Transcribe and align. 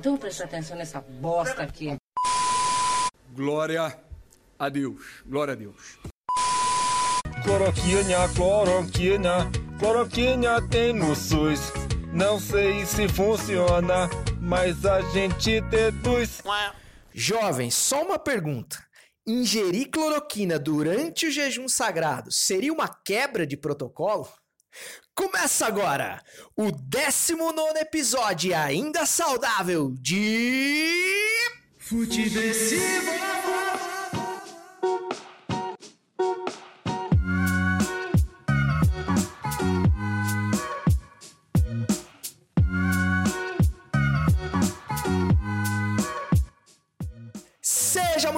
Então 0.00 0.16
presta 0.16 0.44
atenção 0.44 0.78
nessa 0.78 0.98
bosta 0.98 1.62
aqui. 1.62 1.94
Glória 3.34 4.00
a 4.58 4.68
Deus. 4.70 5.22
Glória 5.26 5.52
a 5.52 5.54
Deus. 5.54 5.98
Cloroquinha, 7.44 8.16
cloroquinha, 8.34 9.50
cloroquinha 9.78 10.68
tem 10.70 10.94
no 10.94 11.14
SUS. 11.14 11.60
Não 12.14 12.40
sei 12.40 12.86
se 12.86 13.08
funciona, 13.08 14.08
mas 14.40 14.86
a 14.86 15.02
gente 15.02 15.60
deduz. 15.60 16.40
Jovem, 17.12 17.70
só 17.70 18.02
uma 18.02 18.18
pergunta. 18.18 18.82
Ingerir 19.26 19.90
cloroquina 19.90 20.58
durante 20.58 21.26
o 21.26 21.30
jejum 21.30 21.68
sagrado 21.68 22.32
seria 22.32 22.72
uma 22.72 22.88
quebra 22.88 23.46
de 23.46 23.54
protocolo? 23.54 24.26
Começa 25.14 25.66
agora 25.66 26.22
o 26.56 26.70
19 26.70 27.78
episódio 27.78 28.56
ainda 28.56 29.04
saudável 29.04 29.92
de. 30.00 30.94
Futeversivo! 31.78 33.10
Seja 33.10 33.89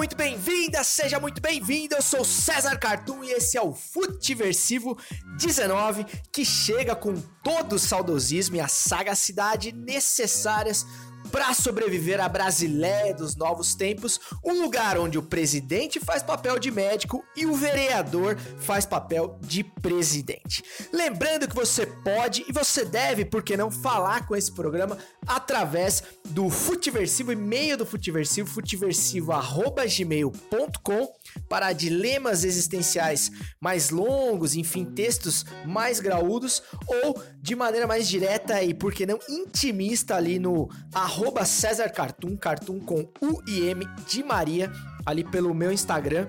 muito 0.03 0.17
bem-vinda, 0.17 0.83
seja 0.83 1.17
muito 1.17 1.41
bem-vindo. 1.41 1.95
Eu 1.95 2.01
sou 2.01 2.25
César 2.25 2.77
Cartoon 2.77 3.23
e 3.23 3.31
esse 3.31 3.57
é 3.57 3.61
o 3.61 3.73
Futiversivo 3.73 4.97
19, 5.37 6.05
que 6.29 6.43
chega 6.43 6.93
com 6.93 7.15
todo 7.41 7.77
o 7.77 7.79
saudosismo 7.79 8.57
e 8.57 8.59
a 8.59 8.67
sagacidade 8.67 9.71
necessárias 9.71 10.85
para 11.33 11.53
sobreviver 11.55 12.21
à 12.21 12.29
Brasileia 12.29 13.11
dos 13.11 13.35
novos 13.35 13.73
tempos, 13.73 14.19
um 14.45 14.61
lugar 14.61 14.99
onde 14.99 15.17
o 15.17 15.23
presidente 15.23 15.99
faz 15.99 16.21
papel 16.21 16.59
de 16.59 16.69
médico 16.69 17.25
e 17.35 17.47
o 17.47 17.55
vereador 17.55 18.37
faz 18.59 18.85
papel 18.85 19.39
de 19.41 19.63
presidente. 19.63 20.63
Lembrando 20.93 21.47
que 21.47 21.55
você 21.55 21.87
pode 21.87 22.45
e 22.47 22.51
você 22.51 22.85
deve, 22.85 23.25
por 23.25 23.41
que 23.41 23.57
não, 23.57 23.71
falar 23.71 24.27
com 24.27 24.35
esse 24.35 24.51
programa 24.51 24.95
através 25.25 26.03
do 26.25 26.51
Futiversivo, 26.51 27.31
e-mail 27.31 27.77
do 27.77 27.85
Futiversivo, 27.85 28.47
futiversivo.gmail.com 28.47 31.13
para 31.49 31.73
dilemas 31.73 32.43
existenciais 32.43 33.31
mais 33.59 33.89
longos, 33.89 34.55
enfim, 34.55 34.85
textos 34.85 35.43
mais 35.65 35.99
graúdos, 35.99 36.61
ou 36.85 37.19
de 37.41 37.55
maneira 37.55 37.87
mais 37.87 38.07
direta 38.07 38.61
e, 38.61 38.71
por 38.71 38.93
que 38.93 39.07
não, 39.07 39.17
intimista 39.27 40.15
ali 40.15 40.37
no 40.37 40.69
arroba 40.93 41.22
César 41.45 41.89
Cartoon, 41.89 42.35
Cartoon 42.37 42.79
com 42.79 43.09
U 43.21 43.41
e 43.47 43.67
M 43.67 43.85
de 44.07 44.23
Maria, 44.23 44.71
ali 45.05 45.23
pelo 45.23 45.53
meu 45.53 45.71
Instagram 45.71 46.27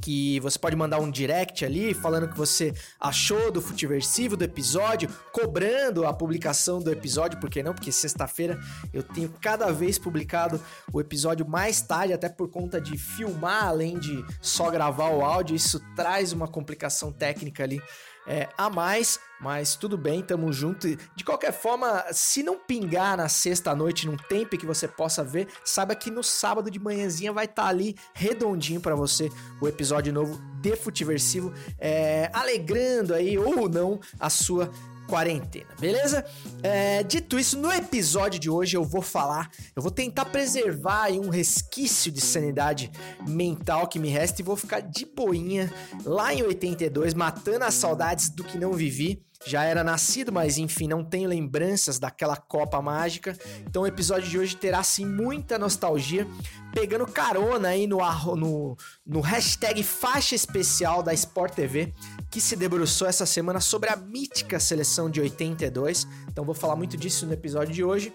que 0.00 0.38
você 0.40 0.58
pode 0.58 0.76
mandar 0.76 1.00
um 1.00 1.10
direct 1.10 1.64
ali 1.64 1.94
falando 1.94 2.24
o 2.24 2.28
que 2.28 2.36
você 2.36 2.74
achou 3.00 3.50
do 3.50 3.60
Futiversivo, 3.60 4.36
do 4.36 4.44
episódio, 4.44 5.08
cobrando 5.32 6.06
a 6.06 6.12
publicação 6.12 6.80
do 6.80 6.92
episódio, 6.92 7.40
por 7.40 7.50
que 7.50 7.62
não? 7.62 7.74
Porque 7.74 7.90
sexta-feira 7.90 8.58
eu 8.92 9.02
tenho 9.02 9.32
cada 9.40 9.72
vez 9.72 9.98
publicado 9.98 10.60
o 10.92 11.00
episódio 11.00 11.48
mais 11.48 11.80
tarde, 11.80 12.12
até 12.12 12.28
por 12.28 12.48
conta 12.50 12.80
de 12.80 12.96
filmar, 12.96 13.64
além 13.64 13.98
de 13.98 14.24
só 14.40 14.70
gravar 14.70 15.10
o 15.10 15.24
áudio, 15.24 15.56
isso 15.56 15.80
traz 15.96 16.32
uma 16.32 16.46
complicação 16.46 17.10
técnica 17.10 17.64
ali 17.64 17.82
é, 18.26 18.48
a 18.56 18.68
mais, 18.68 19.20
mas 19.40 19.76
tudo 19.76 19.96
bem, 19.96 20.22
tamo 20.22 20.52
junto. 20.52 20.96
De 21.14 21.24
qualquer 21.24 21.52
forma, 21.52 22.04
se 22.12 22.42
não 22.42 22.58
pingar 22.58 23.16
na 23.16 23.28
sexta 23.28 23.74
noite 23.74 24.06
num 24.06 24.16
tempo 24.16 24.56
que 24.56 24.66
você 24.66 24.88
possa 24.88 25.22
ver, 25.22 25.48
saiba 25.64 25.94
que 25.94 26.10
no 26.10 26.22
sábado 26.22 26.70
de 26.70 26.78
manhãzinha 26.78 27.32
vai 27.32 27.44
estar 27.44 27.64
tá 27.64 27.68
ali 27.68 27.96
redondinho 28.14 28.80
para 28.80 28.94
você 28.94 29.30
o 29.60 29.68
episódio 29.68 30.12
novo 30.12 30.40
de 30.60 30.74
Futiversivo, 30.76 31.52
é, 31.78 32.30
alegrando 32.32 33.14
aí 33.14 33.38
ou 33.38 33.68
não 33.68 34.00
a 34.18 34.28
sua 34.28 34.70
quarentena, 35.06 35.68
beleza? 35.78 36.24
É, 36.62 37.02
dito 37.02 37.38
isso, 37.38 37.58
no 37.58 37.72
episódio 37.72 38.38
de 38.38 38.50
hoje 38.50 38.76
eu 38.76 38.84
vou 38.84 39.02
falar, 39.02 39.50
eu 39.74 39.82
vou 39.82 39.90
tentar 39.90 40.26
preservar 40.26 41.10
um 41.12 41.28
resquício 41.28 42.10
de 42.10 42.20
sanidade 42.20 42.90
mental 43.26 43.86
que 43.86 43.98
me 43.98 44.08
resta 44.08 44.40
e 44.40 44.44
vou 44.44 44.56
ficar 44.56 44.80
de 44.80 45.06
boinha 45.06 45.72
lá 46.04 46.34
em 46.34 46.42
82, 46.42 47.14
matando 47.14 47.64
as 47.64 47.74
saudades 47.74 48.28
do 48.30 48.44
que 48.44 48.58
não 48.58 48.72
vivi 48.72 49.22
já 49.46 49.62
era 49.62 49.84
nascido, 49.84 50.32
mas 50.32 50.58
enfim, 50.58 50.88
não 50.88 51.04
tenho 51.04 51.28
lembranças 51.28 51.98
daquela 52.00 52.36
Copa 52.36 52.82
Mágica. 52.82 53.38
Então 53.64 53.82
o 53.82 53.86
episódio 53.86 54.28
de 54.28 54.38
hoje 54.38 54.56
terá 54.56 54.82
sim 54.82 55.06
muita 55.06 55.56
nostalgia, 55.56 56.26
pegando 56.74 57.06
carona 57.06 57.68
aí 57.68 57.86
no, 57.86 57.98
no, 58.34 58.76
no 59.06 59.20
hashtag 59.20 59.84
faixa 59.84 60.34
especial 60.34 61.00
da 61.00 61.14
Sport 61.14 61.54
TV, 61.54 61.94
que 62.28 62.40
se 62.40 62.56
debruçou 62.56 63.06
essa 63.06 63.24
semana 63.24 63.60
sobre 63.60 63.88
a 63.88 63.96
mítica 63.96 64.58
seleção 64.58 65.08
de 65.08 65.20
82. 65.20 66.08
Então 66.28 66.44
vou 66.44 66.54
falar 66.54 66.74
muito 66.74 66.96
disso 66.96 67.24
no 67.24 67.32
episódio 67.32 67.72
de 67.72 67.84
hoje. 67.84 68.12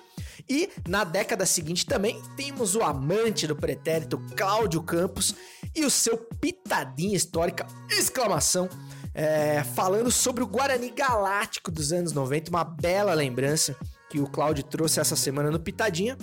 E 0.49 0.69
na 0.87 1.05
década 1.05 1.45
seguinte 1.45 1.85
também 1.85 2.21
temos 2.35 2.75
o 2.75 2.83
amante 2.83 3.47
do 3.47 3.55
pretérito 3.55 4.17
Cláudio 4.35 4.83
Campos 4.83 5.33
e 5.73 5.85
o 5.85 5.89
seu 5.89 6.17
pitadinha 6.17 7.15
histórica, 7.15 7.65
exclamação 7.89 8.67
é, 9.13 9.63
falando 9.63 10.11
sobre 10.11 10.43
o 10.43 10.47
Guarani 10.47 10.89
Galáctico 10.89 11.71
dos 11.71 11.91
anos 11.91 12.13
90, 12.13 12.49
uma 12.49 12.63
bela 12.63 13.13
lembrança 13.13 13.75
que 14.09 14.19
o 14.19 14.27
Cláudio 14.27 14.63
trouxe 14.63 14.99
essa 14.99 15.15
semana 15.15 15.49
no 15.49 15.59
Pitadinha. 15.59 16.17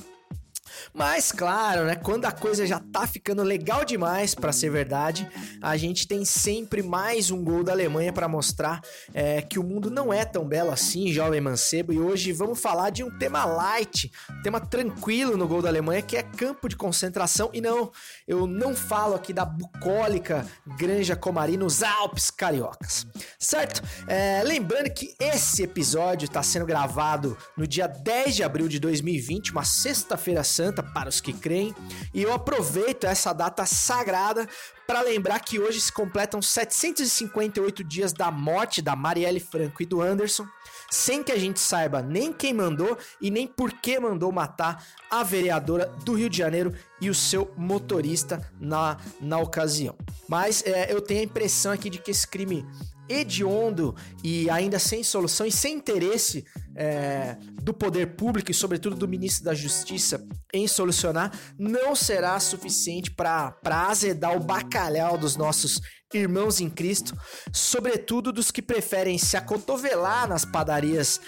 Mas 0.93 1.33
claro, 1.33 1.85
né, 1.85 1.97
quando 1.97 2.25
a 2.25 2.33
coisa 2.33 2.67
já 2.67 2.79
tá 2.79 3.07
ficando 3.07 3.43
legal 3.43 3.85
demais 3.85 4.35
para 4.35 4.53
ser 4.53 4.71
verdade, 4.71 5.29
a 5.63 5.77
gente 5.77 6.07
tem 6.07 6.25
sempre 6.25 6.83
mais 6.83 7.31
um 7.31 7.43
gol 7.43 7.63
da 7.63 7.73
Alemanha 7.73 8.13
para 8.13 8.29
mostrar 8.29 8.81
é, 9.15 9.43
que 9.43 9.59
o 9.59 9.63
mundo 9.63 9.91
não 9.91 10.13
é 10.13 10.25
tão 10.25 10.47
belo 10.47 10.71
assim, 10.71 11.13
jovem 11.13 11.41
mancebo. 11.41 11.93
E 11.93 11.99
hoje 11.99 12.33
vamos 12.33 12.61
falar 12.61 12.91
de 12.91 13.03
um 13.03 13.19
tema 13.19 13.45
light, 13.45 14.11
um 14.31 14.43
tema 14.43 14.61
tranquilo 14.61 15.37
no 15.37 15.47
gol 15.49 15.63
da 15.63 15.69
Alemanha, 15.69 16.03
que 16.03 16.17
é 16.17 16.23
campo 16.23 16.69
de 16.69 16.77
concentração. 16.77 17.51
E 17.53 17.61
não, 17.61 17.91
eu 18.27 18.47
não 18.47 18.75
falo 18.75 19.15
aqui 19.15 19.33
da 19.33 19.45
bucólica 19.45 20.47
Granja 20.79 21.17
Comari 21.17 21.57
nos 21.57 21.83
Alpes 21.83 22.31
Cariocas, 22.31 23.07
certo? 23.39 23.83
É, 24.07 24.43
lembrando 24.45 24.91
que 24.91 25.15
esse 25.19 25.63
episódio 25.63 26.27
está 26.27 26.43
sendo 26.43 26.67
gravado 26.67 27.37
no 27.57 27.67
dia 27.67 27.87
10 27.87 28.37
de 28.37 28.43
abril 28.43 28.69
de 28.69 28.79
2020, 28.79 29.53
uma 29.53 29.65
sexta-feira 29.65 30.45
santa 30.59 30.83
para 30.83 31.09
os 31.09 31.21
que 31.21 31.33
creem, 31.33 31.73
e 32.13 32.21
eu 32.21 32.33
aproveito 32.33 33.05
essa 33.05 33.33
data 33.33 33.65
sagrada 33.65 34.49
para 34.89 35.03
lembrar 35.03 35.39
que 35.39 35.61
hoje 35.61 35.81
se 35.81 35.93
completam 35.93 36.43
758 36.43 37.85
dias 37.85 38.13
da 38.13 38.31
morte 38.31 38.83
da 38.83 38.97
Marielle 38.97 39.39
Franco 39.39 39.83
e 39.83 39.87
do 39.87 40.03
Anderson, 40.03 40.47
sem 40.91 41.23
que 41.23 41.31
a 41.31 41.39
gente 41.39 41.61
saiba 41.61 42.03
nem 42.03 42.33
quem 42.33 42.53
mandou 42.53 42.99
e 43.21 43.31
nem 43.31 43.47
por 43.47 43.73
que 43.73 44.01
mandou 44.01 44.33
matar 44.33 44.85
a 45.09 45.23
vereadora 45.23 45.87
do 46.05 46.15
Rio 46.15 46.29
de 46.29 46.39
Janeiro 46.39 46.75
e 47.01 47.09
o 47.09 47.15
seu 47.15 47.53
motorista 47.57 48.51
na, 48.59 48.97
na 49.21 49.39
ocasião. 49.39 49.95
Mas 50.29 50.65
é, 50.67 50.93
eu 50.93 51.01
tenho 51.01 51.21
a 51.21 51.25
impressão 51.25 51.71
aqui 51.71 51.89
de 51.89 51.99
que 51.99 52.11
esse 52.11 52.27
crime 52.27 52.67
hediondo 53.09 53.95
e 54.23 54.49
ainda 54.51 54.79
sem 54.79 55.03
solução 55.03 55.47
e 55.47 55.53
sem 55.53 55.77
interesse 55.77 56.45
é, 56.77 57.37
do 57.63 57.75
poder 57.75 58.15
público 58.15 58.51
e, 58.51 58.55
sobretudo, 58.55 58.97
do 58.97 59.09
ministro 59.09 59.45
da 59.45 59.55
Justiça 59.55 60.25
em 60.53 60.67
solucionar, 60.69 61.33
não 61.59 61.95
será 61.95 62.39
suficiente 62.39 63.11
para 63.11 63.57
azedar 63.65 64.37
o 64.37 64.41
bacalhau 64.41 65.19
dos 65.19 65.37
nossos 65.37 65.81
irmãos 66.15 66.61
em 66.61 66.71
Cristo, 66.71 67.17
sobretudo 67.53 68.33
dos 68.33 68.51
que 68.51 68.63
preferem 68.63 69.19
se 69.19 69.37
acotovelar 69.37 70.27
nas 70.27 70.45
padarias, 70.45 71.21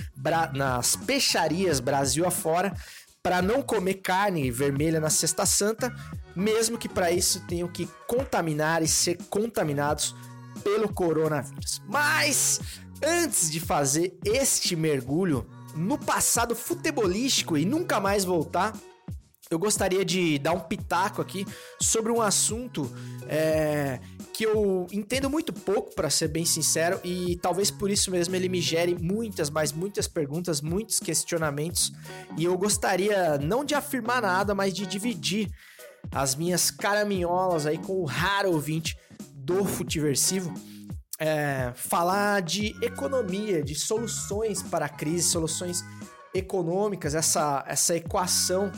nas 0.55 0.97
peixarias 0.97 1.81
Brasil 1.81 2.27
afora, 2.27 2.73
para 3.23 3.43
não 3.43 3.61
comer 3.63 3.95
carne 3.95 4.51
vermelha 4.51 4.99
na 4.99 5.11
Sexta 5.11 5.45
Santa, 5.45 5.95
mesmo 6.35 6.79
que 6.79 6.89
para 6.89 7.11
isso 7.11 7.41
tenham 7.47 7.69
que 7.69 7.87
contaminar 8.07 8.83
e 8.83 8.89
ser 8.89 9.19
contaminados 9.29 10.15
pelo 10.63 10.93
coronavírus. 10.93 11.83
Mas 11.87 12.61
antes 13.03 13.51
de 13.51 13.61
fazer 13.61 14.19
este 14.25 14.77
mergulho 14.77 15.47
no 15.75 15.99
passado 15.99 16.55
futebolístico 16.55 17.57
e 17.57 17.65
nunca 17.65 18.01
mais 18.01 18.25
voltar, 18.25 18.75
eu 19.51 19.59
gostaria 19.59 20.05
de 20.05 20.39
dar 20.39 20.53
um 20.53 20.61
pitaco 20.61 21.21
aqui 21.21 21.45
sobre 21.81 22.13
um 22.13 22.23
assunto 22.23 22.89
é, 23.29 23.99
que 24.33 24.47
eu 24.47 24.87
entendo 24.93 25.29
muito 25.29 25.53
pouco, 25.53 25.93
para 25.93 26.09
ser 26.09 26.29
bem 26.29 26.45
sincero, 26.45 27.01
e 27.03 27.37
talvez 27.43 27.69
por 27.69 27.91
isso 27.91 28.13
mesmo 28.13 28.37
ele 28.37 28.49
me 28.49 28.61
gere 28.61 28.95
muitas, 28.95 29.51
mas 29.51 29.73
muitas 29.73 30.07
perguntas, 30.07 30.61
muitos 30.61 31.01
questionamentos. 31.01 31.93
E 32.39 32.45
eu 32.45 32.57
gostaria 32.57 33.39
não 33.39 33.65
de 33.65 33.75
afirmar 33.75 34.23
nada, 34.23 34.55
mas 34.55 34.73
de 34.73 34.87
dividir 34.87 35.51
as 36.13 36.37
minhas 36.37 36.71
caraminholas 36.71 37.67
aí 37.67 37.77
com 37.77 38.01
o 38.01 38.05
raro 38.05 38.53
ouvinte 38.53 38.97
do 39.51 39.65
Futiversivo. 39.65 40.55
É, 41.19 41.73
falar 41.75 42.41
de 42.41 42.75
economia, 42.81 43.63
de 43.63 43.75
soluções 43.75 44.63
para 44.63 44.87
a 44.87 44.89
crise, 44.89 45.29
soluções 45.29 45.85
econômicas, 46.33 47.17
essa, 47.17 47.65
essa 47.67 47.97
equação 47.97 48.71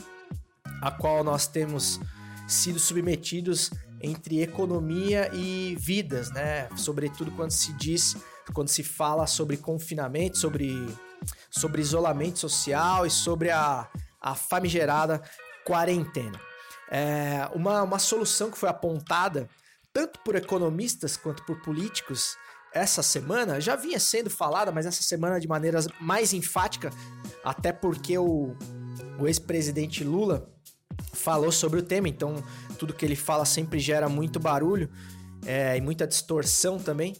a 0.81 0.91
qual 0.91 1.23
nós 1.23 1.45
temos 1.45 1.99
sido 2.47 2.79
submetidos 2.79 3.69
entre 4.01 4.41
economia 4.41 5.29
e 5.33 5.77
vidas, 5.79 6.31
né? 6.31 6.67
Sobretudo 6.75 7.31
quando 7.31 7.51
se 7.51 7.71
diz, 7.73 8.17
quando 8.51 8.67
se 8.67 8.83
fala 8.83 9.27
sobre 9.27 9.55
confinamento, 9.55 10.37
sobre, 10.37 10.73
sobre 11.51 11.81
isolamento 11.81 12.39
social 12.39 13.05
e 13.05 13.11
sobre 13.11 13.51
a, 13.51 13.87
a 14.19 14.35
famigerada 14.35 15.21
quarentena. 15.63 16.41
É, 16.91 17.47
uma, 17.53 17.83
uma 17.83 17.99
solução 17.99 18.51
que 18.51 18.57
foi 18.57 18.67
apontada 18.67 19.47
tanto 19.93 20.19
por 20.21 20.35
economistas 20.35 21.15
quanto 21.15 21.45
por 21.45 21.61
políticos 21.61 22.35
essa 22.73 23.03
semana 23.03 23.61
já 23.61 23.75
vinha 23.75 23.99
sendo 23.99 24.29
falada, 24.29 24.71
mas 24.71 24.87
essa 24.87 25.03
semana 25.03 25.39
de 25.39 25.47
maneira 25.47 25.79
mais 26.01 26.33
enfática, 26.33 26.89
até 27.43 27.71
porque 27.71 28.17
o, 28.17 28.55
o 29.19 29.27
ex-presidente 29.27 30.03
Lula 30.03 30.49
falou 31.13 31.51
sobre 31.51 31.79
o 31.79 31.83
tema, 31.83 32.09
então 32.09 32.43
tudo 32.79 32.93
que 32.93 33.05
ele 33.05 33.15
fala 33.15 33.45
sempre 33.45 33.79
gera 33.79 34.09
muito 34.09 34.39
barulho 34.39 34.89
é, 35.45 35.77
e 35.77 35.81
muita 35.81 36.07
distorção 36.07 36.79
também, 36.79 37.15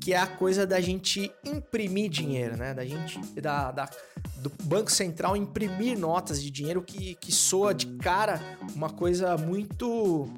que 0.00 0.12
é 0.12 0.18
a 0.18 0.26
coisa 0.26 0.66
da 0.66 0.80
gente 0.80 1.32
imprimir 1.44 2.10
dinheiro, 2.10 2.56
né? 2.56 2.74
Da 2.74 2.84
gente, 2.84 3.18
da, 3.40 3.70
da, 3.70 3.88
do 4.36 4.50
Banco 4.64 4.90
Central 4.90 5.36
imprimir 5.36 5.98
notas 5.98 6.42
de 6.42 6.50
dinheiro 6.50 6.82
que, 6.82 7.14
que 7.14 7.32
soa 7.32 7.72
de 7.72 7.86
cara 7.98 8.40
uma 8.74 8.90
coisa 8.90 9.36
muito 9.36 10.28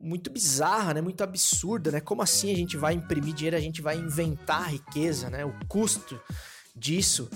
muito 0.00 0.30
bizarra, 0.30 0.94
né? 0.94 1.00
Muito 1.00 1.22
absurda, 1.22 1.90
né? 1.90 2.00
Como 2.00 2.22
assim 2.22 2.52
a 2.52 2.56
gente 2.56 2.76
vai 2.76 2.94
imprimir 2.94 3.34
dinheiro, 3.34 3.56
a 3.56 3.60
gente 3.60 3.82
vai 3.82 3.96
inventar 3.96 4.70
riqueza, 4.70 5.28
né? 5.28 5.44
O 5.44 5.54
custo 5.68 6.20
disso 6.74 7.28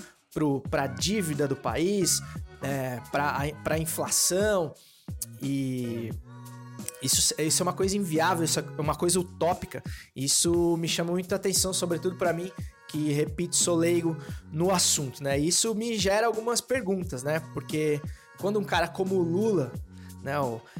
para 0.69 0.83
a 0.83 0.87
dívida 0.87 1.47
do 1.47 1.55
país, 1.55 2.21
é, 2.61 2.99
para 3.11 3.53
a 3.63 3.77
inflação 3.77 4.73
e 5.41 6.09
isso, 7.01 7.33
isso 7.39 7.61
é 7.61 7.63
uma 7.63 7.73
coisa 7.73 7.95
inviável, 7.95 8.43
isso 8.43 8.59
é 8.59 8.63
uma 8.81 8.95
coisa 8.95 9.19
utópica. 9.19 9.83
Isso 10.15 10.75
me 10.77 10.87
chama 10.87 11.11
muita 11.11 11.35
atenção, 11.35 11.71
sobretudo 11.73 12.15
para 12.15 12.33
mim, 12.33 12.51
que 12.87 13.11
repito, 13.11 13.55
sou 13.55 13.75
leigo 13.75 14.17
no 14.51 14.71
assunto, 14.71 15.23
né? 15.23 15.37
Isso 15.37 15.73
me 15.75 15.97
gera 15.97 16.27
algumas 16.27 16.61
perguntas, 16.61 17.23
né? 17.23 17.39
Porque 17.53 18.01
quando 18.39 18.59
um 18.59 18.63
cara 18.63 18.87
como 18.87 19.15
o 19.15 19.21
Lula 19.21 19.71
né, 20.25 20.33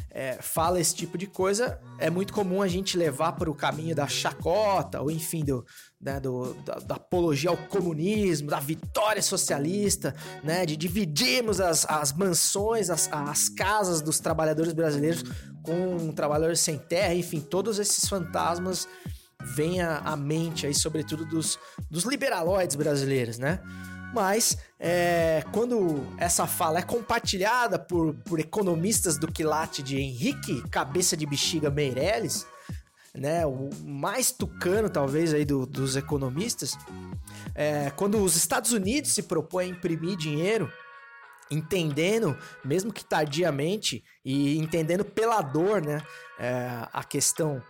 é, 0.10 0.40
fala 0.42 0.80
esse 0.80 0.96
tipo 0.96 1.20
de 1.20 1.28
coisa, 1.28 1.80
é 2.00 2.10
muito 2.10 2.34
comum 2.34 2.64
a 2.64 2.68
gente 2.68 2.98
levar 2.98 3.34
para 3.34 3.48
o 3.48 3.54
caminho 3.54 3.96
da 3.96 4.08
chacota, 4.08 5.00
ou 5.00 5.12
enfim, 5.12 5.46
do, 5.46 5.64
né, 6.02 6.20
do, 6.20 6.56
da, 6.66 6.74
da, 6.80 6.96
apologia 6.96 7.52
ao 7.52 7.58
comunismo, 7.58 8.50
da 8.50 8.60
vitória 8.60 9.22
socialista, 9.22 10.16
né, 10.44 10.66
de 10.66 10.76
dividirmos 10.76 11.62
as, 11.62 11.86
as 11.86 12.12
mansões, 12.12 12.90
as, 12.90 13.08
as 13.12 13.48
casas 13.50 14.02
dos 14.02 14.20
trabalhadores 14.20 14.74
brasileiros 14.74 15.24
com 15.62 16.12
trabalhadores 16.12 16.60
sem 16.60 16.80
terra, 16.80 17.14
enfim, 17.14 17.40
todos 17.40 17.78
esses 17.78 18.10
fantasmas 18.10 18.88
vêm 19.56 19.80
à, 19.80 20.00
à 20.00 20.18
mente 20.18 20.66
aí, 20.66 20.74
sobretudo 20.74 21.24
dos, 21.24 21.60
dos 21.90 22.04
liberaloides 22.04 22.76
brasileiros, 22.76 23.38
né? 23.38 23.60
Mas 24.16 24.58
é, 24.80 25.44
quando 25.52 26.08
essa 26.18 26.48
fala 26.48 26.80
é 26.80 26.82
compartilhada 26.82 27.78
por, 27.78 28.14
por 28.24 28.40
economistas 28.40 29.18
do 29.18 29.30
quilate 29.30 29.84
de 29.84 29.98
Henrique 29.98 30.64
Cabeça 30.70 31.18
de 31.18 31.26
Bexiga 31.26 31.70
Meirelles, 31.70 32.48
né, 33.14 33.46
o 33.46 33.70
mais 33.84 34.32
tucano 34.32 34.90
talvez 34.90 35.34
aí 35.34 35.44
do, 35.44 35.66
dos 35.66 35.98
economistas, 35.98 36.78
é, 37.54 37.90
quando 37.90 38.24
os 38.24 38.38
Estados 38.38 38.72
Unidos 38.72 39.12
se 39.12 39.24
propõem 39.24 39.68
a 39.68 39.76
imprimir 39.76 40.16
dinheiro, 40.16 40.72
entendendo, 41.52 42.38
mesmo 42.64 42.94
que 42.94 43.04
tardiamente, 43.04 44.02
e 44.24 44.58
entendendo 44.58 45.04
pela 45.04 45.42
dor, 45.42 45.82
né, 45.82 46.02
é, 46.40 46.88
a 46.94 47.04
questão 47.04 47.62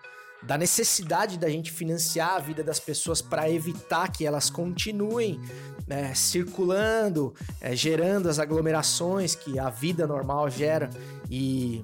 da 0.45 0.57
necessidade 0.57 1.37
da 1.37 1.49
gente 1.49 1.71
financiar 1.71 2.35
a 2.35 2.39
vida 2.39 2.63
das 2.63 2.79
pessoas 2.79 3.21
para 3.21 3.49
evitar 3.49 4.11
que 4.11 4.25
elas 4.25 4.49
continuem 4.49 5.39
né, 5.87 6.13
circulando, 6.13 7.33
é, 7.61 7.75
gerando 7.75 8.29
as 8.29 8.39
aglomerações 8.39 9.35
que 9.35 9.59
a 9.59 9.69
vida 9.69 10.07
normal 10.07 10.49
gera 10.49 10.89
e 11.29 11.83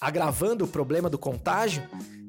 agravando 0.00 0.64
o 0.64 0.68
problema 0.68 1.10
do 1.10 1.18
contágio, 1.18 1.82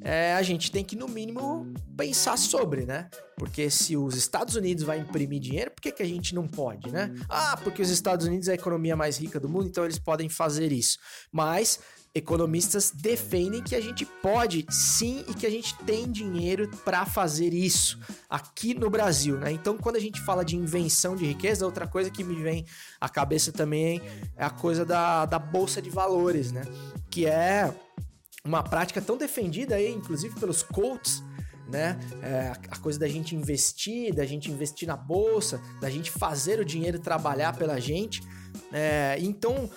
é, 0.04 0.34
a 0.34 0.42
gente 0.42 0.72
tem 0.72 0.84
que, 0.84 0.96
no 0.96 1.08
mínimo, 1.08 1.72
pensar 1.96 2.36
sobre, 2.38 2.86
né? 2.86 3.08
Porque 3.38 3.70
se 3.70 3.96
os 3.96 4.16
Estados 4.16 4.56
Unidos 4.56 4.84
vai 4.84 5.00
imprimir 5.00 5.40
dinheiro, 5.40 5.72
por 5.72 5.82
que, 5.82 5.92
que 5.92 6.02
a 6.02 6.08
gente 6.08 6.34
não 6.34 6.48
pode, 6.48 6.92
né? 6.92 7.14
Ah, 7.30 7.56
porque 7.64 7.82
os 7.82 7.90
Estados 7.90 8.26
Unidos 8.26 8.48
é 8.48 8.54
a 8.54 8.56
economia 8.56 8.96
mais 8.96 9.18
rica 9.18 9.40
do 9.40 9.48
mundo, 9.48 9.68
então 9.68 9.86
eles 9.86 10.00
podem 10.00 10.28
fazer 10.28 10.72
isso. 10.72 10.98
Mas 11.32 11.80
economistas 12.14 12.92
defendem 12.92 13.64
que 13.64 13.76
a 13.76 13.82
gente 13.82 14.06
pode 14.06 14.66
sim 14.70 15.24
e 15.30 15.34
que 15.34 15.46
a 15.46 15.50
gente 15.50 15.76
tem 15.80 16.12
dinheiro 16.12 16.70
para 16.84 17.06
fazer 17.06 17.54
isso 17.54 18.00
aqui 18.30 18.74
no 18.74 18.90
Brasil, 18.90 19.38
né? 19.38 19.52
Então, 19.52 19.78
quando 19.78 19.96
a 19.96 20.00
gente 20.00 20.20
fala 20.22 20.44
de 20.44 20.58
invenção 20.58 21.16
de 21.16 21.26
riqueza, 21.26 21.66
outra 21.66 21.88
coisa 21.88 22.10
que 22.10 22.24
me 22.24 22.36
vem 22.36 22.66
à 23.00 23.08
cabeça 23.08 23.52
também 23.52 24.02
é 24.36 24.44
a 24.44 24.50
coisa 24.50 24.86
da, 24.86 25.26
da 25.26 25.40
bolsa 25.40 25.82
de 25.82 25.90
valores, 25.90 26.52
né? 26.52 26.64
Que 27.10 27.26
é 27.26 27.74
uma 28.44 28.62
prática 28.62 29.02
tão 29.02 29.18
defendida 29.18 29.76
aí, 29.76 29.92
inclusive 29.92 30.38
pelos 30.38 30.64
coaches, 30.64 31.24
né? 31.70 31.98
É, 32.22 32.52
a 32.70 32.78
coisa 32.78 33.00
da 33.00 33.08
gente 33.08 33.36
investir, 33.36 34.14
da 34.14 34.26
gente 34.26 34.52
investir 34.52 34.86
na 34.86 34.98
bolsa, 34.98 35.62
da 35.80 35.90
gente 35.90 36.12
fazer 36.12 36.60
o 36.60 36.66
dinheiro 36.66 37.00
trabalhar 37.00 37.56
pela 37.56 37.80
gente. 37.80 38.22
É, 38.74 39.16
então, 39.20 39.70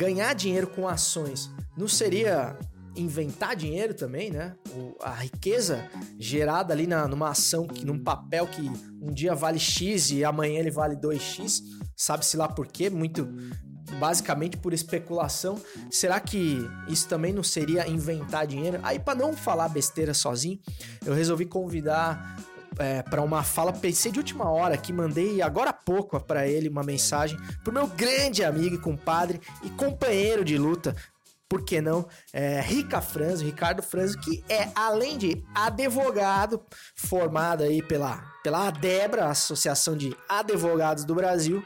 ganhar 0.00 0.32
dinheiro 0.32 0.66
com 0.66 0.88
ações 0.88 1.50
não 1.76 1.86
seria 1.86 2.58
inventar 2.96 3.54
dinheiro 3.54 3.92
também, 3.92 4.30
né? 4.30 4.56
O, 4.74 4.96
a 5.02 5.12
riqueza 5.12 5.86
gerada 6.18 6.72
ali 6.72 6.86
na, 6.86 7.06
numa 7.06 7.28
ação, 7.28 7.66
que, 7.66 7.84
num 7.84 8.02
papel 8.02 8.46
que 8.46 8.62
um 9.00 9.12
dia 9.12 9.34
vale 9.34 9.58
X 9.58 10.10
e 10.10 10.24
amanhã 10.24 10.58
ele 10.58 10.70
vale 10.70 10.96
2X, 10.96 11.60
sabe-se 11.94 12.36
lá 12.38 12.48
por 12.48 12.66
quê, 12.66 12.88
muito 12.88 13.28
basicamente 13.98 14.56
por 14.56 14.72
especulação. 14.72 15.60
Será 15.90 16.18
que 16.18 16.58
isso 16.88 17.06
também 17.06 17.32
não 17.32 17.42
seria 17.42 17.86
inventar 17.86 18.46
dinheiro? 18.46 18.80
Aí, 18.82 18.98
para 18.98 19.18
não 19.18 19.34
falar 19.34 19.68
besteira 19.68 20.14
sozinho, 20.14 20.58
eu 21.04 21.12
resolvi 21.12 21.44
convidar 21.44 22.36
é, 22.80 23.02
para 23.02 23.20
uma 23.20 23.42
fala, 23.44 23.72
pensei 23.72 24.10
de 24.10 24.18
última 24.18 24.48
hora 24.50 24.76
que 24.76 24.92
mandei 24.92 25.42
agora 25.42 25.70
há 25.70 25.74
pouco 25.74 26.18
para 26.18 26.48
ele 26.48 26.68
uma 26.68 26.82
mensagem 26.82 27.38
pro 27.62 27.72
meu 27.72 27.86
grande 27.86 28.42
amigo 28.42 28.74
e 28.74 28.78
compadre 28.78 29.40
e 29.62 29.68
companheiro 29.70 30.42
de 30.42 30.56
luta, 30.56 30.96
por 31.46 31.62
que 31.62 31.80
não? 31.80 32.08
É, 32.32 32.60
Rica 32.60 33.02
Franzo, 33.02 33.44
Ricardo 33.44 33.82
Franzo, 33.82 34.18
que 34.18 34.42
é, 34.48 34.70
além 34.74 35.18
de 35.18 35.44
advogado, 35.54 36.64
formado 36.94 37.64
aí 37.64 37.82
pela, 37.82 38.22
pela 38.42 38.68
ADEBRA, 38.68 39.26
Associação 39.26 39.96
de 39.96 40.16
Advogados 40.28 41.04
do 41.04 41.14
Brasil, 41.14 41.62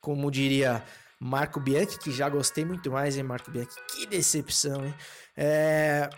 como 0.00 0.30
diria 0.30 0.84
Marco 1.18 1.58
Bianchi, 1.58 1.98
que 1.98 2.12
já 2.12 2.28
gostei 2.28 2.64
muito 2.64 2.90
mais, 2.90 3.16
hein, 3.16 3.22
Marco 3.22 3.50
Bianchi? 3.50 3.74
Que 3.90 4.06
decepção, 4.06 4.84
hein? 4.84 4.94
É, 5.36 6.10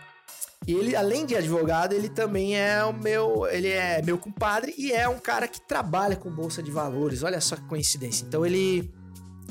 e 0.67 0.73
ele, 0.73 0.95
além 0.95 1.25
de 1.25 1.35
advogado, 1.35 1.93
ele 1.93 2.09
também 2.09 2.57
é 2.57 2.83
o 2.83 2.93
meu, 2.93 3.47
ele 3.47 3.67
é 3.67 4.01
meu 4.01 4.17
compadre 4.17 4.73
e 4.77 4.91
é 4.91 5.07
um 5.07 5.19
cara 5.19 5.47
que 5.47 5.61
trabalha 5.61 6.15
com 6.15 6.31
bolsa 6.31 6.63
de 6.63 6.71
valores. 6.71 7.21
Olha 7.21 7.39
só 7.39 7.55
que 7.55 7.67
coincidência. 7.67 8.25
Então 8.25 8.45
ele 8.45 8.91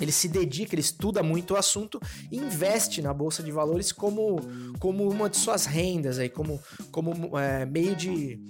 ele 0.01 0.11
se 0.11 0.29
dedica, 0.29 0.75
ele 0.75 0.81
estuda 0.81 1.23
muito 1.23 1.55
o 1.55 1.57
assunto 1.57 2.01
e 2.31 2.37
investe 2.37 3.01
na 3.01 3.15
bolsa 3.15 3.45
de 3.45 3.53
valores 3.53 3.93
como, 3.93 4.41
como 4.81 5.09
uma 5.09 5.31
de 5.31 5.37
suas 5.37 5.67
rendas 5.67 6.19
aí, 6.19 6.29
como, 6.29 6.61
como 6.91 7.39
é, 7.39 7.65
meio 7.65 7.95
de, 7.95 8.45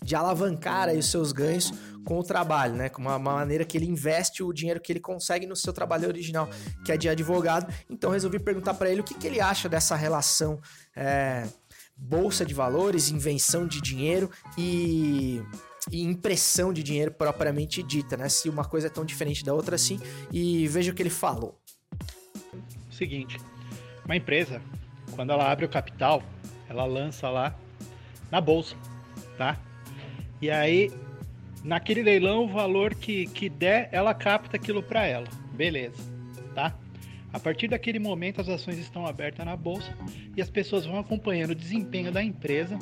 de 0.00 0.14
alavancar 0.14 0.88
aí 0.88 0.98
os 0.98 1.10
seus 1.10 1.32
ganhos 1.32 1.72
com 2.04 2.18
o 2.18 2.22
trabalho, 2.22 2.74
né? 2.74 2.88
Com 2.88 3.02
uma, 3.02 3.18
maneira 3.18 3.64
que 3.64 3.76
ele 3.76 3.86
investe 3.86 4.42
o 4.42 4.52
dinheiro 4.52 4.80
que 4.80 4.92
ele 4.92 5.00
consegue 5.00 5.46
no 5.46 5.56
seu 5.56 5.72
trabalho 5.72 6.06
original, 6.06 6.48
que 6.84 6.92
é 6.92 6.96
de 6.96 7.08
advogado. 7.08 7.72
Então 7.90 8.12
resolvi 8.12 8.38
perguntar 8.38 8.74
para 8.74 8.88
ele 8.88 9.00
o 9.00 9.04
que, 9.04 9.14
que 9.14 9.26
ele 9.26 9.40
acha 9.40 9.68
dessa 9.68 9.96
relação 9.96 10.60
é, 10.96 11.46
bolsa 11.98 12.46
de 12.46 12.54
valores, 12.54 13.10
invenção 13.10 13.66
de 13.66 13.80
dinheiro 13.80 14.30
e, 14.56 15.42
e, 15.90 16.02
impressão 16.02 16.72
de 16.72 16.82
dinheiro 16.82 17.10
propriamente 17.10 17.82
dita, 17.82 18.16
né? 18.16 18.28
Se 18.28 18.48
uma 18.48 18.64
coisa 18.64 18.86
é 18.86 18.90
tão 18.90 19.04
diferente 19.04 19.44
da 19.44 19.52
outra 19.52 19.74
assim. 19.74 20.00
E 20.32 20.68
veja 20.68 20.92
o 20.92 20.94
que 20.94 21.02
ele 21.02 21.10
falou. 21.10 21.58
Seguinte, 22.90 23.38
uma 24.04 24.16
empresa, 24.16 24.62
quando 25.14 25.30
ela 25.32 25.50
abre 25.50 25.64
o 25.64 25.68
capital, 25.68 26.22
ela 26.68 26.84
lança 26.84 27.28
lá 27.28 27.54
na 28.30 28.40
bolsa, 28.40 28.76
tá? 29.36 29.58
E 30.40 30.50
aí, 30.50 30.92
naquele 31.64 32.02
leilão, 32.02 32.44
o 32.44 32.48
valor 32.48 32.94
que, 32.94 33.26
que 33.26 33.48
der, 33.48 33.88
ela 33.92 34.14
capta 34.14 34.56
aquilo 34.56 34.82
para 34.82 35.04
ela. 35.04 35.26
Beleza, 35.52 36.00
tá? 36.54 36.74
A 37.32 37.38
partir 37.38 37.68
daquele 37.68 37.98
momento, 37.98 38.40
as 38.40 38.48
ações 38.48 38.78
estão 38.78 39.06
abertas 39.06 39.44
na 39.44 39.56
bolsa 39.56 39.92
e 40.36 40.40
as 40.40 40.48
pessoas 40.48 40.86
vão 40.86 40.98
acompanhando 40.98 41.50
o 41.50 41.54
desempenho 41.54 42.10
da 42.10 42.22
empresa. 42.22 42.78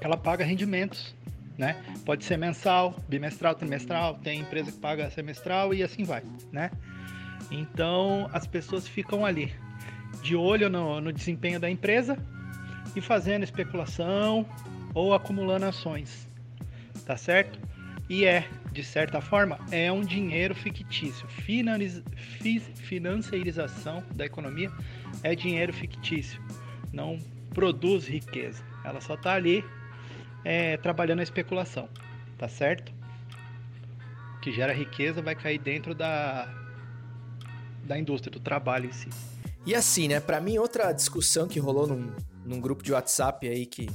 Ela 0.00 0.16
paga 0.16 0.44
rendimentos 0.44 1.14
né? 1.60 1.76
Pode 2.06 2.24
ser 2.24 2.38
mensal, 2.38 2.98
bimestral, 3.06 3.54
trimestral, 3.54 4.14
tem 4.14 4.40
empresa 4.40 4.72
que 4.72 4.78
paga 4.78 5.10
semestral 5.10 5.74
e 5.74 5.82
assim 5.82 6.04
vai, 6.04 6.22
né? 6.50 6.70
Então 7.50 8.30
as 8.32 8.46
pessoas 8.46 8.88
ficam 8.88 9.26
ali 9.26 9.52
de 10.22 10.34
olho 10.34 10.70
no, 10.70 11.02
no 11.02 11.12
desempenho 11.12 11.60
da 11.60 11.68
empresa 11.68 12.16
e 12.96 13.00
fazendo 13.02 13.42
especulação 13.42 14.46
ou 14.94 15.12
acumulando 15.12 15.66
ações, 15.66 16.26
tá 17.04 17.14
certo? 17.14 17.58
E 18.10 18.24
é, 18.24 18.48
de 18.72 18.82
certa 18.82 19.20
forma, 19.20 19.60
é 19.70 19.92
um 19.92 20.00
dinheiro 20.00 20.52
fictício. 20.52 21.28
Financiarização 21.28 24.02
da 24.12 24.26
economia 24.26 24.68
é 25.22 25.36
dinheiro 25.36 25.72
fictício, 25.72 26.42
não 26.92 27.20
produz 27.54 28.08
riqueza. 28.08 28.64
Ela 28.84 29.00
só 29.00 29.14
está 29.14 29.34
ali 29.34 29.64
é, 30.44 30.76
trabalhando 30.78 31.20
a 31.20 31.22
especulação, 31.22 31.88
tá 32.36 32.48
certo? 32.48 32.92
O 34.36 34.40
que 34.40 34.50
gera 34.50 34.72
riqueza 34.72 35.22
vai 35.22 35.36
cair 35.36 35.60
dentro 35.60 35.94
da, 35.94 36.52
da 37.84 37.96
indústria, 37.96 38.32
do 38.32 38.40
trabalho 38.40 38.86
em 38.86 38.92
si. 38.92 39.08
E 39.64 39.72
assim, 39.72 40.08
né, 40.08 40.18
para 40.18 40.40
mim 40.40 40.58
outra 40.58 40.90
discussão 40.90 41.46
que 41.46 41.60
rolou 41.60 41.86
num, 41.86 42.12
num 42.44 42.60
grupo 42.60 42.82
de 42.82 42.92
WhatsApp 42.92 43.48
aí 43.48 43.66
que 43.66 43.88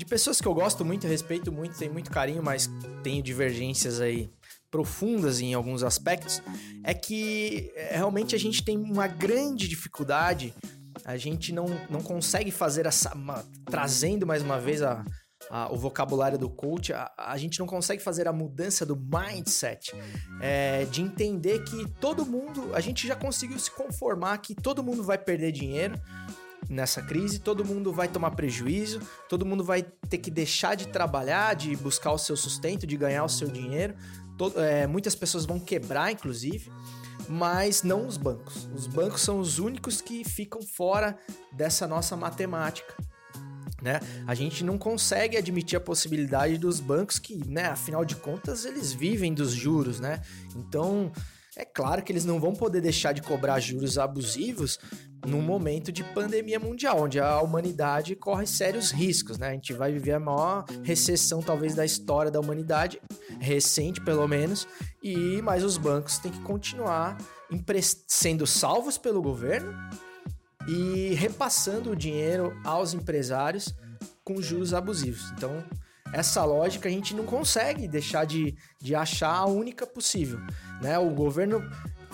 de 0.00 0.06
pessoas 0.06 0.40
que 0.40 0.48
eu 0.48 0.54
gosto 0.54 0.82
muito, 0.82 1.06
respeito 1.06 1.52
muito, 1.52 1.78
tenho 1.78 1.92
muito 1.92 2.10
carinho, 2.10 2.42
mas 2.42 2.70
tenho 3.02 3.22
divergências 3.22 4.00
aí 4.00 4.30
profundas 4.70 5.42
em 5.42 5.52
alguns 5.52 5.82
aspectos, 5.82 6.42
é 6.82 6.94
que 6.94 7.70
é, 7.74 7.96
realmente 7.96 8.34
a 8.34 8.38
gente 8.38 8.64
tem 8.64 8.78
uma 8.78 9.06
grande 9.06 9.68
dificuldade, 9.68 10.54
a 11.04 11.18
gente 11.18 11.52
não, 11.52 11.66
não 11.90 12.00
consegue 12.00 12.50
fazer 12.50 12.86
essa. 12.86 13.14
Uma, 13.14 13.44
trazendo 13.66 14.26
mais 14.26 14.42
uma 14.42 14.58
vez 14.58 14.80
a, 14.80 15.04
o 15.70 15.76
vocabulário 15.76 16.38
do 16.38 16.48
coach, 16.48 16.94
a, 16.94 17.12
a, 17.18 17.36
gente 17.36 17.58
não 17.60 17.66
consegue 17.66 18.02
fazer 18.02 18.26
a 18.26 18.32
mudança 18.32 18.86
do 18.86 18.96
mindset, 18.96 19.92
é, 20.40 20.86
de 20.86 21.02
entender 21.02 21.62
que 21.64 21.86
todo 22.00 22.24
mundo, 22.24 22.74
a 22.74 22.80
gente 22.80 23.06
já 23.06 23.16
conseguiu 23.16 23.58
se 23.58 23.70
conformar 23.70 24.38
que 24.38 24.54
todo 24.54 24.82
mundo 24.82 25.02
vai 25.02 25.18
perder 25.18 25.52
dinheiro 25.52 26.00
nessa 26.68 27.02
crise, 27.02 27.38
todo 27.38 27.64
mundo 27.64 27.92
vai 27.92 28.08
tomar 28.08 28.32
prejuízo, 28.32 29.00
todo 29.28 29.44
mundo 29.46 29.64
vai 29.64 29.82
ter 29.82 30.18
que 30.18 30.30
deixar 30.30 30.74
de 30.74 30.88
trabalhar, 30.88 31.54
de 31.54 31.74
buscar 31.76 32.12
o 32.12 32.18
seu 32.18 32.36
sustento, 32.36 32.86
de 32.86 32.96
ganhar 32.96 33.24
o 33.24 33.28
seu 33.28 33.48
dinheiro. 33.48 33.94
Todo, 34.36 34.60
é, 34.60 34.86
muitas 34.86 35.14
pessoas 35.14 35.44
vão 35.44 35.58
quebrar, 35.58 36.12
inclusive, 36.12 36.70
mas 37.28 37.82
não 37.82 38.06
os 38.06 38.16
bancos. 38.16 38.68
Os 38.74 38.86
bancos 38.86 39.22
são 39.22 39.38
os 39.38 39.58
únicos 39.58 40.00
que 40.00 40.24
ficam 40.24 40.62
fora 40.62 41.18
dessa 41.52 41.86
nossa 41.86 42.16
matemática. 42.16 42.94
Né? 43.82 44.00
A 44.26 44.34
gente 44.34 44.62
não 44.62 44.76
consegue 44.76 45.36
admitir 45.36 45.76
a 45.76 45.80
possibilidade 45.80 46.58
dos 46.58 46.80
bancos 46.80 47.18
que, 47.18 47.36
né, 47.48 47.66
afinal 47.66 48.04
de 48.04 48.14
contas, 48.16 48.64
eles 48.64 48.92
vivem 48.92 49.32
dos 49.32 49.52
juros, 49.52 49.98
né? 50.00 50.20
Então, 50.54 51.10
é 51.56 51.64
claro 51.64 52.02
que 52.02 52.12
eles 52.12 52.24
não 52.24 52.38
vão 52.38 52.52
poder 52.52 52.80
deixar 52.80 53.12
de 53.12 53.22
cobrar 53.22 53.58
juros 53.58 53.98
abusivos 53.98 54.78
num 55.26 55.42
momento 55.42 55.90
de 55.92 56.02
pandemia 56.02 56.58
mundial, 56.58 57.02
onde 57.02 57.18
a 57.18 57.40
humanidade 57.40 58.14
corre 58.14 58.46
sérios 58.46 58.90
riscos, 58.90 59.36
né? 59.36 59.48
A 59.48 59.52
gente 59.52 59.72
vai 59.72 59.92
viver 59.92 60.12
a 60.12 60.20
maior 60.20 60.64
recessão 60.82 61.42
talvez 61.42 61.74
da 61.74 61.84
história 61.84 62.30
da 62.30 62.40
humanidade, 62.40 63.00
recente 63.38 64.00
pelo 64.00 64.26
menos, 64.26 64.66
e 65.02 65.42
mas 65.42 65.64
os 65.64 65.76
bancos 65.76 66.18
têm 66.18 66.32
que 66.32 66.40
continuar 66.40 67.18
sendo 68.06 68.46
salvos 68.46 68.96
pelo 68.96 69.20
governo 69.20 69.72
e 70.68 71.14
repassando 71.14 71.90
o 71.90 71.96
dinheiro 71.96 72.56
aos 72.64 72.94
empresários 72.94 73.74
com 74.24 74.40
juros 74.40 74.72
abusivos. 74.72 75.32
Então, 75.32 75.64
essa 76.12 76.44
lógica 76.44 76.88
a 76.88 76.92
gente 76.92 77.14
não 77.14 77.24
consegue 77.24 77.86
deixar 77.86 78.24
de, 78.24 78.56
de 78.80 78.94
achar 78.94 79.34
a 79.34 79.46
única 79.46 79.86
possível. 79.86 80.40
Né? 80.80 80.98
O 80.98 81.10
governo 81.10 81.62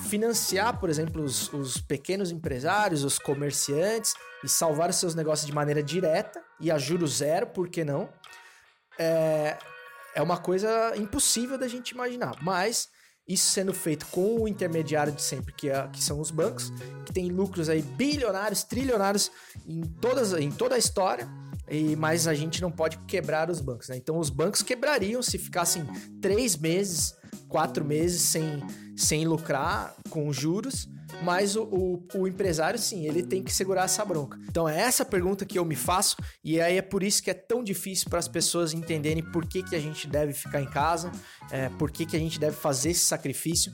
financiar, 0.09 0.79
por 0.79 0.91
exemplo, 0.91 1.23
os, 1.23 1.53
os 1.53 1.79
pequenos 1.79 2.31
empresários, 2.31 3.05
os 3.05 3.19
comerciantes 3.19 4.15
e 4.45 4.49
salvar 4.49 4.91
os 4.91 4.97
seus 4.97 5.15
negócios 5.15 5.47
de 5.47 5.55
maneira 5.55 5.83
direta 5.83 6.43
e 6.61 6.71
a 6.71 6.79
juro 6.79 7.07
zero, 7.07 7.47
por 7.47 7.69
que 7.69 7.85
não? 7.85 8.09
É, 8.99 9.57
é 10.15 10.23
uma 10.23 10.39
coisa 10.39 10.95
impossível 10.97 11.59
da 11.59 11.69
gente 11.69 11.91
imaginar. 11.91 12.37
Mas 12.43 12.89
isso 13.29 13.51
sendo 13.51 13.75
feito 13.75 14.07
com 14.07 14.43
o 14.43 14.49
intermediário 14.49 15.13
de 15.13 15.23
sempre, 15.23 15.53
que, 15.53 15.69
é, 15.69 15.89
que 15.89 16.03
são 16.03 16.21
os 16.21 16.31
bancos, 16.31 16.71
que 17.05 17.13
tem 17.13 17.29
lucros 17.29 17.69
aí 17.69 17.83
bilionários, 17.83 18.63
trilionários 18.63 19.31
em, 19.67 19.83
todas, 19.83 20.33
em 20.33 20.51
toda 20.51 20.75
a 20.75 20.79
história. 20.79 21.29
E, 21.71 21.97
mas 21.97 22.29
a 22.29 22.35
gente 22.35 22.63
não 22.63 22.71
pode 22.71 22.99
quebrar 23.07 23.51
os 23.51 23.61
bancos, 23.61 23.89
né? 23.89 23.97
Então 23.97 24.19
os 24.19 24.31
bancos 24.31 24.63
quebrariam 24.63 25.23
se 25.23 25.39
ficassem 25.39 25.85
três 26.21 26.57
meses, 26.57 27.15
quatro 27.49 27.85
meses 27.85 28.23
sem, 28.23 28.63
sem 28.97 29.27
lucrar 29.27 29.95
com 30.11 30.33
juros, 30.33 30.89
mas 31.23 31.57
o, 31.57 31.65
o, 31.65 32.07
o, 32.15 32.29
empresário, 32.29 32.79
sim, 32.79 33.07
ele 33.07 33.23
tem 33.23 33.43
que 33.43 33.53
segurar 33.53 33.85
essa 33.85 34.05
bronca. 34.05 34.39
Então 34.49 34.69
é 34.69 34.81
essa 34.81 35.05
pergunta 35.05 35.45
que 35.45 35.59
eu 35.59 35.65
me 35.65 35.77
faço, 35.77 36.17
e 36.45 36.61
aí 36.61 36.77
é 36.77 36.83
por 36.83 37.03
isso 37.03 37.23
que 37.23 37.31
é 37.31 37.35
tão 37.35 37.65
difícil 37.65 38.09
para 38.11 38.19
as 38.19 38.29
pessoas 38.29 38.73
entenderem 38.73 39.23
por 39.23 39.47
que, 39.47 39.63
que 39.63 39.75
a 39.75 39.81
gente 39.81 40.07
deve 40.07 40.33
ficar 40.33 40.61
em 40.61 40.67
casa, 40.67 41.11
é, 41.51 41.69
por 41.71 41.91
que, 41.91 42.07
que 42.07 42.17
a 42.17 42.21
gente 42.21 42.39
deve 42.39 42.57
fazer 42.57 42.91
esse 42.91 43.05
sacrifício 43.05 43.73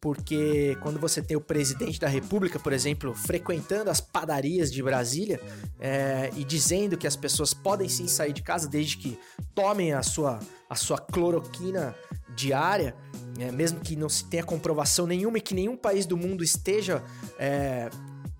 porque 0.00 0.78
quando 0.80 0.98
você 0.98 1.20
tem 1.20 1.36
o 1.36 1.40
presidente 1.40 2.00
da 2.00 2.08
República, 2.08 2.58
por 2.58 2.72
exemplo, 2.72 3.14
frequentando 3.14 3.90
as 3.90 4.00
padarias 4.00 4.72
de 4.72 4.82
Brasília 4.82 5.38
é, 5.78 6.30
e 6.36 6.44
dizendo 6.44 6.96
que 6.96 7.06
as 7.06 7.16
pessoas 7.16 7.52
podem 7.52 7.88
sim 7.88 8.08
sair 8.08 8.32
de 8.32 8.42
casa 8.42 8.66
desde 8.66 8.96
que 8.96 9.18
tomem 9.54 9.92
a 9.92 10.02
sua, 10.02 10.40
a 10.68 10.74
sua 10.74 10.98
cloroquina 10.98 11.94
diária, 12.34 12.94
é, 13.38 13.52
mesmo 13.52 13.80
que 13.80 13.94
não 13.94 14.08
se 14.08 14.24
tenha 14.24 14.42
comprovação 14.42 15.06
nenhuma 15.06 15.36
e 15.36 15.40
que 15.40 15.54
nenhum 15.54 15.76
país 15.76 16.06
do 16.06 16.16
mundo 16.16 16.42
esteja 16.42 17.02
é, 17.38 17.90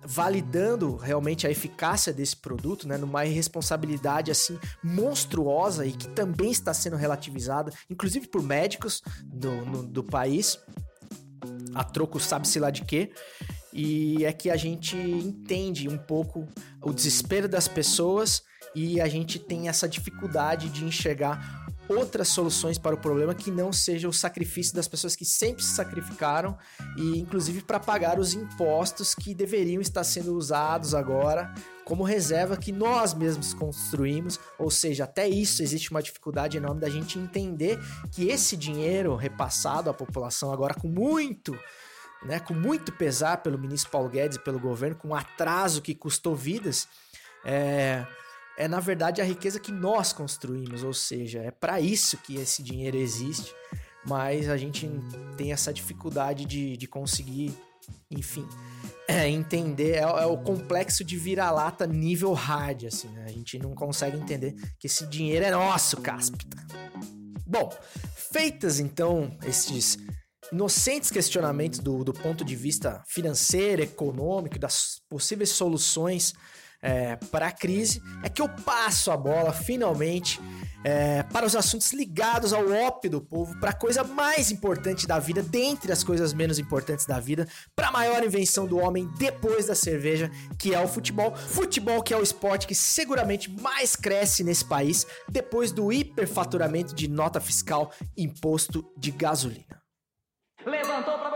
validando 0.03 0.95
realmente 0.95 1.45
a 1.45 1.51
eficácia 1.51 2.11
desse 2.11 2.35
produto, 2.35 2.87
né, 2.87 2.97
numa 2.97 3.23
irresponsabilidade 3.23 4.31
assim 4.31 4.57
monstruosa 4.83 5.85
e 5.85 5.91
que 5.91 6.07
também 6.07 6.49
está 6.49 6.73
sendo 6.73 6.95
relativizada, 6.95 7.71
inclusive 7.87 8.27
por 8.27 8.41
médicos 8.41 9.03
do, 9.23 9.51
no, 9.63 9.83
do 9.83 10.03
país 10.03 10.59
a 11.73 11.83
troco 11.83 12.19
sabe-se 12.19 12.59
lá 12.59 12.69
de 12.69 12.83
quê. 12.83 13.11
E 13.73 14.25
é 14.25 14.33
que 14.33 14.49
a 14.49 14.57
gente 14.57 14.97
entende 14.97 15.87
um 15.87 15.97
pouco 15.97 16.47
o 16.81 16.91
desespero 16.91 17.47
das 17.47 17.67
pessoas 17.67 18.43
e 18.75 18.99
a 18.99 19.07
gente 19.07 19.39
tem 19.39 19.69
essa 19.69 19.87
dificuldade 19.87 20.69
de 20.69 20.83
enxergar 20.83 21.65
outras 21.87 22.29
soluções 22.29 22.77
para 22.77 22.95
o 22.95 22.97
problema 22.97 23.35
que 23.35 23.51
não 23.51 23.73
seja 23.73 24.07
o 24.07 24.13
sacrifício 24.13 24.73
das 24.73 24.87
pessoas 24.87 25.15
que 25.15 25.25
sempre 25.25 25.63
se 25.63 25.73
sacrificaram 25.75 26.57
e 26.97 27.19
inclusive 27.19 27.61
para 27.61 27.79
pagar 27.79 28.19
os 28.19 28.33
impostos 28.33 29.13
que 29.13 29.33
deveriam 29.33 29.81
estar 29.81 30.03
sendo 30.03 30.35
usados 30.35 30.93
agora 30.93 31.53
como 31.91 32.05
reserva 32.05 32.55
que 32.55 32.71
nós 32.71 33.13
mesmos 33.13 33.53
construímos, 33.53 34.39
ou 34.57 34.71
seja, 34.71 35.03
até 35.03 35.27
isso 35.27 35.61
existe 35.61 35.91
uma 35.91 36.01
dificuldade 36.01 36.55
enorme 36.55 36.79
da 36.79 36.89
gente 36.89 37.19
entender 37.19 37.77
que 38.13 38.29
esse 38.29 38.55
dinheiro 38.55 39.13
repassado 39.13 39.89
à 39.89 39.93
população 39.93 40.53
agora 40.53 40.73
com 40.73 40.87
muito 40.87 41.53
né, 42.23 42.39
com 42.39 42.53
muito 42.53 42.93
pesar 42.93 43.43
pelo 43.43 43.59
ministro 43.59 43.91
Paulo 43.91 44.07
Guedes 44.07 44.37
e 44.37 44.41
pelo 44.41 44.57
governo, 44.57 44.95
com 44.95 45.09
um 45.09 45.15
atraso 45.15 45.81
que 45.81 45.93
custou 45.93 46.33
vidas, 46.33 46.87
é, 47.43 48.07
é 48.57 48.69
na 48.69 48.79
verdade 48.79 49.19
a 49.19 49.25
riqueza 49.25 49.59
que 49.59 49.73
nós 49.73 50.13
construímos, 50.13 50.85
ou 50.85 50.93
seja, 50.93 51.39
é 51.39 51.51
para 51.51 51.81
isso 51.81 52.15
que 52.19 52.37
esse 52.37 52.63
dinheiro 52.63 52.95
existe, 52.95 53.53
mas 54.07 54.47
a 54.47 54.55
gente 54.55 54.89
tem 55.35 55.51
essa 55.51 55.73
dificuldade 55.73 56.45
de, 56.45 56.77
de 56.77 56.87
conseguir, 56.87 57.53
enfim, 58.09 58.47
é, 59.07 59.29
entender, 59.29 59.95
é, 59.95 60.01
é, 60.01 60.25
o 60.25 60.37
complexo 60.37 61.03
de 61.03 61.17
vira-lata 61.17 61.85
nível 61.85 62.33
hard, 62.33 62.85
assim, 62.85 63.07
né? 63.09 63.25
A 63.25 63.31
gente 63.31 63.57
não 63.59 63.73
consegue 63.73 64.17
entender 64.17 64.55
que 64.79 64.87
esse 64.87 65.05
dinheiro 65.07 65.45
é 65.45 65.51
nosso, 65.51 65.97
cáspita. 65.97 66.57
Bom, 67.45 67.69
feitas 68.15 68.79
então 68.79 69.37
esses 69.45 69.97
inocentes 70.51 71.09
questionamentos 71.09 71.79
do, 71.79 72.03
do 72.03 72.13
ponto 72.13 72.43
de 72.43 72.55
vista 72.55 73.03
financeiro, 73.07 73.81
econômico, 73.81 74.59
das 74.59 75.01
possíveis 75.09 75.49
soluções 75.49 76.33
é, 76.81 77.15
para 77.15 77.47
a 77.47 77.51
crise, 77.51 78.01
é 78.23 78.29
que 78.29 78.41
eu 78.41 78.49
passo 78.49 79.11
a 79.11 79.17
bola 79.17 79.53
finalmente 79.53 80.39
é, 80.83 81.23
para 81.23 81.45
os 81.45 81.55
assuntos 81.55 81.93
ligados 81.93 82.53
ao 82.53 82.69
ópio 82.71 83.11
do 83.11 83.21
povo, 83.21 83.59
para 83.59 83.69
a 83.69 83.73
coisa 83.73 84.03
mais 84.03 84.51
importante 84.51 85.05
da 85.05 85.19
vida, 85.19 85.41
dentre 85.41 85.91
as 85.91 86.03
coisas 86.03 86.33
menos 86.33 86.57
importantes 86.57 87.05
da 87.05 87.19
vida, 87.19 87.47
para 87.75 87.89
a 87.89 87.91
maior 87.91 88.23
invenção 88.23 88.65
do 88.65 88.79
homem 88.79 89.07
depois 89.17 89.67
da 89.67 89.75
cerveja, 89.75 90.31
que 90.57 90.73
é 90.73 90.79
o 90.79 90.87
futebol. 90.87 91.35
Futebol 91.35 92.01
que 92.01 92.13
é 92.13 92.17
o 92.17 92.23
esporte 92.23 92.65
que 92.65 92.75
seguramente 92.75 93.49
mais 93.61 93.95
cresce 93.95 94.43
nesse 94.43 94.65
país 94.65 95.05
depois 95.29 95.71
do 95.71 95.91
hiperfaturamento 95.91 96.95
de 96.95 97.07
nota 97.07 97.39
fiscal 97.39 97.91
imposto 98.17 98.83
de 98.97 99.11
gasolina. 99.11 99.81
Levantou 100.65 101.17
para 101.17 101.31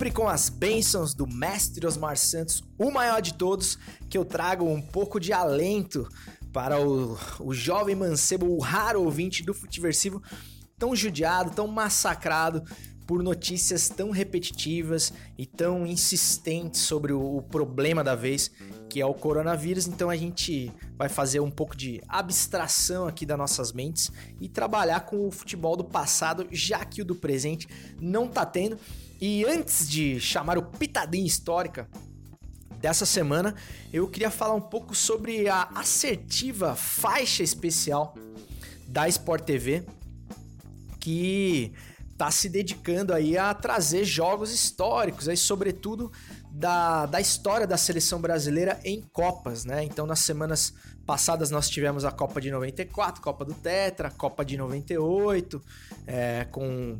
sempre 0.00 0.12
com 0.12 0.26
as 0.26 0.48
bênçãos 0.48 1.12
do 1.12 1.26
mestre 1.26 1.86
Osmar 1.86 2.16
Santos, 2.16 2.64
o 2.78 2.90
maior 2.90 3.20
de 3.20 3.34
todos, 3.34 3.78
que 4.08 4.16
eu 4.16 4.24
trago 4.24 4.64
um 4.64 4.80
pouco 4.80 5.20
de 5.20 5.30
alento 5.30 6.08
para 6.54 6.80
o, 6.80 7.18
o 7.38 7.52
jovem 7.52 7.94
mancebo, 7.94 8.46
o 8.46 8.58
raro 8.60 9.02
ouvinte 9.02 9.42
do 9.42 9.52
Futiversivo, 9.52 10.22
tão 10.78 10.96
judiado, 10.96 11.50
tão 11.50 11.66
massacrado 11.66 12.64
por 13.06 13.22
notícias 13.22 13.90
tão 13.90 14.10
repetitivas 14.10 15.12
e 15.36 15.44
tão 15.44 15.86
insistentes 15.86 16.80
sobre 16.80 17.12
o, 17.12 17.36
o 17.36 17.42
problema 17.42 18.02
da 18.02 18.14
vez, 18.14 18.50
que 18.88 19.02
é 19.02 19.04
o 19.04 19.12
coronavírus. 19.12 19.86
Então 19.86 20.08
a 20.08 20.16
gente 20.16 20.72
vai 20.96 21.10
fazer 21.10 21.40
um 21.40 21.50
pouco 21.50 21.76
de 21.76 22.00
abstração 22.08 23.06
aqui 23.06 23.26
das 23.26 23.36
nossas 23.36 23.70
mentes 23.70 24.10
e 24.40 24.48
trabalhar 24.48 25.00
com 25.00 25.28
o 25.28 25.30
futebol 25.30 25.76
do 25.76 25.84
passado, 25.84 26.48
já 26.50 26.86
que 26.86 27.02
o 27.02 27.04
do 27.04 27.14
presente 27.14 27.68
não 28.00 28.26
tá 28.26 28.46
tendo. 28.46 28.78
E 29.20 29.44
antes 29.44 29.88
de 29.88 30.18
chamar 30.18 30.56
o 30.56 30.62
Pitadinha 30.62 31.26
Histórica 31.26 31.88
dessa 32.80 33.04
semana, 33.04 33.54
eu 33.92 34.08
queria 34.08 34.30
falar 34.30 34.54
um 34.54 34.60
pouco 34.60 34.94
sobre 34.94 35.46
a 35.46 35.68
assertiva 35.74 36.74
faixa 36.74 37.42
especial 37.42 38.14
da 38.88 39.06
Sport 39.08 39.44
TV, 39.44 39.84
que 40.98 41.72
tá 42.16 42.30
se 42.30 42.48
dedicando 42.48 43.12
aí 43.12 43.36
a 43.36 43.52
trazer 43.52 44.04
jogos 44.04 44.52
históricos, 44.52 45.28
aí 45.28 45.36
sobretudo 45.36 46.10
da, 46.50 47.06
da 47.06 47.20
história 47.20 47.66
da 47.66 47.76
seleção 47.76 48.20
brasileira 48.20 48.80
em 48.84 49.00
Copas, 49.00 49.64
né? 49.64 49.84
Então 49.84 50.06
nas 50.06 50.20
semanas 50.20 50.74
passadas 51.06 51.50
nós 51.50 51.68
tivemos 51.68 52.04
a 52.04 52.10
Copa 52.10 52.40
de 52.40 52.50
94, 52.50 53.22
Copa 53.22 53.44
do 53.44 53.54
Tetra, 53.54 54.10
Copa 54.10 54.44
de 54.44 54.56
98, 54.56 55.62
é, 56.06 56.46
com, 56.50 56.98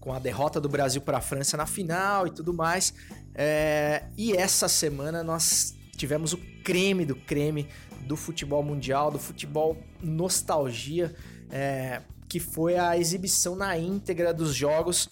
com 0.00 0.12
a 0.12 0.18
derrota 0.18 0.60
do 0.60 0.68
Brasil 0.68 1.00
para 1.00 1.18
a 1.18 1.20
França 1.20 1.56
na 1.56 1.66
final 1.66 2.26
e 2.26 2.30
tudo 2.30 2.52
mais. 2.54 2.94
É, 3.34 4.04
e 4.16 4.32
essa 4.32 4.68
semana 4.68 5.22
nós 5.22 5.74
tivemos 5.96 6.32
o 6.32 6.38
creme 6.64 7.04
do 7.04 7.14
creme 7.14 7.68
do 8.06 8.16
futebol 8.16 8.62
mundial, 8.62 9.10
do 9.10 9.18
futebol 9.18 9.76
nostalgia. 10.02 11.14
É, 11.50 12.00
que 12.30 12.38
foi 12.38 12.78
a 12.78 12.96
exibição 12.96 13.56
na 13.56 13.76
íntegra 13.76 14.32
dos 14.32 14.54
jogos 14.54 15.08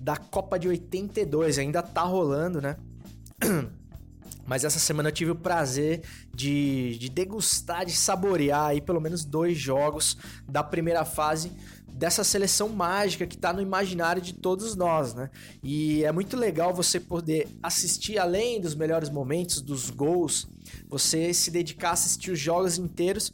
da 0.00 0.16
Copa 0.16 0.58
de 0.58 0.66
82. 0.66 1.58
Ainda 1.58 1.82
tá 1.82 2.00
rolando, 2.00 2.58
né? 2.58 2.76
Mas 4.46 4.64
essa 4.64 4.78
semana 4.78 5.10
eu 5.10 5.12
tive 5.12 5.30
o 5.30 5.36
prazer 5.36 6.02
de, 6.34 6.96
de 6.98 7.10
degustar, 7.10 7.84
de 7.84 7.92
saborear 7.92 8.66
aí 8.68 8.80
pelo 8.80 9.00
menos 9.00 9.26
dois 9.26 9.58
jogos 9.58 10.16
da 10.48 10.62
primeira 10.62 11.04
fase 11.04 11.52
dessa 11.94 12.24
seleção 12.24 12.68
mágica 12.68 13.26
que 13.26 13.36
está 13.36 13.52
no 13.52 13.60
imaginário 13.60 14.20
de 14.20 14.34
todos 14.34 14.74
nós, 14.74 15.14
né? 15.14 15.30
E 15.62 16.04
é 16.04 16.12
muito 16.12 16.36
legal 16.36 16.74
você 16.74 16.98
poder 16.98 17.48
assistir 17.62 18.18
além 18.18 18.60
dos 18.60 18.74
melhores 18.74 19.08
momentos, 19.08 19.60
dos 19.60 19.90
gols, 19.90 20.48
você 20.88 21.32
se 21.32 21.50
dedicar 21.50 21.90
a 21.90 21.92
assistir 21.92 22.32
os 22.32 22.38
jogos 22.38 22.78
inteiros 22.78 23.32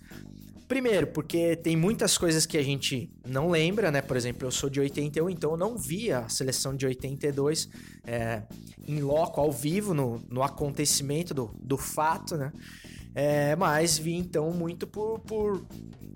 Primeiro, 0.71 1.09
porque 1.09 1.57
tem 1.57 1.75
muitas 1.75 2.17
coisas 2.17 2.47
que 2.47 2.57
a 2.57 2.63
gente 2.63 3.11
não 3.27 3.51
lembra, 3.51 3.91
né? 3.91 4.01
Por 4.01 4.17
exemplo, 4.17 4.47
eu 4.47 4.53
sou 4.53 4.71
de 4.71 4.79
81, 4.79 5.29
então 5.29 5.51
eu 5.51 5.57
não 5.57 5.77
vi 5.77 6.13
a 6.13 6.29
seleção 6.29 6.77
de 6.77 6.87
82 6.87 7.69
é, 8.07 8.43
em 8.87 9.01
loco, 9.01 9.41
ao 9.41 9.51
vivo, 9.51 9.93
no, 9.93 10.23
no 10.31 10.45
acontecimento 10.45 11.35
do, 11.35 11.51
do 11.61 11.77
fato, 11.77 12.37
né? 12.37 12.53
É, 13.15 13.57
mas 13.57 13.99
vi 13.99 14.15
então 14.15 14.53
muito 14.53 14.87
por, 14.87 15.19
por 15.21 15.67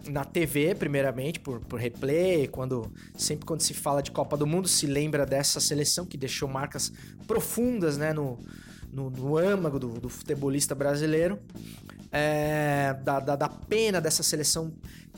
na 0.09 0.24
TV, 0.24 0.74
primeiramente, 0.74 1.40
por, 1.40 1.61
por 1.61 1.80
replay, 1.80 2.46
quando 2.46 2.92
sempre 3.16 3.46
quando 3.46 3.62
se 3.62 3.74
fala 3.74 4.02
de 4.02 4.11
Copa 4.11 4.37
do 4.37 4.46
Mundo, 4.46 4.68
se 4.68 4.87
lembra 4.87 5.26
dessa 5.26 5.61
seleção 5.61 6.07
que 6.07 6.16
deixou 6.16 6.48
marcas 6.48 6.92
profundas 7.26 7.96
né, 7.96 8.12
no, 8.12 8.38
no, 8.92 9.11
no 9.11 9.37
âmago 9.37 9.78
do, 9.78 9.88
do 10.00 10.09
futebolista 10.09 10.74
brasileiro 10.74 11.40
é, 12.14 12.94
da, 13.02 13.18
da, 13.18 13.35
da, 13.35 13.48
pena 13.48 14.00
dessa 14.00 14.22
seleção 14.22 14.72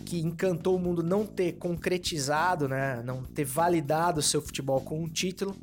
que 0.07 0.19
encantou 0.19 0.77
o 0.77 0.79
mundo 0.79 1.03
não 1.03 1.27
ter 1.27 1.53
concretizado, 1.53 2.67
né, 2.67 3.03
não 3.05 3.23
ter 3.23 3.45
validado 3.45 4.21
o 4.21 4.23
seu 4.23 4.41
futebol 4.41 4.81
com 4.81 5.03
um 5.03 5.09
título. 5.09 5.55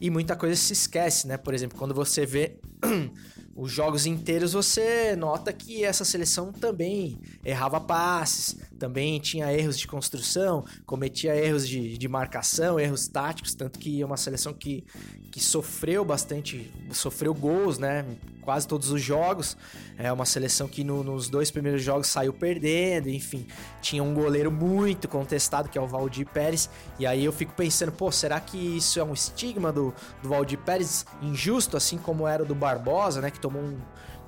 E 0.00 0.10
muita 0.10 0.34
coisa 0.34 0.56
se 0.56 0.72
esquece, 0.72 1.28
né? 1.28 1.36
Por 1.36 1.54
exemplo, 1.54 1.78
quando 1.78 1.94
você 1.94 2.26
vê 2.26 2.58
os 3.56 3.70
jogos 3.70 4.04
inteiros, 4.06 4.52
você 4.52 5.14
nota 5.16 5.52
que 5.52 5.84
essa 5.84 6.04
seleção 6.04 6.52
também 6.52 7.18
errava 7.44 7.80
passes, 7.80 8.56
também 8.74 9.18
tinha 9.18 9.52
erros 9.52 9.78
de 9.78 9.86
construção, 9.86 10.64
cometia 10.84 11.34
erros 11.34 11.66
de, 11.68 11.96
de 11.96 12.08
marcação, 12.08 12.78
erros 12.78 13.08
táticos, 13.08 13.54
tanto 13.54 13.78
que 13.78 14.00
é 14.00 14.06
uma 14.06 14.16
seleção 14.16 14.52
que, 14.52 14.84
que 15.30 15.40
sofreu 15.40 16.04
bastante, 16.04 16.72
sofreu 16.92 17.34
gols, 17.34 17.78
né? 17.78 18.04
Quase 18.42 18.68
todos 18.68 18.90
os 18.90 19.00
jogos. 19.00 19.56
É 19.96 20.12
uma 20.12 20.26
seleção 20.26 20.68
que 20.68 20.84
no, 20.84 21.02
nos 21.02 21.28
dois 21.28 21.50
primeiros 21.50 21.82
jogos 21.82 22.08
saiu 22.08 22.32
perdendo, 22.32 23.08
enfim. 23.08 23.46
Tinha 23.80 24.02
um 24.02 24.12
goleiro 24.12 24.50
muito 24.50 25.08
contestado, 25.08 25.68
que 25.68 25.78
é 25.78 25.80
o 25.80 25.86
Valdir 25.86 26.26
Pérez. 26.28 26.68
E 26.98 27.06
aí 27.06 27.24
eu 27.24 27.32
fico 27.32 27.54
pensando, 27.54 27.92
pô, 27.92 28.12
será 28.12 28.38
que 28.40 28.58
isso 28.76 29.00
é 29.00 29.04
um 29.04 29.12
estigma 29.12 29.72
do, 29.72 29.94
do 30.22 30.28
Valdir 30.28 30.58
Pérez 30.58 31.06
injusto, 31.22 31.76
assim 31.76 31.96
como 31.96 32.26
era 32.28 32.42
o 32.42 32.46
do 32.46 32.54
Barbosa, 32.54 33.20
né? 33.20 33.30
Que 33.30 33.40
tomou 33.40 33.62
um. 33.62 33.78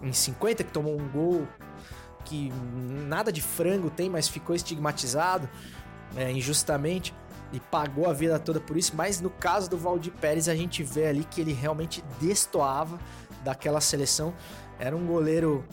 Em 0.02 0.12
50, 0.12 0.62
que 0.62 0.70
tomou 0.70 0.94
um 0.94 1.08
gol 1.08 1.48
que 2.26 2.52
nada 3.06 3.32
de 3.32 3.40
frango 3.40 3.88
tem, 3.88 4.10
mas 4.10 4.28
ficou 4.28 4.54
estigmatizado 4.54 5.48
é, 6.16 6.30
injustamente 6.30 7.14
e 7.52 7.60
pagou 7.60 8.10
a 8.10 8.12
vida 8.12 8.38
toda 8.38 8.60
por 8.60 8.76
isso. 8.76 8.94
Mas 8.94 9.20
no 9.20 9.30
caso 9.30 9.70
do 9.70 9.78
Valdir 9.78 10.12
Pérez, 10.12 10.48
a 10.48 10.54
gente 10.54 10.82
vê 10.82 11.06
ali 11.06 11.24
que 11.24 11.40
ele 11.40 11.52
realmente 11.52 12.04
destoava 12.20 12.98
daquela 13.44 13.80
seleção. 13.80 14.34
Era 14.78 14.96
um 14.96 15.06
goleiro 15.06 15.64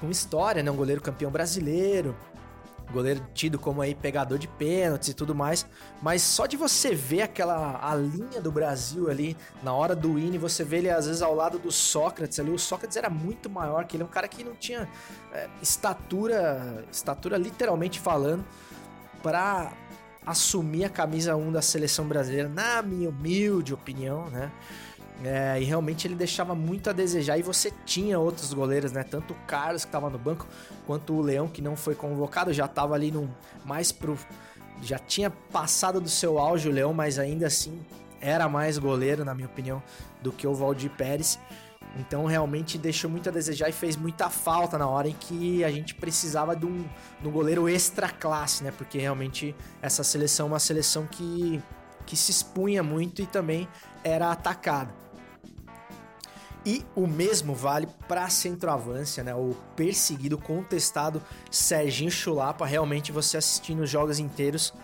com 0.00 0.08
história, 0.08 0.62
né? 0.62 0.70
Um 0.70 0.76
goleiro 0.76 1.02
campeão 1.02 1.30
brasileiro, 1.30 2.16
goleiro 2.92 3.26
tido 3.34 3.58
como 3.58 3.82
aí 3.82 3.94
pegador 3.94 4.38
de 4.38 4.48
pênaltis 4.48 5.08
e 5.08 5.14
tudo 5.14 5.34
mais, 5.34 5.66
mas 6.02 6.22
só 6.22 6.46
de 6.46 6.56
você 6.56 6.94
ver 6.94 7.22
aquela 7.22 7.78
a 7.82 7.94
linha 7.94 8.40
do 8.40 8.50
Brasil 8.50 9.10
ali 9.10 9.36
na 9.62 9.72
hora 9.72 9.94
do 9.94 10.18
hino, 10.18 10.38
você 10.38 10.64
vê 10.64 10.78
ele 10.78 10.90
às 10.90 11.06
vezes 11.06 11.22
ao 11.22 11.34
lado 11.34 11.58
do 11.58 11.70
Sócrates 11.70 12.38
ali, 12.38 12.50
o 12.50 12.58
Sócrates 12.58 12.96
era 12.96 13.10
muito 13.10 13.50
maior 13.50 13.84
que 13.84 13.96
ele, 13.96 14.04
um 14.04 14.08
cara 14.08 14.28
que 14.28 14.44
não 14.44 14.54
tinha 14.54 14.88
é, 15.32 15.48
estatura, 15.60 16.84
estatura 16.90 17.36
literalmente 17.36 17.98
falando, 18.00 18.44
para 19.22 19.72
assumir 20.24 20.84
a 20.84 20.90
camisa 20.90 21.36
1 21.36 21.52
da 21.52 21.62
seleção 21.62 22.06
brasileira, 22.06 22.48
na 22.48 22.82
minha 22.82 23.08
humilde 23.08 23.72
opinião, 23.72 24.28
né? 24.30 24.50
É, 25.24 25.60
e 25.60 25.64
realmente 25.64 26.06
ele 26.06 26.14
deixava 26.14 26.54
muito 26.54 26.90
a 26.90 26.92
desejar. 26.92 27.38
E 27.38 27.42
você 27.42 27.72
tinha 27.84 28.18
outros 28.18 28.52
goleiros, 28.52 28.92
né? 28.92 29.02
Tanto 29.02 29.32
o 29.32 29.36
Carlos, 29.46 29.84
que 29.84 29.88
estava 29.88 30.10
no 30.10 30.18
banco, 30.18 30.46
quanto 30.86 31.14
o 31.14 31.22
Leão, 31.22 31.48
que 31.48 31.62
não 31.62 31.74
foi 31.74 31.94
convocado, 31.94 32.52
já 32.52 32.66
estava 32.66 32.94
ali 32.94 33.10
no, 33.10 33.28
mais 33.64 33.92
pro. 33.92 34.18
Já 34.82 34.98
tinha 34.98 35.30
passado 35.30 36.00
do 36.00 36.08
seu 36.08 36.38
auge 36.38 36.68
o 36.68 36.72
Leão, 36.72 36.92
mas 36.92 37.18
ainda 37.18 37.46
assim 37.46 37.80
era 38.20 38.48
mais 38.48 38.76
goleiro, 38.76 39.24
na 39.24 39.34
minha 39.34 39.46
opinião, 39.46 39.82
do 40.22 40.30
que 40.30 40.46
o 40.46 40.54
Valdir 40.54 40.90
Pérez. 40.90 41.38
Então 41.98 42.26
realmente 42.26 42.76
deixou 42.76 43.10
muito 43.10 43.28
a 43.28 43.32
desejar 43.32 43.70
e 43.70 43.72
fez 43.72 43.96
muita 43.96 44.28
falta 44.28 44.76
na 44.76 44.86
hora 44.86 45.08
em 45.08 45.14
que 45.14 45.64
a 45.64 45.70
gente 45.70 45.94
precisava 45.94 46.54
de 46.54 46.66
um, 46.66 46.84
de 47.20 47.28
um 47.28 47.30
goleiro 47.30 47.66
extra 47.68 48.10
classe, 48.10 48.62
né? 48.62 48.70
Porque 48.76 48.98
realmente 48.98 49.54
essa 49.80 50.04
seleção 50.04 50.46
é 50.46 50.48
uma 50.50 50.58
seleção 50.58 51.06
que, 51.06 51.62
que 52.04 52.14
se 52.14 52.30
expunha 52.30 52.82
muito 52.82 53.22
e 53.22 53.26
também 53.26 53.66
era 54.04 54.30
atacada. 54.30 55.05
E 56.66 56.84
o 56.96 57.06
mesmo 57.06 57.54
vale 57.54 57.86
para 58.08 58.28
centroavância, 58.28 59.22
né? 59.22 59.32
O 59.32 59.54
perseguido, 59.76 60.36
contestado 60.36 61.22
Serginho 61.48 62.10
Chulapa. 62.10 62.66
Realmente 62.66 63.12
você 63.12 63.36
assistindo 63.36 63.84
os 63.84 63.88
jogos 63.88 64.18
inteiros, 64.18 64.74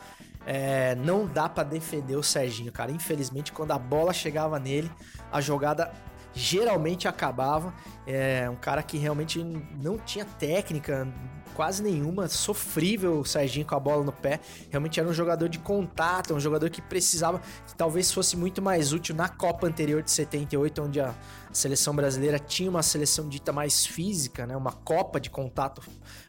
é, 0.47 0.95
não 0.95 1.27
dá 1.27 1.49
para 1.49 1.65
defender 1.65 2.15
o 2.15 2.23
Serginho, 2.23 2.71
cara. 2.71 2.93
Infelizmente, 2.93 3.51
quando 3.51 3.73
a 3.73 3.79
bola 3.81 4.13
chegava 4.13 4.61
nele, 4.61 4.89
a 5.33 5.41
jogada 5.41 5.93
geralmente 6.33 7.09
acabava. 7.09 7.75
É 8.07 8.49
um 8.49 8.55
cara 8.57 8.81
que 8.85 8.97
realmente 8.97 9.43
não 9.43 9.99
tinha 9.99 10.25
técnica, 10.25 11.13
quase 11.55 11.83
nenhuma, 11.83 12.29
sofrível 12.29 13.21
o 13.21 13.25
Serginho 13.25 13.67
com 13.67 13.75
a 13.75 13.81
bola 13.81 14.05
no 14.05 14.13
pé. 14.13 14.41
Realmente 14.71 14.99
era 14.99 15.09
um 15.09 15.13
jogador 15.13 15.49
de 15.49 15.59
contato, 15.59 16.35
um 16.35 16.41
jogador 16.41 16.71
que 16.71 16.83
precisava, 16.83 17.41
que 17.67 17.75
talvez 17.75 18.13
fosse 18.13 18.37
muito 18.37 18.61
mais 18.61 18.93
útil 18.93 19.15
na 19.15 19.29
Copa 19.29 19.67
anterior 19.67 20.03
de 20.03 20.11
78, 20.11 20.83
onde 20.83 21.01
a 21.01 21.15
seleção 21.53 21.95
brasileira 21.95 22.39
tinha 22.39 22.71
uma 22.71 22.83
seleção 22.83 23.29
dita 23.29 23.53
mais 23.53 23.87
física, 23.87 24.47
né? 24.47 24.57
Uma 24.57 24.73
Copa 24.73 25.21
de 25.21 25.31
contato 25.31 25.83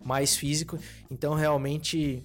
mais 0.03 0.35
físico. 0.35 0.77
Então 1.09 1.33
realmente 1.33 2.23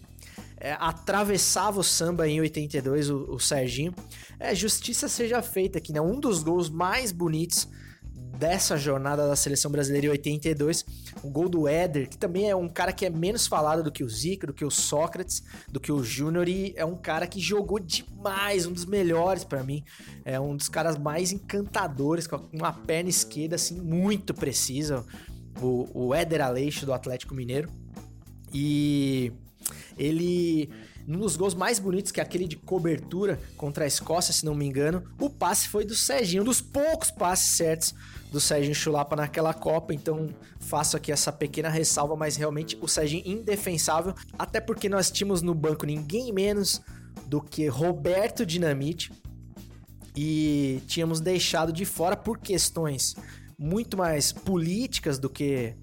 é, 0.58 0.72
atravessava 0.78 1.80
o 1.80 1.84
samba 1.84 2.28
em 2.28 2.40
82, 2.40 3.10
o, 3.10 3.34
o 3.34 3.40
Serginho. 3.40 3.94
É, 4.38 4.54
justiça 4.54 5.08
seja 5.08 5.40
feita 5.42 5.78
aqui, 5.78 5.92
né? 5.92 6.00
Um 6.00 6.18
dos 6.18 6.42
gols 6.42 6.68
mais 6.68 7.12
bonitos 7.12 7.68
dessa 8.38 8.76
jornada 8.76 9.26
da 9.26 9.34
seleção 9.34 9.70
brasileira 9.70 10.06
em 10.06 10.10
82, 10.10 10.84
o 11.24 11.28
gol 11.28 11.48
do 11.48 11.66
Éder, 11.66 12.08
que 12.08 12.16
também 12.16 12.48
é 12.48 12.54
um 12.54 12.68
cara 12.68 12.92
que 12.92 13.04
é 13.04 13.10
menos 13.10 13.48
falado 13.48 13.82
do 13.82 13.90
que 13.90 14.04
o 14.04 14.08
Zico, 14.08 14.46
do 14.46 14.54
que 14.54 14.64
o 14.64 14.70
Sócrates, 14.70 15.42
do 15.68 15.80
que 15.80 15.90
o 15.90 16.04
Júnior 16.04 16.48
e 16.48 16.72
é 16.76 16.84
um 16.84 16.96
cara 16.96 17.26
que 17.26 17.40
jogou 17.40 17.80
demais, 17.80 18.64
um 18.64 18.72
dos 18.72 18.84
melhores 18.84 19.42
para 19.42 19.64
mim, 19.64 19.82
é 20.24 20.38
um 20.38 20.56
dos 20.56 20.68
caras 20.68 20.96
mais 20.96 21.32
encantadores, 21.32 22.28
com 22.28 22.36
uma 22.52 22.72
perna 22.72 23.10
esquerda 23.10 23.56
assim 23.56 23.80
muito 23.80 24.32
precisa, 24.32 25.04
o, 25.60 26.06
o 26.06 26.14
Éder 26.14 26.40
Aleixo 26.40 26.86
do 26.86 26.92
Atlético 26.92 27.34
Mineiro. 27.34 27.68
E 28.54 29.32
ele 29.98 30.70
um 31.08 31.18
dos 31.18 31.36
gols 31.36 31.54
mais 31.54 31.78
bonitos, 31.78 32.12
que 32.12 32.20
é 32.20 32.22
aquele 32.22 32.46
de 32.46 32.56
cobertura 32.56 33.40
contra 33.56 33.84
a 33.84 33.86
Escócia, 33.86 34.32
se 34.32 34.44
não 34.44 34.54
me 34.54 34.66
engano, 34.66 35.02
o 35.18 35.30
passe 35.30 35.68
foi 35.68 35.84
do 35.84 35.94
Serginho, 35.94 36.42
um 36.42 36.44
dos 36.44 36.60
poucos 36.60 37.10
passes 37.10 37.56
certos 37.56 37.94
do 38.30 38.40
Serginho 38.40 38.74
Chulapa 38.74 39.16
naquela 39.16 39.54
Copa, 39.54 39.94
então 39.94 40.28
faço 40.60 40.96
aqui 40.96 41.10
essa 41.10 41.32
pequena 41.32 41.70
ressalva, 41.70 42.14
mas 42.14 42.36
realmente 42.36 42.76
o 42.80 42.86
Serginho 42.86 43.22
indefensável, 43.26 44.14
até 44.38 44.60
porque 44.60 44.88
nós 44.88 45.10
tínhamos 45.10 45.40
no 45.40 45.54
banco 45.54 45.86
ninguém 45.86 46.32
menos 46.32 46.80
do 47.26 47.40
que 47.40 47.66
Roberto 47.68 48.44
Dinamite. 48.44 49.12
E 50.20 50.82
tínhamos 50.88 51.20
deixado 51.20 51.72
de 51.72 51.84
fora 51.84 52.16
por 52.16 52.38
questões 52.38 53.14
muito 53.56 53.96
mais 53.96 54.32
políticas 54.32 55.16
do 55.16 55.30
que 55.30 55.76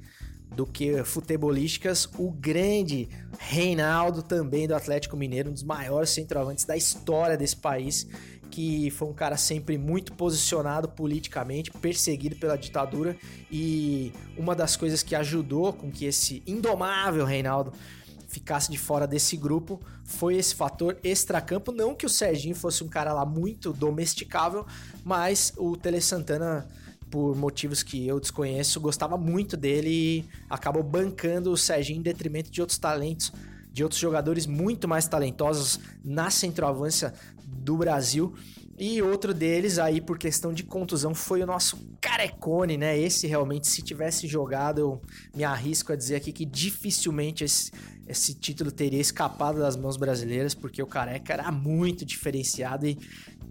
do 0.54 0.66
que 0.66 1.04
futebolísticas, 1.04 2.08
o 2.18 2.32
grande 2.32 3.10
Reinaldo, 3.38 4.24
também 4.24 4.68
do 4.68 4.76
Atlético 4.76 5.18
Mineiro, 5.18 5.50
um 5.50 5.54
dos 5.54 5.64
maiores 5.64 6.10
centroavantes 6.10 6.66
da 6.66 6.78
história 6.78 7.38
desse 7.38 7.58
país, 7.58 8.08
que 8.50 8.90
foi 8.92 9.08
um 9.10 9.14
cara 9.14 9.36
sempre 9.36 9.78
muito 9.78 10.14
posicionado 10.14 10.88
politicamente, 10.88 11.72
perseguido 11.72 12.36
pela 12.38 12.58
ditadura, 12.58 13.18
e 13.52 14.14
uma 14.38 14.56
das 14.56 14.76
coisas 14.76 15.04
que 15.04 15.16
ajudou 15.16 15.74
com 15.74 15.92
que 15.92 16.06
esse 16.06 16.42
indomável 16.48 17.26
Reinaldo 17.26 17.74
ficasse 18.28 18.70
de 18.70 18.78
fora 18.78 19.08
desse 19.08 19.38
grupo 19.38 19.80
foi 20.04 20.36
esse 20.36 20.54
fator 20.54 20.98
extracampo. 21.04 21.72
Não 21.72 21.96
que 21.96 22.06
o 22.06 22.10
Serginho 22.10 22.56
fosse 22.56 22.84
um 22.84 22.88
cara 22.88 23.14
lá 23.14 23.26
muito 23.26 23.72
domesticável, 23.72 24.66
mas 25.04 25.54
o 25.58 25.78
Tele 25.78 26.02
Santana 26.02 26.68
por 27.16 27.34
motivos 27.34 27.82
que 27.82 28.06
eu 28.06 28.20
desconheço, 28.20 28.78
gostava 28.82 29.18
muito 29.18 29.56
dele 29.56 29.90
e 29.90 30.26
acabou 30.50 30.84
bancando 30.84 31.50
o 31.50 31.56
Serginho 31.56 32.00
em 32.00 32.02
detrimento 32.02 32.52
de 32.52 32.60
outros 32.60 32.78
talentos, 32.78 33.32
de 33.72 33.84
outros 33.84 34.02
jogadores 34.02 34.46
muito 34.46 34.86
mais 34.86 35.08
talentosos 35.08 35.80
na 36.04 36.30
centroavância 36.30 37.14
do 37.48 37.78
Brasil. 37.78 38.34
E 38.78 39.02
outro 39.02 39.34
deles 39.34 39.80
aí, 39.80 40.02
por 40.02 40.18
questão 40.18 40.52
de 40.52 40.64
contusão, 40.64 41.16
foi 41.16 41.42
o 41.42 41.46
nosso 41.46 41.78
Carecone, 42.02 42.76
né? 42.76 43.00
Esse 43.00 43.28
realmente, 43.28 43.68
se 43.70 43.82
tivesse 43.82 44.28
jogado, 44.28 44.80
eu 44.80 45.02
me 45.34 45.46
arrisco 45.46 45.94
a 45.94 45.96
dizer 45.96 46.18
aqui 46.18 46.34
que 46.34 46.44
dificilmente 46.44 47.46
esse, 47.46 47.72
esse 48.06 48.34
título 48.34 48.74
teria 48.74 49.00
escapado 49.00 49.60
das 49.60 49.78
mãos 49.78 49.96
brasileiras, 49.96 50.54
porque 50.54 50.84
o 50.84 50.88
Careca 50.88 51.32
era 51.32 51.50
muito 51.50 52.04
diferenciado 52.04 52.86
e 52.86 52.96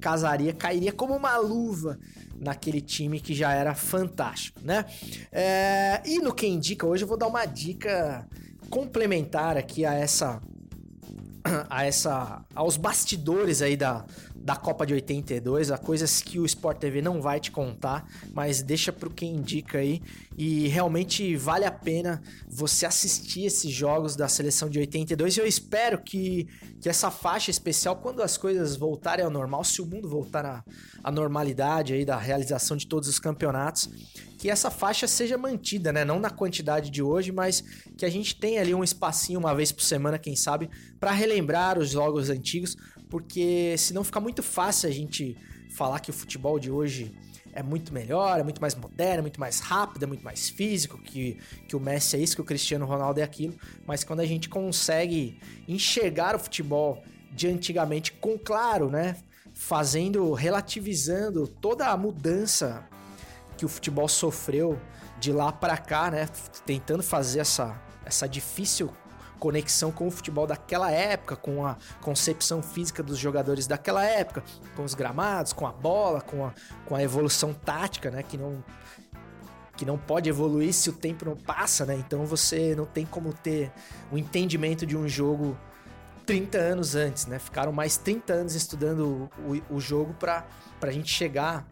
casaria, 0.03 0.53
cairia 0.53 0.93
como 0.93 1.17
uma 1.17 1.39
luva 1.39 1.99
naquele 2.41 2.81
time 2.81 3.21
que 3.21 3.35
já 3.35 3.53
era 3.53 3.75
fantástico, 3.75 4.61
né? 4.63 4.85
É, 5.33 6.03
e 6.05 6.19
no 6.19 6.35
que 6.35 6.47
indica 6.47 6.87
hoje 6.87 7.05
eu 7.05 7.09
vou 7.09 7.17
dar 7.17 7.27
uma 7.27 7.45
dica 7.47 8.27
complementar 8.71 9.57
aqui 9.57 9.85
a 9.85 9.95
essa 9.95 10.41
a 11.69 11.85
essa 11.85 12.45
aos 12.55 12.77
bastidores 12.77 13.63
aí 13.63 13.77
da, 13.77 14.05
da 14.45 14.55
Copa 14.55 14.85
de 14.85 14.93
82, 14.93 15.71
a 15.71 15.79
coisas 15.79 16.21
que 16.21 16.39
o 16.39 16.45
Sport 16.45 16.77
TV 16.77 17.01
não 17.01 17.23
vai 17.23 17.41
te 17.41 17.51
contar, 17.51 18.07
mas 18.35 18.61
deixa 18.61 18.93
pro 18.93 19.09
quem 19.09 19.37
indica 19.37 19.79
aí 19.79 20.03
e 20.37 20.69
realmente 20.69 21.35
vale 21.35 21.65
a 21.65 21.71
pena 21.71 22.23
você 22.47 22.85
assistir 22.85 23.47
esses 23.47 23.71
jogos 23.71 24.15
da 24.15 24.29
seleção 24.29 24.69
de 24.69 24.79
82 24.79 25.39
e 25.39 25.41
eu 25.41 25.47
espero 25.47 25.97
que, 25.97 26.47
que 26.79 26.91
essa 26.91 27.11
faixa 27.11 27.51
especial 27.51 27.97
quando 27.97 28.23
as 28.23 28.37
coisas 28.37 28.77
voltarem 28.77 29.25
ao 29.25 29.31
normal, 29.31 29.65
se 29.65 29.81
o 29.81 29.87
mundo 29.87 30.11
voltar 30.11 30.45
à, 30.45 30.63
à 31.03 31.11
normalidade 31.11 31.95
aí 31.95 32.05
da 32.05 32.19
realização 32.19 32.77
de 32.77 32.87
todos 32.87 33.09
os 33.09 33.19
campeonatos, 33.19 33.89
que 34.45 34.51
essa 34.51 34.71
faixa 34.71 35.07
seja 35.07 35.39
mantida, 35.39 35.91
né? 35.91 36.05
Não 36.05 36.21
na 36.21 36.29
quantidade 36.29 36.91
de 36.91 37.03
hoje, 37.03 37.33
mas 37.33 37.65
que 37.97 38.05
a 38.05 38.11
gente 38.11 38.37
tenha 38.37 38.61
ali 38.61 38.75
um 38.75 38.85
espacinho 38.85 39.39
uma 39.39 39.55
vez 39.55 39.73
por 39.73 39.83
semana, 39.83 40.19
quem 40.19 40.37
sabe, 40.37 40.69
para 41.01 41.13
relembrar 41.13 41.79
os 41.79 41.89
jogos 41.89 42.29
antigos, 42.29 42.77
porque 43.15 43.77
senão 43.79 44.03
fica 44.03 44.19
muito 44.19 44.43
fácil 44.43 44.89
a 44.89 44.93
gente 44.93 45.37
falar 45.71 46.01
que 46.01 46.11
o 46.11 46.13
futebol 46.13 46.59
de 46.59 46.69
hoje 46.69 47.17
é 47.53 47.63
muito 47.63 47.95
melhor, 47.95 48.41
é 48.41 48.43
muito 48.43 48.61
mais 48.61 48.75
moderno, 48.75 49.19
é 49.19 49.23
muito 49.23 49.39
mais 49.39 49.61
rápido, 49.61 50.03
é 50.03 50.07
muito 50.07 50.25
mais 50.25 50.49
físico, 50.49 50.99
que, 50.99 51.39
que 51.69 51.77
o 51.77 51.81
Messi 51.81 52.17
é 52.17 52.19
isso, 52.19 52.35
que 52.35 52.41
o 52.41 52.45
Cristiano 52.45 52.85
Ronaldo 52.85 53.21
é 53.21 53.23
aquilo. 53.23 53.55
Mas 53.87 54.03
quando 54.03 54.19
a 54.19 54.27
gente 54.27 54.49
consegue 54.49 55.39
enxergar 55.69 56.35
o 56.35 56.41
futebol 56.41 57.05
de 57.31 57.47
antigamente 57.47 58.11
com 58.11 58.37
claro, 58.37 58.91
né? 58.91 59.17
Fazendo, 59.53 60.33
relativizando 60.33 61.47
toda 61.47 61.91
a 61.91 61.97
mudança 61.97 62.85
que 63.57 63.65
o 63.65 63.69
futebol 63.69 64.09
sofreu 64.09 64.77
de 65.21 65.33
lá 65.33 65.53
para 65.53 65.77
cá, 65.77 66.11
né? 66.11 66.29
Tentando 66.67 67.05
fazer 67.05 67.39
essa, 67.39 67.81
essa 68.05 68.29
difícil 68.29 68.93
conexão 69.39 69.91
com 69.91 70.07
o 70.07 70.11
futebol 70.11 70.47
daquela 70.47 70.91
época, 70.91 71.37
com 71.37 71.67
a 71.67 71.77
concepção 72.01 72.63
física 72.63 73.03
dos 73.03 73.19
jogadores 73.19 73.67
daquela 73.67 74.05
época, 74.05 74.43
com 74.77 74.85
os 74.85 74.95
gramados, 74.95 75.53
com 75.53 75.67
a 75.67 75.73
bola, 75.73 76.21
com 76.21 76.47
a, 76.47 76.53
com 76.87 76.95
a 76.95 77.03
evolução 77.03 77.53
tática, 77.53 78.11
né? 78.11 78.23
Que 78.23 78.37
não, 78.37 78.63
que 79.77 79.85
não 79.85 79.99
pode 79.99 80.29
evoluir 80.29 80.73
se 80.73 80.91
o 80.91 80.93
tempo 80.93 81.25
não 81.25 81.37
passa, 81.37 81.85
né? 81.85 81.95
Então 81.95 82.25
você 82.25 82.75
não 82.75 82.87
tem 82.87 83.05
como 83.05 83.33
ter 83.33 83.73
o 84.11 84.15
um 84.15 84.19
entendimento 84.19 84.87
de 84.87 84.97
um 84.97 85.09
jogo 85.09 85.57
30 86.27 86.59
anos 86.59 86.95
antes, 86.95 87.27
né? 87.27 87.39
Ficaram 87.39 87.73
mais 87.73 87.97
30 87.97 88.33
anos 88.33 88.55
estudando 88.55 89.31
o, 89.39 89.75
o 89.77 89.81
jogo 89.81 90.15
para 90.15 90.47
a 90.81 90.91
gente 90.91 91.13
chegar 91.13 91.67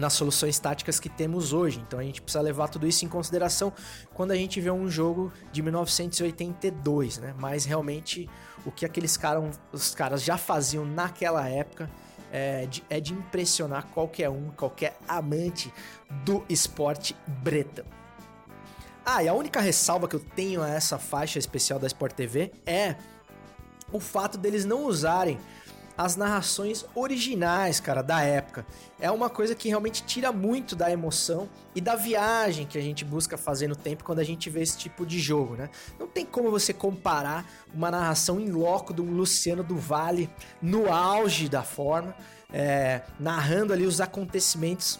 nas 0.00 0.14
soluções 0.14 0.58
táticas 0.58 0.98
que 0.98 1.08
temos 1.08 1.52
hoje. 1.52 1.78
Então 1.86 1.98
a 1.98 2.02
gente 2.02 2.22
precisa 2.22 2.42
levar 2.42 2.68
tudo 2.68 2.86
isso 2.86 3.04
em 3.04 3.08
consideração 3.08 3.72
quando 4.14 4.30
a 4.32 4.34
gente 4.34 4.60
vê 4.60 4.70
um 4.70 4.88
jogo 4.88 5.30
de 5.52 5.62
1982, 5.62 7.18
né? 7.18 7.34
Mas 7.38 7.66
realmente 7.66 8.28
o 8.64 8.72
que 8.72 8.86
aqueles 8.86 9.16
caras, 9.16 9.60
os 9.70 9.94
caras 9.94 10.24
já 10.24 10.38
faziam 10.38 10.84
naquela 10.84 11.46
época 11.48 11.88
é 12.32 12.64
de, 12.66 12.82
é 12.88 12.98
de 12.98 13.12
impressionar 13.12 13.86
qualquer 13.88 14.30
um, 14.30 14.50
qualquer 14.50 14.96
amante 15.06 15.72
do 16.24 16.44
esporte 16.48 17.14
bretão. 17.26 17.84
Ah, 19.04 19.22
e 19.22 19.28
a 19.28 19.34
única 19.34 19.60
ressalva 19.60 20.08
que 20.08 20.16
eu 20.16 20.20
tenho 20.20 20.62
a 20.62 20.68
essa 20.68 20.98
faixa 20.98 21.38
especial 21.38 21.78
da 21.78 21.86
Sport 21.86 22.12
TV 22.12 22.52
é 22.64 22.96
o 23.92 23.98
fato 23.98 24.38
deles 24.38 24.64
não 24.64 24.84
usarem 24.84 25.38
as 26.00 26.16
narrações 26.16 26.86
originais, 26.94 27.78
cara, 27.78 28.00
da 28.00 28.22
época. 28.22 28.64
É 28.98 29.10
uma 29.10 29.28
coisa 29.28 29.54
que 29.54 29.68
realmente 29.68 30.02
tira 30.02 30.32
muito 30.32 30.74
da 30.74 30.90
emoção 30.90 31.46
e 31.74 31.80
da 31.80 31.94
viagem 31.94 32.66
que 32.66 32.78
a 32.78 32.80
gente 32.80 33.04
busca 33.04 33.36
fazer 33.36 33.68
no 33.68 33.76
tempo 33.76 34.02
quando 34.02 34.18
a 34.18 34.24
gente 34.24 34.48
vê 34.48 34.62
esse 34.62 34.78
tipo 34.78 35.04
de 35.04 35.20
jogo, 35.20 35.56
né? 35.56 35.68
Não 35.98 36.06
tem 36.06 36.24
como 36.24 36.50
você 36.50 36.72
comparar 36.72 37.44
uma 37.74 37.90
narração 37.90 38.40
em 38.40 38.50
loco 38.50 38.94
do 38.94 39.04
Luciano 39.04 39.62
do 39.62 39.76
Vale 39.76 40.30
no 40.62 40.90
auge 40.90 41.50
da 41.50 41.62
forma, 41.62 42.16
é, 42.50 43.02
narrando 43.18 43.74
ali 43.74 43.84
os 43.84 44.00
acontecimentos 44.00 44.98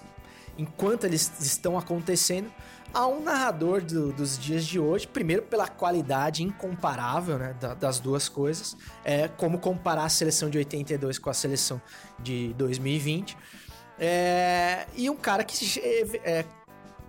enquanto 0.58 1.04
eles 1.04 1.32
estão 1.40 1.78
acontecendo 1.78 2.52
a 2.92 3.06
um 3.06 3.22
narrador 3.22 3.82
do, 3.82 4.12
dos 4.12 4.38
dias 4.38 4.64
de 4.64 4.78
hoje, 4.78 5.06
primeiro 5.06 5.42
pela 5.42 5.68
qualidade 5.68 6.42
incomparável 6.42 7.38
né, 7.38 7.54
da, 7.60 7.74
das 7.74 8.00
duas 8.00 8.28
coisas, 8.28 8.76
é 9.04 9.28
como 9.28 9.58
comparar 9.58 10.04
a 10.04 10.08
seleção 10.08 10.50
de 10.50 10.58
82 10.58 11.18
com 11.18 11.30
a 11.30 11.34
seleção 11.34 11.80
de 12.18 12.52
2020. 12.54 13.36
É, 13.98 14.86
e 14.96 15.10
um 15.10 15.16
cara 15.16 15.44
que 15.44 15.80
é, 16.24 16.44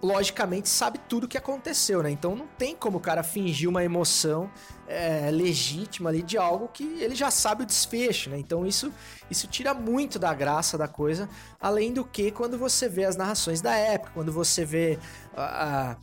logicamente 0.01 0.67
sabe 0.67 0.99
tudo 1.07 1.25
o 1.25 1.27
que 1.27 1.37
aconteceu, 1.37 2.01
né? 2.01 2.09
Então 2.09 2.35
não 2.35 2.47
tem 2.47 2.75
como 2.75 2.97
o 2.97 3.01
cara 3.01 3.23
fingir 3.23 3.69
uma 3.69 3.83
emoção 3.83 4.49
é, 4.87 5.29
legítima 5.31 6.09
ali 6.09 6.23
de 6.23 6.37
algo 6.37 6.67
que 6.67 6.83
ele 6.83 7.15
já 7.15 7.29
sabe 7.29 7.63
o 7.63 7.65
desfecho, 7.65 8.29
né? 8.29 8.37
Então 8.37 8.65
isso, 8.65 8.91
isso 9.29 9.47
tira 9.47 9.73
muito 9.73 10.17
da 10.17 10.33
graça 10.33 10.77
da 10.77 10.87
coisa, 10.87 11.29
além 11.59 11.93
do 11.93 12.03
que 12.03 12.31
quando 12.31 12.57
você 12.57 12.89
vê 12.89 13.05
as 13.05 13.15
narrações 13.15 13.61
da 13.61 13.75
época, 13.75 14.11
quando 14.13 14.31
você 14.31 14.65
vê 14.65 14.97
a, 15.35 15.95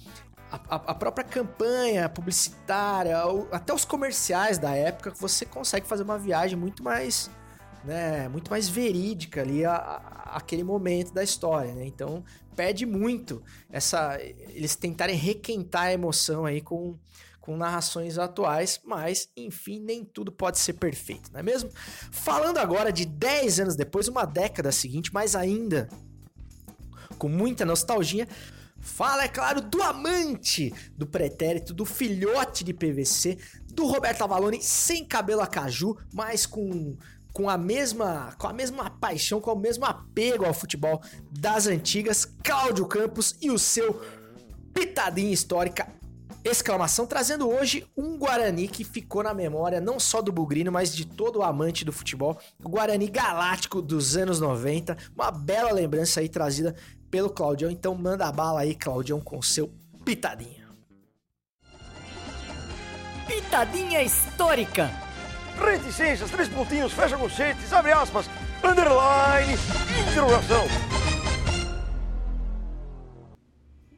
a, 0.51 0.75
a 0.75 0.95
própria 0.95 1.25
campanha 1.25 2.09
publicitária, 2.09 3.17
até 3.51 3.75
os 3.75 3.85
comerciais 3.85 4.59
da 4.59 4.75
época, 4.75 5.13
você 5.19 5.45
consegue 5.45 5.87
fazer 5.87 6.05
uma 6.05 6.19
viagem 6.19 6.57
muito 6.57 6.83
mais 6.83 7.31
né, 7.85 8.29
muito 8.29 8.51
mais 8.51 8.69
verídica 8.69 9.41
ali 9.41 9.65
a, 9.65 9.75
a, 9.75 10.37
aquele 10.37 10.65
momento 10.65 11.13
da 11.13 11.23
história, 11.23 11.73
né? 11.75 11.87
Então 11.87 12.25
perde 12.59 12.85
muito 12.85 13.41
essa 13.71 14.19
eles 14.21 14.75
tentarem 14.75 15.15
requentar 15.15 15.85
a 15.85 15.93
emoção 15.93 16.45
aí 16.45 16.61
com 16.61 16.99
com 17.41 17.57
narrações 17.57 18.19
atuais, 18.19 18.79
mas 18.85 19.31
enfim, 19.35 19.81
nem 19.81 20.05
tudo 20.05 20.31
pode 20.31 20.59
ser 20.59 20.75
perfeito, 20.75 21.33
não 21.33 21.41
é 21.41 21.43
mesmo? 21.43 21.71
Falando 22.11 22.59
agora 22.59 22.93
de 22.93 23.07
10 23.07 23.61
anos 23.61 23.77
depois, 23.77 24.07
uma 24.07 24.27
década 24.27 24.71
seguinte, 24.71 25.15
mas 25.15 25.35
ainda 25.35 25.89
com 27.17 27.29
muita 27.29 27.65
nostalgia. 27.65 28.29
Fala, 28.81 29.25
é 29.25 29.29
claro, 29.29 29.63
do 29.63 29.83
amante 29.83 30.75
do 30.95 31.07
pretérito, 31.07 31.73
do 31.73 31.87
filhote 31.87 32.63
de 32.65 32.75
PVC, 32.75 33.39
do 33.73 33.87
Roberto 33.87 34.23
Avalone 34.23 34.63
sem 34.63 35.07
cabelo 35.07 35.41
a 35.41 35.47
caju, 35.47 35.97
mas 36.13 36.45
com 36.45 36.99
com 37.33 37.49
a 37.49 37.59
mesma 37.59 38.35
com 38.39 38.47
a 38.47 38.53
mesma 38.53 38.91
paixão, 38.91 39.41
com 39.41 39.53
o 39.53 39.59
mesmo 39.59 39.85
apego 39.85 40.45
ao 40.45 40.55
futebol 40.55 41.01
das 41.31 41.67
antigas, 41.67 42.25
Cláudio 42.43 42.87
Campos 42.87 43.37
e 43.41 43.51
o 43.51 43.59
seu 43.59 44.01
pitadinha 44.73 45.33
histórica 45.33 45.99
exclamação 46.45 47.07
trazendo 47.07 47.49
hoje 47.49 47.87
um 47.97 48.17
Guarani 48.17 48.69
que 48.69 48.85
ficou 48.85 49.23
na 49.23 49.35
memória 49.35 49.81
não 49.81 49.99
só 49.99 50.23
do 50.23 50.33
Bugrino, 50.33 50.73
mas 50.73 50.95
de 50.95 51.05
todo 51.05 51.41
o 51.41 51.43
amante 51.43 51.85
do 51.85 51.93
futebol, 51.93 52.39
o 52.63 52.69
Guarani 52.69 53.09
galáctico 53.09 53.83
dos 53.83 54.17
anos 54.17 54.41
90, 54.41 54.97
uma 55.15 55.31
bela 55.31 55.73
lembrança 55.73 56.21
aí 56.21 56.29
trazida 56.29 56.75
pelo 57.11 57.31
Claudião, 57.31 57.71
então 57.71 57.95
manda 57.95 58.27
a 58.27 58.33
bala 58.33 58.61
aí, 58.61 58.75
Claudião, 58.75 59.21
com 59.21 59.41
seu 59.41 59.73
pitadinha. 60.05 60.69
Pitadinha 63.27 64.03
histórica. 64.03 65.08
Reticências, 65.61 66.31
três 66.31 66.49
pontinhos, 66.49 66.93
fecha 66.93 67.19
conchetes, 67.19 67.73
abre 67.73 67.93
aspas, 67.93 68.31
underline, 68.63 69.55
interrogação. 70.09 70.65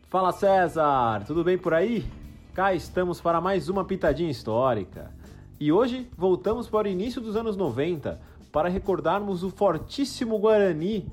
Fala 0.08 0.32
César, 0.32 1.22
tudo 1.26 1.44
bem 1.44 1.58
por 1.58 1.74
aí? 1.74 2.04
Cá 2.54 2.74
estamos 2.74 3.20
para 3.20 3.40
mais 3.40 3.68
uma 3.68 3.84
pitadinha 3.84 4.30
histórica. 4.30 5.10
E 5.60 5.70
hoje 5.70 6.10
voltamos 6.16 6.66
para 6.68 6.88
o 6.88 6.90
início 6.90 7.20
dos 7.20 7.36
anos 7.36 7.56
90 7.56 8.18
para 8.50 8.68
recordarmos 8.68 9.44
o 9.44 9.50
fortíssimo 9.50 10.38
Guarani 10.38 11.06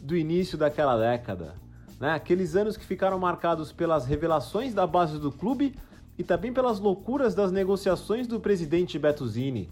do 0.00 0.16
início 0.16 0.56
daquela 0.56 0.96
década. 0.96 1.54
Né? 2.00 2.10
Aqueles 2.10 2.56
anos 2.56 2.76
que 2.76 2.84
ficaram 2.84 3.18
marcados 3.18 3.70
pelas 3.70 4.06
revelações 4.06 4.72
da 4.72 4.86
base 4.86 5.18
do 5.18 5.30
clube 5.30 5.74
e 6.18 6.22
também 6.24 6.52
pelas 6.52 6.78
loucuras 6.78 7.34
das 7.34 7.50
negociações 7.50 8.26
do 8.26 8.40
presidente 8.40 8.98
Beto 8.98 9.26
Zini. 9.26 9.68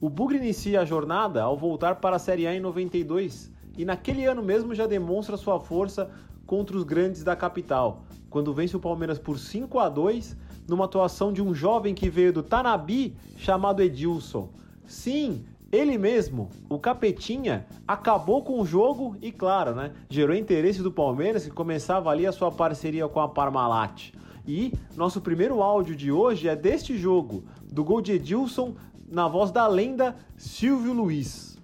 O 0.00 0.10
Bugre 0.10 0.36
inicia 0.36 0.82
a 0.82 0.84
jornada 0.84 1.42
ao 1.42 1.56
voltar 1.56 1.96
para 1.96 2.16
a 2.16 2.18
Série 2.18 2.46
A 2.46 2.54
em 2.54 2.60
92 2.60 3.50
e 3.78 3.84
naquele 3.84 4.24
ano 4.24 4.42
mesmo 4.42 4.74
já 4.74 4.86
demonstra 4.86 5.36
sua 5.36 5.58
força 5.58 6.10
contra 6.46 6.76
os 6.76 6.84
grandes 6.84 7.24
da 7.24 7.34
capital, 7.34 8.04
quando 8.30 8.54
vence 8.54 8.76
o 8.76 8.80
Palmeiras 8.80 9.18
por 9.18 9.38
5 9.38 9.78
a 9.78 9.88
2 9.88 10.36
numa 10.68 10.84
atuação 10.84 11.32
de 11.32 11.42
um 11.42 11.54
jovem 11.54 11.94
que 11.94 12.08
veio 12.08 12.32
do 12.32 12.42
Tanabi 12.42 13.16
chamado 13.36 13.82
Edilson. 13.82 14.48
Sim, 14.84 15.44
ele 15.70 15.98
mesmo, 15.98 16.48
o 16.68 16.78
Capetinha, 16.78 17.66
acabou 17.86 18.42
com 18.42 18.60
o 18.60 18.66
jogo 18.66 19.16
e, 19.20 19.32
claro, 19.32 19.74
né, 19.74 19.92
gerou 20.08 20.34
interesse 20.34 20.82
do 20.82 20.92
Palmeiras 20.92 21.44
que 21.44 21.50
começava 21.50 22.10
ali 22.10 22.26
a 22.26 22.32
sua 22.32 22.52
parceria 22.52 23.08
com 23.08 23.20
a 23.20 23.28
Parmalat. 23.28 24.12
E 24.46 24.72
nosso 24.96 25.20
primeiro 25.20 25.60
áudio 25.60 25.96
de 25.96 26.12
hoje 26.12 26.48
é 26.48 26.54
deste 26.54 26.96
jogo, 26.96 27.44
do 27.64 27.82
gol 27.82 28.00
de 28.00 28.12
Edilson, 28.12 28.76
na 29.10 29.26
voz 29.26 29.50
da 29.50 29.66
lenda 29.66 30.14
Silvio 30.36 30.92
Luiz. 30.92 31.58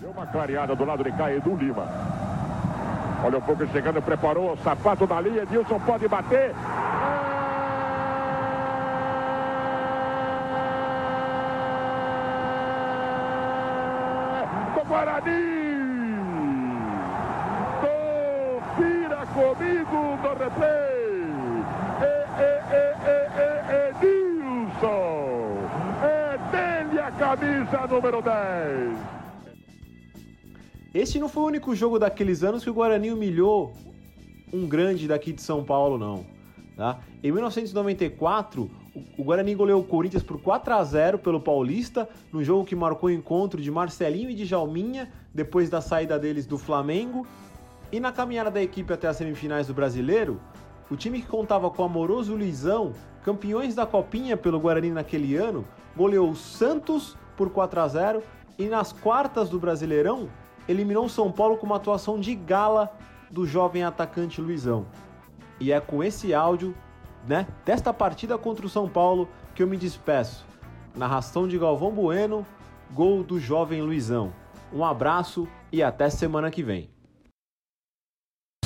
Deu 0.00 0.10
uma 0.10 0.26
clareada 0.26 0.76
do 0.76 0.84
lado 0.84 1.02
de 1.02 1.10
cá, 1.10 1.32
Edu 1.32 1.56
Lima. 1.56 1.88
Olha 3.24 3.38
o 3.38 3.42
pouco 3.42 3.66
chegando, 3.66 4.00
preparou 4.00 4.52
o 4.52 4.56
sapato 4.58 5.06
da 5.06 5.20
linha, 5.20 5.42
Edilson 5.42 5.80
pode 5.80 6.06
bater. 6.06 6.54
Do 14.74 14.84
Guarani! 14.88 15.60
Confira 17.80 19.26
comigo 19.26 20.18
no 20.22 20.44
replay! 20.44 20.99
Camisa 27.70 27.86
número 27.86 28.20
10. 28.20 28.98
Este 30.92 31.20
não 31.20 31.28
foi 31.28 31.42
o 31.44 31.46
único 31.46 31.74
jogo 31.74 31.98
daqueles 31.98 32.42
anos 32.42 32.64
que 32.64 32.70
o 32.70 32.74
Guarani 32.74 33.12
humilhou 33.12 33.72
um 34.52 34.66
grande 34.66 35.06
daqui 35.06 35.32
de 35.32 35.40
São 35.40 35.62
Paulo, 35.62 35.96
não. 35.96 36.26
Tá? 36.76 36.98
Em 37.22 37.30
1994, 37.30 38.68
o 39.16 39.22
Guarani 39.22 39.54
goleou 39.54 39.80
o 39.80 39.84
Corinthians 39.84 40.24
por 40.24 40.40
4 40.40 40.74
a 40.74 40.82
0 40.82 41.18
pelo 41.20 41.40
Paulista, 41.40 42.08
no 42.32 42.42
jogo 42.42 42.64
que 42.64 42.74
marcou 42.74 43.08
o 43.08 43.12
encontro 43.12 43.62
de 43.62 43.70
Marcelinho 43.70 44.30
e 44.30 44.34
de 44.34 44.44
Jalminha, 44.44 45.08
depois 45.32 45.70
da 45.70 45.80
saída 45.80 46.18
deles 46.18 46.46
do 46.46 46.58
Flamengo. 46.58 47.24
E 47.92 48.00
na 48.00 48.10
caminhada 48.10 48.50
da 48.50 48.62
equipe 48.62 48.92
até 48.92 49.06
as 49.06 49.16
semifinais 49.16 49.68
do 49.68 49.74
Brasileiro, 49.74 50.40
o 50.90 50.96
time 50.96 51.20
que 51.20 51.28
contava 51.28 51.70
com 51.70 51.82
o 51.82 51.84
amoroso 51.84 52.34
Luizão, 52.34 52.92
campeões 53.22 53.76
da 53.76 53.86
Copinha 53.86 54.36
pelo 54.36 54.58
Guarani 54.58 54.90
naquele 54.90 55.36
ano, 55.36 55.64
goleou 55.96 56.30
o 56.30 56.36
Santos 56.36 57.16
por 57.40 57.48
4 57.48 57.80
a 57.80 57.88
0 57.88 58.22
e 58.58 58.66
nas 58.66 58.92
quartas 58.92 59.48
do 59.48 59.58
Brasileirão 59.58 60.28
eliminou 60.68 61.06
o 61.06 61.08
São 61.08 61.32
Paulo 61.32 61.56
com 61.56 61.64
uma 61.64 61.76
atuação 61.76 62.20
de 62.20 62.34
gala 62.34 62.94
do 63.30 63.46
jovem 63.46 63.82
atacante 63.82 64.42
Luizão. 64.42 64.84
E 65.58 65.72
é 65.72 65.80
com 65.80 66.04
esse 66.04 66.34
áudio, 66.34 66.74
né, 67.26 67.46
desta 67.64 67.94
partida 67.94 68.36
contra 68.36 68.66
o 68.66 68.68
São 68.68 68.86
Paulo 68.86 69.26
que 69.54 69.62
eu 69.62 69.66
me 69.66 69.78
despeço. 69.78 70.44
Narração 70.94 71.48
de 71.48 71.56
Galvão 71.56 71.92
Bueno, 71.92 72.46
gol 72.92 73.24
do 73.24 73.40
jovem 73.40 73.80
Luizão. 73.80 74.34
Um 74.70 74.84
abraço 74.84 75.48
e 75.72 75.82
até 75.82 76.10
semana 76.10 76.50
que 76.50 76.62
vem. 76.62 76.90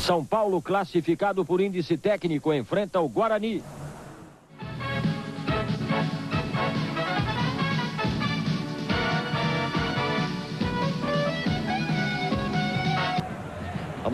São 0.01 0.25
Paulo, 0.25 0.61
classificado 0.61 1.45
por 1.45 1.61
índice 1.61 1.97
técnico, 1.97 2.53
enfrenta 2.53 3.01
o 3.01 3.09
Guarani. 3.09 3.63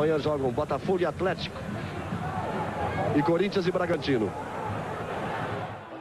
Amanhã 0.01 0.19
jogam 0.19 0.51
Botafogo 0.51 1.01
e 1.01 1.05
Atlético. 1.05 1.61
E 3.15 3.23
Corinthians 3.23 3.67
e 3.67 3.71
Bragantino. 3.71 4.33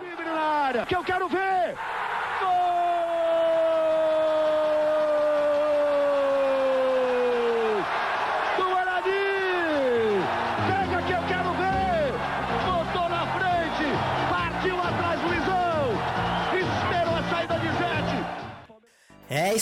Livre 0.02 0.24
na 0.24 0.40
área, 0.40 0.86
que 0.86 0.96
eu 0.96 1.04
quero 1.04 1.28
ver! 1.28 1.76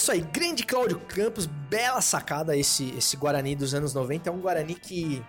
Isso 0.08 0.14
aí, 0.14 0.22
grande 0.22 0.64
Cláudio 0.64 1.02
Campos, 1.02 1.46
bela 1.46 2.00
sacada 2.00 2.56
esse, 2.56 2.94
esse 2.98 3.18
Guarani 3.18 3.58
dos 3.58 3.74
anos 3.74 3.94
90. 3.94 4.30
É 4.30 4.32
um 4.32 4.40
Guarani 4.40 4.74
que, 4.74 5.22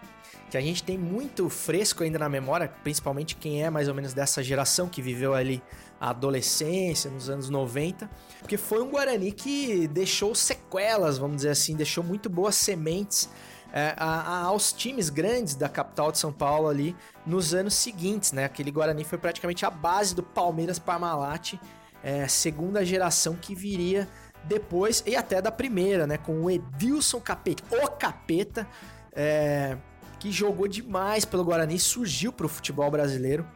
que 0.49 0.57
a 0.57 0.61
gente 0.61 0.85
tem 0.85 0.97
muito 0.97 1.51
fresco 1.51 2.05
ainda 2.05 2.17
na 2.17 2.29
memória, 2.29 2.73
principalmente 2.85 3.35
quem 3.35 3.65
é 3.65 3.71
mais 3.71 3.89
ou 3.89 3.95
menos 3.95 4.15
dessa 4.15 4.41
geração 4.41 4.89
que 4.89 5.03
viveu 5.03 5.35
ali 5.35 5.61
a 6.01 6.11
adolescência 6.11 7.11
nos 7.11 7.29
anos 7.29 7.51
90, 7.51 8.09
porque 8.39 8.57
foi 8.57 8.81
um 8.81 8.89
Guarani 8.89 9.33
que 9.33 9.89
deixou 9.89 10.33
sequelas, 10.33 11.19
vamos 11.19 11.39
dizer 11.39 11.51
assim, 11.51 11.75
deixou 11.75 12.05
muito 12.05 12.31
boas 12.31 12.55
sementes 12.55 13.29
é, 13.73 13.95
a, 13.97 14.21
a, 14.21 14.43
aos 14.45 14.73
times 14.73 15.11
grandes 15.11 15.57
da 15.57 15.69
capital 15.69 16.13
de 16.13 16.19
São 16.19 16.33
Paulo 16.33 16.69
ali 16.69 16.95
nos 17.27 17.53
anos 17.53 17.75
seguintes, 17.75 18.31
né? 18.31 18.45
Aquele 18.45 18.71
Guarani 18.71 19.03
foi 19.03 19.19
praticamente 19.19 19.67
a 19.67 19.71
base 19.71 20.15
do 20.15 20.23
Palmeiras 20.23 20.79
Parmalat, 20.79 21.55
é, 22.01 22.29
segunda 22.29 22.85
geração 22.85 23.35
que 23.35 23.57
viria 23.57 24.09
depois 24.45 25.03
e 25.07 25.17
até 25.17 25.41
da 25.43 25.51
primeira, 25.51 26.07
né? 26.07 26.19
Com 26.19 26.45
o 26.45 26.51
Edilson 26.51 27.21
Capeta, 27.21 27.63
o 27.71 27.89
Capeta, 27.89 28.67
é, 29.13 29.77
que 30.19 30.33
jogou 30.33 30.67
demais 30.67 31.25
pelo 31.25 31.45
Guarani, 31.45 31.79
surgiu 31.79 32.33
para 32.33 32.47
o 32.47 32.49
futebol 32.49 32.91
brasileiro, 32.91 33.47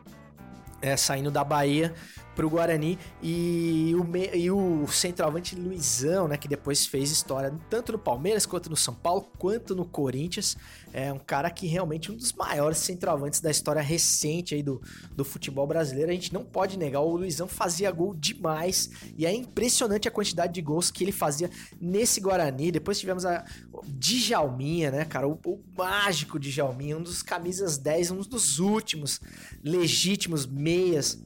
é, 0.80 0.96
saindo 0.96 1.30
da 1.30 1.44
Bahia 1.44 1.94
pro 2.34 2.48
Guarani 2.48 2.98
e 3.22 3.94
o, 3.94 4.16
e 4.34 4.50
o 4.50 4.86
centroavante 4.88 5.54
Luizão, 5.54 6.26
né, 6.28 6.36
que 6.36 6.48
depois 6.48 6.86
fez 6.86 7.10
história 7.10 7.52
tanto 7.68 7.92
no 7.92 7.98
Palmeiras 7.98 8.46
quanto 8.46 8.70
no 8.70 8.76
São 8.76 8.94
Paulo, 8.94 9.30
quanto 9.38 9.74
no 9.74 9.84
Corinthians. 9.84 10.56
É 10.92 11.12
um 11.12 11.18
cara 11.18 11.50
que 11.50 11.66
realmente 11.66 12.10
é 12.10 12.12
um 12.12 12.16
dos 12.16 12.32
maiores 12.32 12.78
centroavantes 12.78 13.40
da 13.40 13.50
história 13.50 13.80
recente 13.80 14.54
aí 14.54 14.62
do, 14.62 14.80
do 15.14 15.24
futebol 15.24 15.66
brasileiro. 15.66 16.10
A 16.10 16.14
gente 16.14 16.32
não 16.32 16.44
pode 16.44 16.78
negar, 16.78 17.00
o 17.00 17.16
Luizão 17.16 17.48
fazia 17.48 17.90
gol 17.90 18.14
demais 18.14 18.90
e 19.16 19.24
é 19.24 19.32
impressionante 19.32 20.06
a 20.08 20.10
quantidade 20.10 20.52
de 20.52 20.60
gols 20.60 20.90
que 20.90 21.02
ele 21.04 21.12
fazia 21.12 21.50
nesse 21.80 22.20
Guarani. 22.20 22.70
Depois 22.70 22.98
tivemos 22.98 23.24
a 23.24 23.44
Djalminha, 23.84 24.90
né, 24.90 25.04
cara, 25.04 25.26
o, 25.26 25.38
o 25.46 25.60
mágico 25.76 26.38
Djalminha, 26.38 26.96
um 26.96 27.02
dos 27.02 27.22
camisas 27.22 27.78
10, 27.78 28.10
um 28.10 28.20
dos 28.20 28.58
últimos 28.58 29.20
legítimos 29.62 30.46
meias 30.46 31.22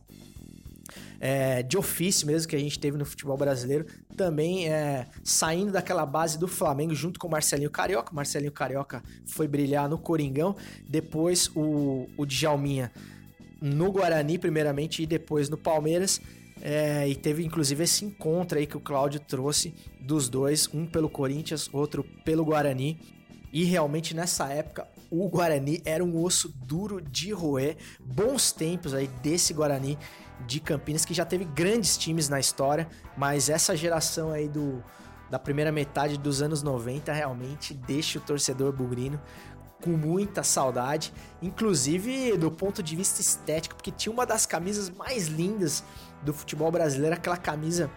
é, 1.20 1.62
de 1.62 1.76
ofício 1.76 2.26
mesmo 2.26 2.48
que 2.48 2.56
a 2.56 2.58
gente 2.58 2.78
teve 2.78 2.96
no 2.96 3.04
futebol 3.04 3.36
brasileiro, 3.36 3.86
também 4.16 4.68
é, 4.68 5.06
saindo 5.22 5.72
daquela 5.72 6.06
base 6.06 6.38
do 6.38 6.48
Flamengo 6.48 6.94
junto 6.94 7.18
com 7.18 7.28
o 7.28 7.30
Marcelinho 7.30 7.70
Carioca. 7.70 8.12
O 8.12 8.14
Marcelinho 8.14 8.52
Carioca 8.52 9.02
foi 9.26 9.46
brilhar 9.46 9.88
no 9.88 9.98
Coringão, 9.98 10.56
depois 10.88 11.50
o, 11.54 12.08
o 12.16 12.26
Djalminha 12.26 12.90
no 13.60 13.90
Guarani, 13.90 14.38
primeiramente, 14.38 15.02
e 15.02 15.06
depois 15.06 15.48
no 15.48 15.56
Palmeiras. 15.56 16.20
É, 16.62 17.06
e 17.06 17.14
teve 17.14 17.44
inclusive 17.44 17.84
esse 17.84 18.04
encontro 18.04 18.58
aí 18.58 18.66
que 18.66 18.76
o 18.76 18.80
Cláudio 18.80 19.20
trouxe 19.20 19.74
dos 20.00 20.28
dois, 20.28 20.68
um 20.72 20.86
pelo 20.86 21.08
Corinthians, 21.08 21.68
outro 21.72 22.04
pelo 22.24 22.44
Guarani. 22.44 22.98
E 23.52 23.64
realmente 23.64 24.14
nessa 24.14 24.48
época 24.48 24.86
o 25.10 25.28
Guarani 25.28 25.80
era 25.84 26.04
um 26.04 26.22
osso 26.22 26.48
duro 26.48 27.00
de 27.00 27.32
roer. 27.32 27.76
Bons 28.00 28.52
tempos 28.52 28.94
aí 28.94 29.06
desse 29.22 29.52
Guarani 29.52 29.98
de 30.46 30.60
Campinas 30.60 31.04
que 31.04 31.14
já 31.14 31.24
teve 31.24 31.44
grandes 31.44 31.96
times 31.96 32.28
na 32.28 32.38
história, 32.38 32.88
mas 33.16 33.48
essa 33.48 33.76
geração 33.76 34.30
aí 34.30 34.48
do 34.48 34.82
da 35.28 35.40
primeira 35.40 35.72
metade 35.72 36.16
dos 36.16 36.40
anos 36.40 36.62
90 36.62 37.12
realmente 37.12 37.74
deixa 37.74 38.18
o 38.18 38.22
torcedor 38.22 38.72
bugrino 38.72 39.20
com 39.82 39.90
muita 39.90 40.42
saudade, 40.42 41.12
inclusive 41.42 42.36
do 42.36 42.50
ponto 42.50 42.82
de 42.82 42.96
vista 42.96 43.20
estético, 43.20 43.74
porque 43.74 43.90
tinha 43.90 44.12
uma 44.12 44.24
das 44.24 44.46
camisas 44.46 44.88
mais 44.88 45.26
lindas 45.26 45.84
do 46.22 46.32
futebol 46.32 46.70
brasileiro, 46.70 47.14
aquela 47.16 47.36
camisa 47.36 47.90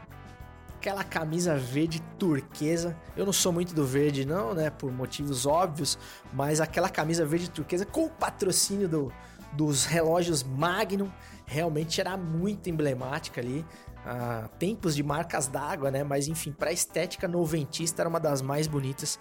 aquela 0.76 1.04
camisa 1.04 1.58
verde 1.58 2.02
turquesa. 2.18 2.96
Eu 3.16 3.26
não 3.26 3.34
sou 3.34 3.52
muito 3.52 3.76
do 3.76 3.86
verde 3.86 4.24
não, 4.24 4.54
né, 4.54 4.70
por 4.70 4.90
motivos 4.92 5.46
óbvios, 5.46 6.00
mas 6.32 6.62
aquela 6.62 6.90
camisa 6.90 7.26
verde 7.26 7.50
turquesa 7.50 7.86
com 7.86 8.06
o 8.06 8.10
patrocínio 8.10 8.88
do, 8.88 9.14
dos 9.54 9.86
relógios 9.86 10.44
Magnum 10.44 11.10
realmente 11.46 12.00
era 12.00 12.16
muito 12.16 12.70
emblemática 12.70 13.42
ali. 13.42 13.66
Ah, 14.06 14.50
tempos 14.58 14.96
de 14.96 15.04
marcas 15.04 15.48
d'água, 15.48 15.92
né? 15.92 16.04
Mas 16.04 16.28
enfim, 16.28 16.52
para 16.52 16.72
estética 16.72 17.28
noventista 17.28 18.02
era 18.02 18.10
uma 18.10 18.20
das 18.20 18.42
mais 18.42 18.68
bonitas 18.68 19.20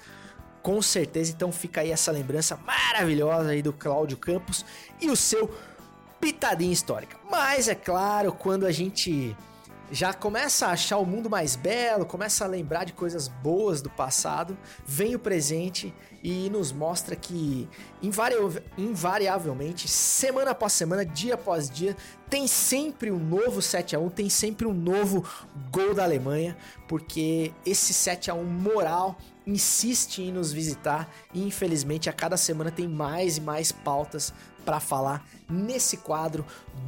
com 0.62 0.82
certeza. 0.82 1.32
Então 1.32 1.50
fica 1.50 1.80
aí 1.80 1.90
essa 1.90 2.12
lembrança 2.12 2.56
maravilhosa 2.56 3.50
aí 3.50 3.62
do 3.62 3.72
Cláudio 3.72 4.16
Campos 4.16 4.64
e 5.00 5.10
o 5.10 5.16
seu 5.16 5.50
pitadinha 6.20 6.72
histórica. 6.72 7.16
Mas 7.30 7.68
é 7.68 7.74
claro, 7.74 8.32
quando 8.32 8.66
a 8.66 8.72
gente 8.72 9.36
já 9.90 10.12
começa 10.12 10.66
a 10.66 10.72
achar 10.72 10.98
o 10.98 11.07
mundo 11.07 11.31
mais 11.31 11.57
belo, 11.57 12.05
começa 12.05 12.44
a 12.44 12.48
lembrar 12.48 12.85
de 12.85 12.92
coisas 12.92 13.29
boas 13.29 13.81
do 13.81 13.88
passado, 13.88 14.57
vem 14.85 15.14
o 15.14 15.18
presente 15.18 15.94
e 16.22 16.51
nos 16.51 16.72
mostra 16.72 17.16
que 17.16 17.68
invariavelmente, 18.77 19.88
semana 19.88 20.51
após 20.51 20.72
semana, 20.72 21.05
dia 21.05 21.35
após 21.35 21.70
dia, 21.70 21.96
tem 22.29 22.46
sempre 22.46 23.11
um 23.11 23.18
novo 23.18 23.62
7 23.62 23.96
a 23.96 23.98
1, 23.98 24.11
tem 24.11 24.29
sempre 24.29 24.66
um 24.66 24.74
novo 24.74 25.27
gol 25.70 25.94
da 25.94 26.05
Alemanha, 26.05 26.57
porque 26.87 27.53
esse 27.64 27.94
7 27.94 28.31
a 28.31 28.35
1 28.35 28.44
moral 28.44 29.16
insiste 29.46 30.20
em 30.20 30.31
nos 30.31 30.53
visitar 30.53 31.09
e 31.33 31.42
infelizmente 31.42 32.11
a 32.11 32.12
cada 32.12 32.37
semana 32.37 32.70
tem 32.70 32.87
mais 32.87 33.38
e 33.38 33.40
mais 33.40 33.72
pautas 33.72 34.35
para 34.64 34.81
falar 34.81 35.27
nesse 35.48 35.96
quadro 35.96 36.44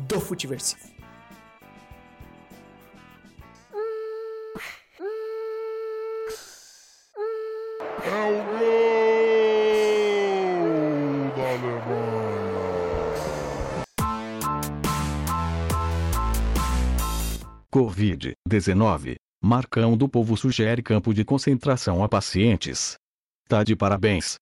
do 0.07 0.21
Futiversivo. 0.21 0.90
É 8.03 8.09
o 8.09 8.43
gol 8.45 8.61
da 11.37 11.43
Alemanha. 11.51 12.21
Covid-19. 17.73 19.17
Marcão 19.43 19.97
do 19.97 20.09
Povo 20.09 20.37
sugere 20.37 20.83
campo 20.83 21.15
de 21.15 21.25
concentração 21.25 22.03
a 22.03 22.09
pacientes. 22.09 22.95
Tá 23.49 23.63
de 23.63 23.77
parabéns. 23.77 24.35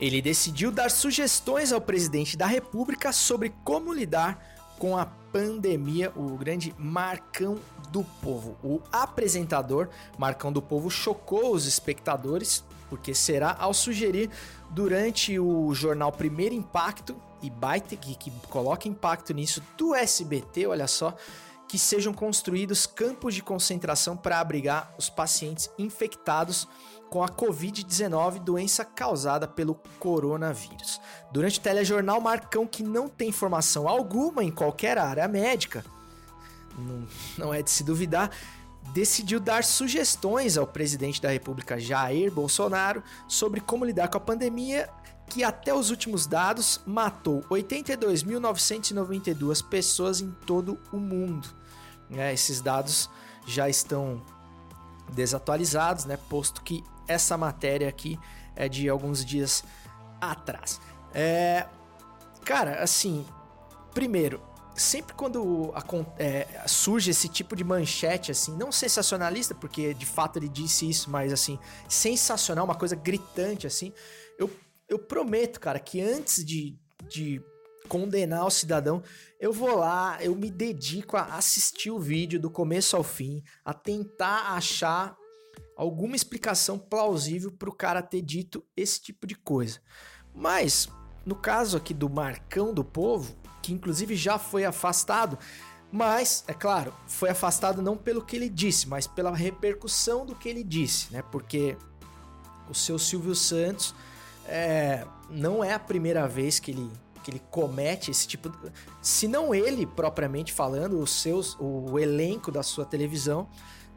Ele 0.00 0.22
decidiu 0.22 0.72
dar 0.72 0.90
sugestões 0.90 1.72
ao 1.72 1.80
presidente 1.80 2.36
da 2.36 2.46
República 2.46 3.12
sobre 3.12 3.52
como 3.64 3.92
lidar 3.92 4.42
com 4.78 4.96
a 4.96 5.06
pandemia, 5.06 6.12
o 6.16 6.36
grande 6.36 6.74
Marcão 6.76 7.58
do 7.90 8.02
Povo. 8.22 8.56
O 8.64 8.80
apresentador 8.90 9.88
Marcão 10.18 10.52
do 10.52 10.60
Povo 10.60 10.90
chocou 10.90 11.54
os 11.54 11.66
espectadores, 11.66 12.64
porque 12.92 13.14
será 13.14 13.56
ao 13.58 13.72
sugerir 13.72 14.28
durante 14.68 15.38
o 15.38 15.72
jornal 15.72 16.12
Primeiro 16.12 16.54
Impacto 16.54 17.16
e 17.40 17.48
Baita, 17.48 17.96
que, 17.96 18.14
que 18.14 18.30
coloca 18.50 18.86
impacto 18.86 19.32
nisso, 19.32 19.62
do 19.78 19.94
SBT, 19.94 20.66
olha 20.66 20.86
só, 20.86 21.16
que 21.66 21.78
sejam 21.78 22.12
construídos 22.12 22.84
campos 22.84 23.34
de 23.34 23.42
concentração 23.42 24.14
para 24.14 24.38
abrigar 24.38 24.94
os 24.98 25.08
pacientes 25.08 25.70
infectados 25.78 26.68
com 27.08 27.24
a 27.24 27.30
Covid-19, 27.30 28.40
doença 28.40 28.84
causada 28.84 29.48
pelo 29.48 29.76
coronavírus. 29.98 31.00
Durante 31.32 31.60
o 31.60 31.62
telejornal, 31.62 32.20
Marcão, 32.20 32.66
que 32.66 32.82
não 32.82 33.08
tem 33.08 33.32
formação 33.32 33.88
alguma 33.88 34.44
em 34.44 34.50
qualquer 34.50 34.98
área 34.98 35.26
médica, 35.26 35.82
não, 36.76 37.08
não 37.38 37.54
é 37.54 37.62
de 37.62 37.70
se 37.70 37.82
duvidar, 37.82 38.30
decidiu 38.92 39.40
dar 39.40 39.64
sugestões 39.64 40.58
ao 40.58 40.66
presidente 40.66 41.22
da 41.22 41.30
República 41.30 41.78
Jair 41.78 42.32
Bolsonaro 42.32 43.04
sobre 43.28 43.60
como 43.60 43.84
lidar 43.84 44.08
com 44.08 44.16
a 44.18 44.20
pandemia 44.20 44.90
que 45.28 45.44
até 45.44 45.72
os 45.72 45.90
últimos 45.90 46.26
dados 46.26 46.80
matou 46.84 47.42
82.992 47.44 49.64
pessoas 49.66 50.20
em 50.20 50.30
todo 50.30 50.78
o 50.92 50.98
mundo. 50.98 51.48
É, 52.10 52.34
esses 52.34 52.60
dados 52.60 53.08
já 53.46 53.68
estão 53.68 54.20
desatualizados, 55.12 56.04
né? 56.04 56.18
Posto 56.28 56.60
que 56.62 56.82
essa 57.08 57.38
matéria 57.38 57.88
aqui 57.88 58.18
é 58.54 58.68
de 58.68 58.88
alguns 58.88 59.24
dias 59.24 59.64
atrás. 60.20 60.80
É, 61.14 61.66
cara, 62.44 62.82
assim, 62.82 63.24
primeiro, 63.94 64.42
sempre 64.74 65.14
quando 65.14 65.72
é, 66.18 66.46
surge 66.66 67.10
esse 67.10 67.28
tipo 67.28 67.54
de 67.54 67.64
manchete, 67.64 68.30
assim, 68.30 68.56
não 68.56 68.72
sensacionalista, 68.72 69.54
porque 69.54 69.94
de 69.94 70.06
fato 70.06 70.38
ele 70.38 70.48
disse 70.48 70.88
isso, 70.88 71.10
mas 71.10 71.32
assim, 71.32 71.58
sensacional, 71.88 72.64
uma 72.64 72.74
coisa 72.74 72.96
gritante, 72.96 73.66
assim, 73.66 73.92
eu, 74.38 74.50
eu 74.88 74.98
prometo, 74.98 75.60
cara, 75.60 75.78
que 75.78 76.00
antes 76.00 76.44
de, 76.44 76.78
de 77.08 77.42
condenar 77.88 78.46
o 78.46 78.50
cidadão, 78.50 79.02
eu 79.38 79.52
vou 79.52 79.76
lá, 79.76 80.18
eu 80.22 80.34
me 80.34 80.50
dedico 80.50 81.16
a 81.16 81.36
assistir 81.36 81.90
o 81.90 81.98
vídeo 81.98 82.40
do 82.40 82.50
começo 82.50 82.96
ao 82.96 83.02
fim, 83.02 83.42
a 83.64 83.74
tentar 83.74 84.54
achar 84.54 85.16
alguma 85.76 86.16
explicação 86.16 86.78
plausível 86.78 87.50
para 87.50 87.68
o 87.68 87.74
cara 87.74 88.02
ter 88.02 88.22
dito 88.22 88.64
esse 88.76 89.00
tipo 89.00 89.26
de 89.26 89.34
coisa. 89.34 89.80
Mas, 90.34 90.88
no 91.26 91.34
caso 91.34 91.76
aqui 91.76 91.92
do 91.92 92.08
Marcão 92.08 92.72
do 92.72 92.84
Povo, 92.84 93.36
que 93.62 93.72
inclusive 93.72 94.16
já 94.16 94.38
foi 94.38 94.64
afastado, 94.64 95.38
mas, 95.92 96.42
é 96.48 96.54
claro, 96.54 96.92
foi 97.06 97.28
afastado 97.28 97.82
não 97.82 97.98
pelo 97.98 98.24
que 98.24 98.34
ele 98.34 98.48
disse, 98.48 98.88
mas 98.88 99.06
pela 99.06 99.30
repercussão 99.34 100.24
do 100.24 100.34
que 100.34 100.48
ele 100.48 100.64
disse, 100.64 101.12
né? 101.12 101.22
Porque 101.30 101.76
o 102.68 102.74
seu 102.74 102.98
Silvio 102.98 103.34
Santos 103.34 103.94
é, 104.46 105.06
não 105.28 105.62
é 105.62 105.74
a 105.74 105.78
primeira 105.78 106.26
vez 106.26 106.58
que 106.58 106.70
ele, 106.70 106.90
que 107.22 107.30
ele 107.30 107.42
comete 107.50 108.10
esse 108.10 108.26
tipo 108.26 108.48
de... 108.48 108.56
Se 109.02 109.28
não 109.28 109.54
ele, 109.54 109.84
propriamente 109.84 110.50
falando, 110.50 110.98
os 110.98 111.10
seus, 111.10 111.58
o 111.60 111.98
elenco 111.98 112.50
da 112.50 112.62
sua 112.62 112.86
televisão 112.86 113.46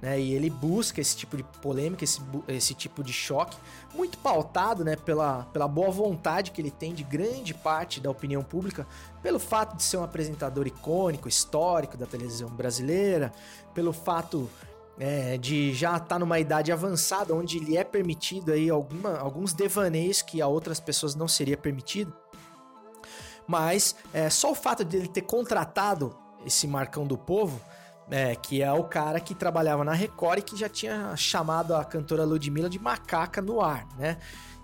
né? 0.05 0.19
E 0.19 0.35
ele 0.35 0.51
busca 0.51 1.01
esse 1.01 1.17
tipo 1.17 1.35
de 1.35 1.41
polêmica, 1.63 2.03
esse, 2.03 2.21
esse 2.47 2.75
tipo 2.75 3.03
de 3.03 3.11
choque, 3.11 3.57
muito 3.91 4.19
pautado, 4.19 4.85
né, 4.85 4.95
pela, 4.95 5.45
pela 5.51 5.67
boa 5.67 5.89
vontade 5.89 6.51
que 6.51 6.61
ele 6.61 6.69
tem 6.69 6.93
de 6.93 7.03
grande 7.03 7.55
parte 7.55 7.99
da 7.99 8.11
opinião 8.11 8.43
pública, 8.43 8.85
pelo 9.23 9.39
fato 9.39 9.75
de 9.75 9.81
ser 9.81 9.97
um 9.97 10.03
apresentador 10.03 10.67
icônico, 10.67 11.27
histórico 11.27 11.97
da 11.97 12.05
televisão 12.05 12.49
brasileira, 12.49 13.33
pelo 13.73 13.91
fato 13.91 14.47
é, 14.99 15.39
de 15.39 15.73
já 15.73 15.93
estar 15.93 16.05
tá 16.05 16.19
numa 16.19 16.39
idade 16.39 16.71
avançada, 16.71 17.33
onde 17.33 17.57
lhe 17.57 17.75
é 17.75 17.83
permitido 17.83 18.51
aí 18.51 18.69
alguma, 18.69 19.17
alguns 19.17 19.53
devaneios 19.53 20.21
que 20.21 20.39
a 20.39 20.45
outras 20.45 20.79
pessoas 20.79 21.15
não 21.15 21.27
seria 21.27 21.57
permitido. 21.57 22.13
Mas 23.47 23.95
é, 24.13 24.29
só 24.29 24.51
o 24.51 24.55
fato 24.55 24.85
de 24.85 24.97
ele 24.97 25.07
ter 25.07 25.23
contratado 25.23 26.15
esse 26.45 26.67
Marcão 26.67 27.07
do 27.07 27.17
Povo 27.17 27.59
é, 28.09 28.35
que 28.35 28.61
é 28.61 28.71
o 28.71 28.83
cara 28.83 29.19
que 29.19 29.33
trabalhava 29.33 29.83
na 29.83 29.93
Record 29.93 30.39
e 30.39 30.41
que 30.41 30.57
já 30.57 30.69
tinha 30.69 31.15
chamado 31.15 31.75
a 31.75 31.83
cantora 31.83 32.23
Ludmilla 32.23 32.69
de 32.69 32.79
macaca 32.79 33.41
no 33.41 33.61
ar, 33.61 33.87
né? 33.97 34.17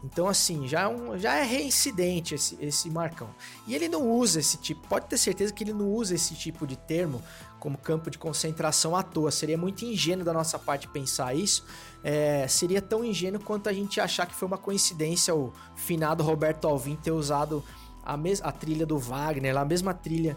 Então, 0.03 0.27
assim, 0.27 0.67
já 0.67 0.81
é, 0.81 0.87
um, 0.87 1.17
já 1.17 1.37
é 1.37 1.43
reincidente 1.43 2.33
esse, 2.33 2.57
esse 2.59 2.89
Marcão. 2.89 3.29
E 3.67 3.75
ele 3.75 3.87
não 3.87 4.09
usa 4.09 4.39
esse 4.39 4.57
tipo, 4.57 4.87
pode 4.87 5.05
ter 5.05 5.17
certeza 5.17 5.53
que 5.53 5.63
ele 5.63 5.73
não 5.73 5.89
usa 5.91 6.15
esse 6.15 6.33
tipo 6.33 6.65
de 6.65 6.75
termo 6.75 7.21
como 7.59 7.77
campo 7.77 8.09
de 8.09 8.17
concentração 8.17 8.95
à 8.95 9.03
toa. 9.03 9.29
Seria 9.29 9.57
muito 9.57 9.85
ingênuo 9.85 10.25
da 10.25 10.33
nossa 10.33 10.57
parte 10.57 10.87
pensar 10.87 11.35
isso. 11.35 11.63
É, 12.03 12.47
seria 12.47 12.81
tão 12.81 13.05
ingênuo 13.05 13.39
quanto 13.43 13.69
a 13.69 13.73
gente 13.73 14.01
achar 14.01 14.25
que 14.25 14.33
foi 14.33 14.47
uma 14.47 14.57
coincidência 14.57 15.35
o 15.35 15.53
finado 15.75 16.23
Roberto 16.23 16.67
Alvim 16.67 16.95
ter 16.95 17.11
usado 17.11 17.63
a, 18.03 18.17
mes 18.17 18.41
a 18.41 18.51
trilha 18.51 18.87
do 18.87 18.97
Wagner, 18.97 19.55
a 19.55 19.63
mesma 19.63 19.93
trilha 19.93 20.35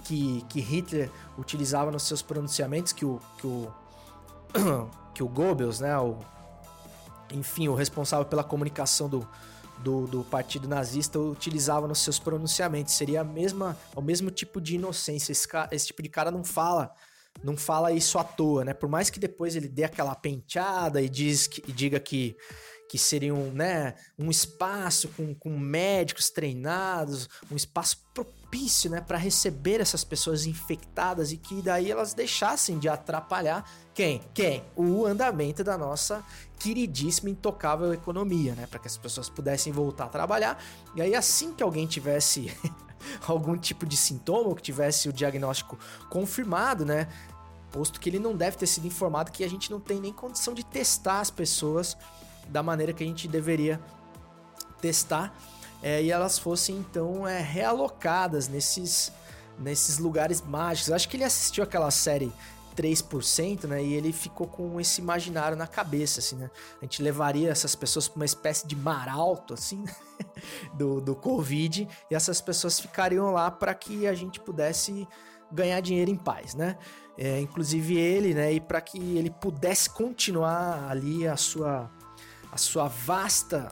que, 0.00 0.42
que 0.48 0.60
Hitler 0.60 1.10
utilizava 1.38 1.90
nos 1.90 2.04
seus 2.04 2.22
pronunciamentos, 2.22 2.92
que 2.92 3.04
o, 3.04 3.20
que 3.38 3.46
o, 3.46 3.72
que 5.14 5.22
o 5.22 5.28
Goebbels, 5.28 5.80
né, 5.80 5.96
o, 5.98 6.18
enfim, 7.32 7.68
o 7.68 7.74
responsável 7.74 8.26
pela 8.26 8.44
comunicação 8.44 9.08
do, 9.08 9.26
do, 9.78 10.06
do, 10.06 10.24
partido 10.24 10.68
nazista 10.68 11.18
utilizava 11.18 11.86
nos 11.86 12.00
seus 12.00 12.18
pronunciamentos. 12.18 12.94
Seria 12.94 13.20
a 13.20 13.24
mesma, 13.24 13.76
o 13.94 14.02
mesmo 14.02 14.30
tipo 14.30 14.60
de 14.60 14.74
inocência. 14.76 15.32
Esse, 15.32 15.48
esse 15.70 15.86
tipo 15.86 16.02
de 16.02 16.08
cara 16.08 16.30
não 16.30 16.44
fala 16.44 16.94
não 17.44 17.56
fala 17.56 17.92
isso 17.92 18.18
à 18.18 18.24
toa, 18.24 18.64
né? 18.64 18.74
Por 18.74 18.88
mais 18.88 19.08
que 19.08 19.20
depois 19.20 19.54
ele 19.54 19.68
dê 19.68 19.84
aquela 19.84 20.14
penteada 20.14 21.00
e, 21.00 21.08
diz 21.08 21.46
que, 21.46 21.62
e 21.66 21.72
diga 21.72 22.00
que, 22.00 22.36
que 22.90 22.98
seria 22.98 23.32
um, 23.32 23.52
né, 23.52 23.94
um 24.18 24.30
espaço 24.30 25.08
com, 25.10 25.32
com 25.34 25.56
médicos 25.56 26.28
treinados, 26.28 27.28
um 27.50 27.56
espaço 27.56 28.04
propício 28.50 28.90
né, 28.90 29.00
para 29.00 29.16
receber 29.16 29.80
essas 29.80 30.02
pessoas 30.02 30.44
infectadas 30.44 31.30
e 31.30 31.36
que 31.36 31.62
daí 31.62 31.90
elas 31.90 32.12
deixassem 32.12 32.78
de 32.80 32.88
atrapalhar 32.88 33.64
quem? 33.94 34.20
Quem? 34.34 34.64
O 34.74 35.06
andamento 35.06 35.62
da 35.62 35.78
nossa 35.78 36.24
queridíssima 36.58 37.30
intocável 37.30 37.92
economia, 37.92 38.54
né? 38.54 38.66
Para 38.66 38.80
que 38.80 38.88
as 38.88 38.96
pessoas 38.96 39.28
pudessem 39.28 39.72
voltar 39.72 40.04
a 40.04 40.08
trabalhar. 40.08 40.62
E 40.94 41.02
aí, 41.02 41.14
assim 41.14 41.52
que 41.52 41.62
alguém 41.62 41.86
tivesse 41.86 42.52
algum 43.26 43.56
tipo 43.56 43.84
de 43.86 43.96
sintoma, 43.96 44.48
ou 44.48 44.54
que 44.54 44.62
tivesse 44.62 45.08
o 45.08 45.12
diagnóstico 45.12 45.78
confirmado, 46.08 46.84
né? 46.84 47.08
Posto 47.70 48.00
que 48.00 48.08
ele 48.08 48.18
não 48.18 48.34
deve 48.34 48.56
ter 48.56 48.66
sido 48.66 48.86
informado 48.86 49.30
que 49.30 49.44
a 49.44 49.48
gente 49.48 49.70
não 49.70 49.78
tem 49.78 50.00
nem 50.00 50.12
condição 50.12 50.54
de 50.54 50.64
testar 50.64 51.20
as 51.20 51.30
pessoas 51.30 51.96
da 52.48 52.62
maneira 52.62 52.92
que 52.92 53.04
a 53.04 53.06
gente 53.06 53.28
deveria 53.28 53.80
testar. 54.80 55.36
É, 55.82 56.02
e 56.02 56.10
elas 56.10 56.38
fossem 56.38 56.76
então 56.76 57.26
é, 57.26 57.40
realocadas 57.40 58.48
nesses, 58.48 59.12
nesses 59.58 59.98
lugares 59.98 60.42
mágicos. 60.42 60.92
Acho 60.92 61.08
que 61.08 61.16
ele 61.16 61.24
assistiu 61.24 61.64
aquela 61.64 61.90
série 61.90 62.32
3%, 62.76 63.64
né? 63.64 63.82
E 63.82 63.94
ele 63.94 64.12
ficou 64.12 64.46
com 64.46 64.80
esse 64.80 65.00
imaginário 65.00 65.56
na 65.56 65.66
cabeça, 65.66 66.20
assim, 66.20 66.36
né? 66.36 66.50
A 66.80 66.84
gente 66.84 67.02
levaria 67.02 67.50
essas 67.50 67.74
pessoas 67.74 68.08
para 68.08 68.16
uma 68.16 68.24
espécie 68.24 68.66
de 68.66 68.76
mar 68.76 69.08
alto, 69.08 69.54
assim, 69.54 69.84
do, 70.74 71.00
do 71.00 71.14
Covid, 71.14 71.88
e 72.10 72.14
essas 72.14 72.40
pessoas 72.40 72.78
ficariam 72.78 73.32
lá 73.32 73.50
para 73.50 73.74
que 73.74 74.06
a 74.06 74.14
gente 74.14 74.40
pudesse 74.40 75.06
ganhar 75.52 75.80
dinheiro 75.80 76.10
em 76.10 76.16
paz, 76.16 76.54
né? 76.54 76.78
É, 77.18 77.40
inclusive 77.40 77.98
ele, 77.98 78.32
né? 78.32 78.52
E 78.52 78.60
para 78.60 78.80
que 78.80 78.98
ele 78.98 79.30
pudesse 79.30 79.90
continuar 79.90 80.88
ali 80.88 81.26
a 81.26 81.36
sua, 81.36 81.90
a 82.50 82.56
sua 82.56 82.88
vasta 82.88 83.70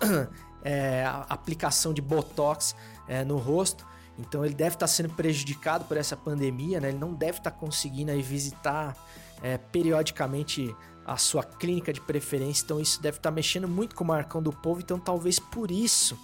é, 0.62 1.04
aplicação 1.28 1.92
de 1.92 2.02
botox 2.02 2.74
é, 3.08 3.24
no 3.24 3.36
rosto 3.36 3.86
então 4.20 4.44
ele 4.44 4.54
deve 4.54 4.76
estar 4.76 4.86
sendo 4.86 5.08
prejudicado 5.10 5.84
por 5.86 5.96
essa 5.96 6.16
pandemia, 6.16 6.78
né? 6.78 6.88
Ele 6.88 6.98
não 6.98 7.14
deve 7.14 7.38
estar 7.38 7.50
conseguindo 7.50 8.10
aí 8.10 8.22
visitar 8.22 8.96
é, 9.42 9.56
periodicamente 9.56 10.74
a 11.06 11.16
sua 11.16 11.42
clínica 11.42 11.92
de 11.92 12.00
preferência. 12.00 12.62
Então 12.64 12.78
isso 12.78 13.00
deve 13.00 13.16
estar 13.16 13.30
mexendo 13.30 13.66
muito 13.66 13.96
com 13.96 14.04
o 14.04 14.06
Marcão 14.06 14.42
do 14.42 14.52
Povo. 14.52 14.80
Então 14.80 14.98
talvez 14.98 15.38
por 15.38 15.70
isso 15.70 16.18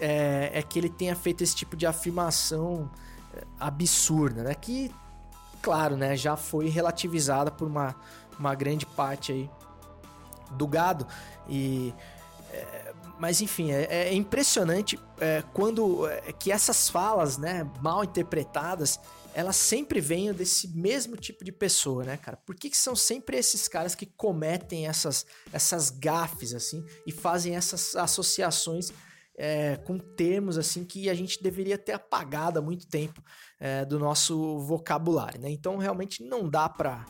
é, 0.00 0.50
é 0.54 0.62
que 0.62 0.78
ele 0.78 0.88
tenha 0.88 1.16
feito 1.16 1.42
esse 1.42 1.56
tipo 1.56 1.76
de 1.76 1.86
afirmação 1.86 2.88
é, 3.34 3.42
absurda, 3.58 4.44
né? 4.44 4.54
Que, 4.54 4.94
claro, 5.60 5.96
né? 5.96 6.16
Já 6.16 6.36
foi 6.36 6.68
relativizada 6.68 7.50
por 7.50 7.66
uma, 7.66 7.96
uma 8.38 8.54
grande 8.54 8.86
parte 8.86 9.32
aí 9.32 9.50
do 10.52 10.68
gado. 10.68 11.04
E 11.48 11.92
mas 13.18 13.40
enfim, 13.40 13.72
é, 13.72 14.08
é 14.08 14.14
impressionante 14.14 14.98
é, 15.20 15.42
quando 15.52 16.06
é, 16.06 16.32
que 16.32 16.52
essas 16.52 16.88
falas, 16.88 17.38
né, 17.38 17.68
mal 17.80 18.04
interpretadas, 18.04 19.00
elas 19.34 19.56
sempre 19.56 20.00
vêm 20.00 20.32
desse 20.32 20.68
mesmo 20.68 21.16
tipo 21.16 21.44
de 21.44 21.52
pessoa, 21.52 22.04
né, 22.04 22.16
cara? 22.16 22.38
Por 22.38 22.54
que, 22.54 22.70
que 22.70 22.76
são 22.76 22.96
sempre 22.96 23.36
esses 23.36 23.68
caras 23.68 23.94
que 23.94 24.06
cometem 24.06 24.86
essas, 24.86 25.26
essas 25.52 25.90
gafes, 25.90 26.54
assim, 26.54 26.82
e 27.06 27.12
fazem 27.12 27.54
essas 27.54 27.94
associações 27.96 28.90
é, 29.36 29.76
com 29.76 29.98
termos, 29.98 30.56
assim, 30.56 30.84
que 30.84 31.10
a 31.10 31.14
gente 31.14 31.42
deveria 31.42 31.76
ter 31.76 31.92
apagado 31.92 32.58
há 32.58 32.62
muito 32.62 32.86
tempo 32.86 33.22
é, 33.60 33.84
do 33.84 33.98
nosso 33.98 34.58
vocabulário, 34.60 35.38
né? 35.38 35.50
Então, 35.50 35.76
realmente 35.76 36.24
não 36.24 36.48
dá 36.48 36.66
pra, 36.66 37.04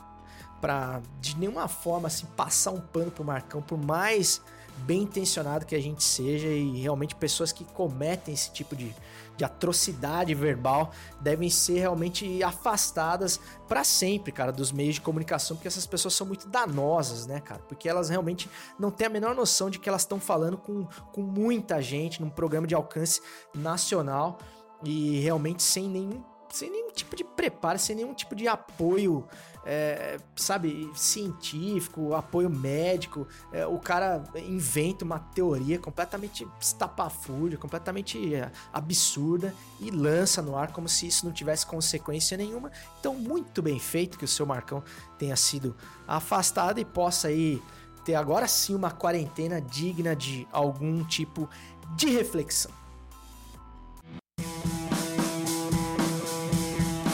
pra 0.61 1.00
de 1.20 1.36
nenhuma 1.38 1.68
forma, 1.68 2.09
assim, 2.09 2.26
passar 2.36 2.72
um 2.72 2.80
pano 2.80 3.12
pro 3.12 3.24
Marcão, 3.24 3.62
por 3.62 3.78
mais 3.78 4.42
bem 4.79 5.03
intencionado 5.03 5.66
que 5.66 5.74
a 5.74 5.81
gente 5.81 6.03
seja 6.03 6.49
e 6.49 6.81
realmente 6.81 7.14
pessoas 7.14 7.53
que 7.53 7.64
cometem 7.64 8.35
esse 8.35 8.51
tipo 8.53 8.77
de, 8.77 8.95
de 9.37 9.45
atrocidade 9.45 10.35
verbal 10.35 10.93
devem 11.20 11.51
ser 11.51 11.81
realmente 11.81 12.43
afastadas 12.43 13.41
para 13.68 13.85
sempre, 13.85 14.33
cara, 14.33 14.53
dos 14.53 14.72
meios 14.72 14.97
de 14.97 15.01
comunicação, 15.01 15.57
porque 15.57 15.68
essas 15.68 15.87
pessoas 15.87 16.14
são 16.14 16.27
muito 16.27 16.49
danosas, 16.49 17.27
né, 17.27 17.41
cara? 17.41 17.61
Porque 17.68 17.89
elas 17.89 18.09
realmente 18.09 18.49
não 18.79 18.91
têm 18.91 19.07
a 19.07 19.11
menor 19.11 19.35
noção 19.35 19.70
de 19.70 19.79
que 19.79 19.89
elas 19.89 20.03
estão 20.03 20.20
falando 20.20 20.57
com, 20.57 20.85
com 21.12 21.22
muita 21.22 21.81
gente 21.81 22.20
num 22.20 22.31
programa 22.31 22.66
de 22.66 22.74
alcance 22.74 23.20
nacional 23.55 24.39
e 24.85 25.20
realmente 25.20 25.62
sem 25.62 25.89
nenhum 25.89 26.22
sem 26.49 26.70
nenhum 26.70 26.91
tipo 26.93 27.16
de 27.16 27.24
preparo, 27.24 27.79
sem 27.79 27.97
nenhum 27.97 28.14
tipo 28.14 28.35
de 28.35 28.47
apoio 28.47 29.27
é, 29.66 30.18
sabe, 30.36 30.88
científico, 30.94 32.14
apoio 32.14 32.48
médico. 32.48 33.26
É, 33.52 33.66
o 33.66 33.78
cara 33.78 34.22
inventa 34.46 35.04
uma 35.04 35.18
teoria 35.18 35.76
completamente 35.76 36.46
estapafúrdia, 36.60 37.58
completamente 37.58 38.32
é, 38.32 38.52
absurda 38.72 39.52
e 39.80 39.90
lança 39.90 40.40
no 40.40 40.56
ar 40.56 40.72
como 40.72 40.88
se 40.88 41.08
isso 41.08 41.26
não 41.26 41.32
tivesse 41.32 41.66
consequência 41.66 42.36
nenhuma. 42.36 42.70
Então, 43.00 43.14
muito 43.14 43.60
bem 43.60 43.80
feito 43.80 44.16
que 44.16 44.24
o 44.24 44.28
seu 44.28 44.46
Marcão 44.46 44.84
tenha 45.18 45.34
sido 45.34 45.74
afastado 46.06 46.78
e 46.78 46.84
possa 46.84 47.26
aí 47.26 47.60
ter 48.04 48.14
agora 48.14 48.46
sim 48.46 48.72
uma 48.72 48.92
quarentena 48.92 49.60
digna 49.60 50.14
de 50.14 50.46
algum 50.52 51.02
tipo 51.02 51.50
de 51.96 52.08
reflexão. 52.08 52.70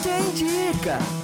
Quem 0.03 0.29
indica? 0.29 1.22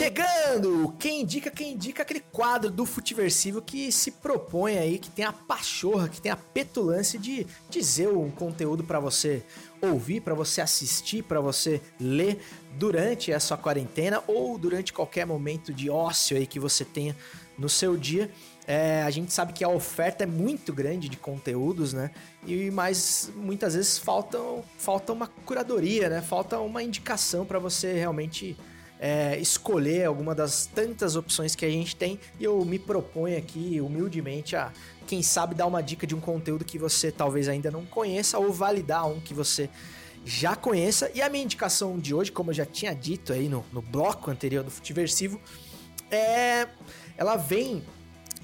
Chegando! 0.00 0.96
Quem 0.98 1.20
indica, 1.20 1.50
quem 1.50 1.74
indica 1.74 2.02
aquele 2.02 2.20
quadro 2.20 2.70
do 2.70 2.86
Futiversivo 2.86 3.60
que 3.60 3.92
se 3.92 4.12
propõe 4.12 4.78
aí, 4.78 4.98
que 4.98 5.10
tem 5.10 5.26
a 5.26 5.32
pachorra, 5.32 6.08
que 6.08 6.22
tem 6.22 6.32
a 6.32 6.36
petulância 6.36 7.18
de 7.18 7.46
dizer 7.68 8.08
um 8.08 8.30
conteúdo 8.30 8.82
para 8.82 8.98
você 8.98 9.42
ouvir, 9.78 10.22
para 10.22 10.32
você 10.32 10.62
assistir, 10.62 11.22
para 11.22 11.38
você 11.38 11.82
ler 12.00 12.40
durante 12.78 13.30
essa 13.30 13.58
quarentena 13.58 14.24
ou 14.26 14.56
durante 14.56 14.90
qualquer 14.90 15.26
momento 15.26 15.70
de 15.70 15.90
ócio 15.90 16.34
aí 16.34 16.46
que 16.46 16.58
você 16.58 16.82
tenha 16.82 17.14
no 17.58 17.68
seu 17.68 17.94
dia. 17.94 18.30
É, 18.66 19.02
a 19.02 19.10
gente 19.10 19.34
sabe 19.34 19.52
que 19.52 19.62
a 19.62 19.68
oferta 19.68 20.24
é 20.24 20.26
muito 20.26 20.72
grande 20.72 21.10
de 21.10 21.18
conteúdos, 21.18 21.92
né? 21.92 22.10
E 22.46 22.70
mas 22.70 23.30
muitas 23.36 23.74
vezes 23.74 23.98
falta, 23.98 24.38
falta 24.78 25.12
uma 25.12 25.26
curadoria, 25.26 26.08
né? 26.08 26.22
Falta 26.22 26.58
uma 26.58 26.82
indicação 26.82 27.44
para 27.44 27.58
você 27.58 27.92
realmente 27.92 28.56
é, 29.00 29.38
escolher 29.38 30.04
alguma 30.04 30.34
das 30.34 30.66
tantas 30.66 31.16
opções 31.16 31.54
que 31.54 31.64
a 31.64 31.70
gente 31.70 31.96
tem 31.96 32.20
e 32.38 32.44
eu 32.44 32.62
me 32.66 32.78
proponho 32.78 33.38
aqui 33.38 33.80
humildemente 33.80 34.54
a, 34.54 34.70
quem 35.06 35.22
sabe, 35.22 35.54
dar 35.54 35.66
uma 35.66 35.82
dica 35.82 36.06
de 36.06 36.14
um 36.14 36.20
conteúdo 36.20 36.66
que 36.66 36.78
você 36.78 37.10
talvez 37.10 37.48
ainda 37.48 37.70
não 37.70 37.86
conheça 37.86 38.38
ou 38.38 38.52
validar 38.52 39.08
um 39.08 39.18
que 39.18 39.32
você 39.32 39.70
já 40.22 40.54
conheça. 40.54 41.10
E 41.14 41.22
a 41.22 41.30
minha 41.30 41.42
indicação 41.42 41.98
de 41.98 42.14
hoje, 42.14 42.30
como 42.30 42.50
eu 42.50 42.54
já 42.54 42.66
tinha 42.66 42.94
dito 42.94 43.32
aí 43.32 43.48
no, 43.48 43.64
no 43.72 43.80
bloco 43.80 44.30
anterior 44.30 44.62
do 44.62 44.70
Futiversivo, 44.70 45.40
é, 46.10 46.68
ela 47.16 47.36
vem 47.36 47.82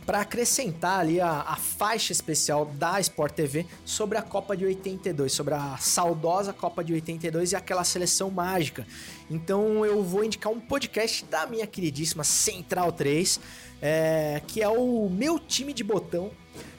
para 0.06 0.20
acrescentar 0.20 1.00
ali 1.00 1.20
a, 1.20 1.40
a, 1.40 1.56
faixa 1.56 2.12
especial 2.12 2.64
da 2.64 3.00
Sport 3.00 3.34
TV 3.34 3.66
sobre 3.84 4.16
a 4.16 4.22
Copa 4.22 4.56
de 4.56 4.64
82, 4.64 5.32
sobre 5.32 5.54
a 5.54 5.76
saudosa 5.78 6.52
Copa 6.52 6.84
de 6.84 6.92
82 6.92 7.50
e 7.50 7.56
aquela 7.56 7.82
seleção 7.82 8.30
mágica. 8.30 8.86
Então 9.28 9.84
eu 9.84 10.04
vou 10.04 10.22
indicar 10.22 10.52
um 10.52 10.60
podcast 10.60 11.24
da 11.24 11.44
minha 11.46 11.66
queridíssima 11.66 12.22
Central 12.22 12.92
3, 12.92 13.40
é, 13.82 14.40
que 14.46 14.62
é 14.62 14.68
o 14.68 15.10
meu 15.10 15.40
time 15.40 15.72
de 15.72 15.82
botão. 15.82 16.30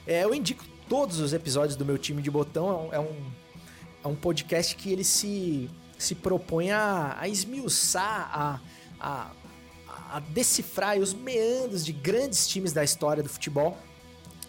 É, 0.06 0.24
eu 0.24 0.34
indico 0.34 0.64
todos 0.88 1.20
os 1.20 1.34
episódios 1.34 1.76
do 1.76 1.84
meu 1.84 1.98
time 1.98 2.22
de 2.22 2.30
botão, 2.30 2.88
é 2.90 2.98
um, 2.98 3.30
é 4.04 4.08
um 4.08 4.14
podcast 4.14 4.74
que 4.74 4.90
ele 4.90 5.04
se, 5.04 5.68
se 5.98 6.14
propõe 6.14 6.70
a, 6.70 7.14
a 7.20 7.28
esmiuçar, 7.28 8.30
a, 8.32 8.60
a 8.98 9.30
a 10.10 10.20
decifrar 10.20 10.98
os 10.98 11.12
meandros 11.12 11.84
de 11.84 11.92
grandes 11.92 12.46
times 12.48 12.72
da 12.72 12.82
história 12.82 13.22
do 13.22 13.28
futebol, 13.28 13.76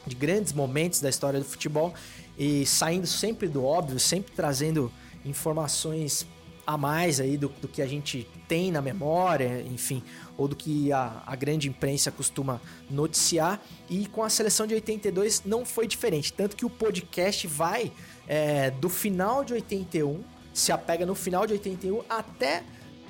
de 0.05 0.15
grandes 0.15 0.53
momentos 0.53 1.01
da 1.01 1.09
história 1.09 1.39
do 1.39 1.45
futebol 1.45 1.93
e 2.37 2.65
saindo 2.65 3.05
sempre 3.05 3.47
do 3.47 3.63
óbvio, 3.63 3.99
sempre 3.99 4.31
trazendo 4.35 4.91
informações 5.25 6.25
a 6.65 6.77
mais 6.77 7.19
aí 7.19 7.35
do, 7.35 7.49
do 7.49 7.67
que 7.67 7.81
a 7.81 7.87
gente 7.87 8.27
tem 8.47 8.71
na 8.71 8.81
memória, 8.81 9.61
enfim, 9.63 10.03
ou 10.37 10.47
do 10.47 10.55
que 10.55 10.91
a, 10.91 11.23
a 11.25 11.35
grande 11.35 11.67
imprensa 11.67 12.11
costuma 12.11 12.61
noticiar. 12.89 13.59
E 13.89 14.05
com 14.05 14.23
a 14.23 14.29
seleção 14.29 14.67
de 14.67 14.75
82 14.75 15.43
não 15.45 15.65
foi 15.65 15.87
diferente, 15.87 16.31
tanto 16.31 16.55
que 16.55 16.65
o 16.65 16.69
podcast 16.69 17.47
vai 17.47 17.91
é, 18.27 18.69
do 18.69 18.87
final 18.87 19.43
de 19.43 19.53
81, 19.53 20.23
se 20.53 20.71
apega 20.71 21.05
no 21.05 21.15
final 21.15 21.47
de 21.47 21.53
81 21.53 22.03
até 22.07 22.63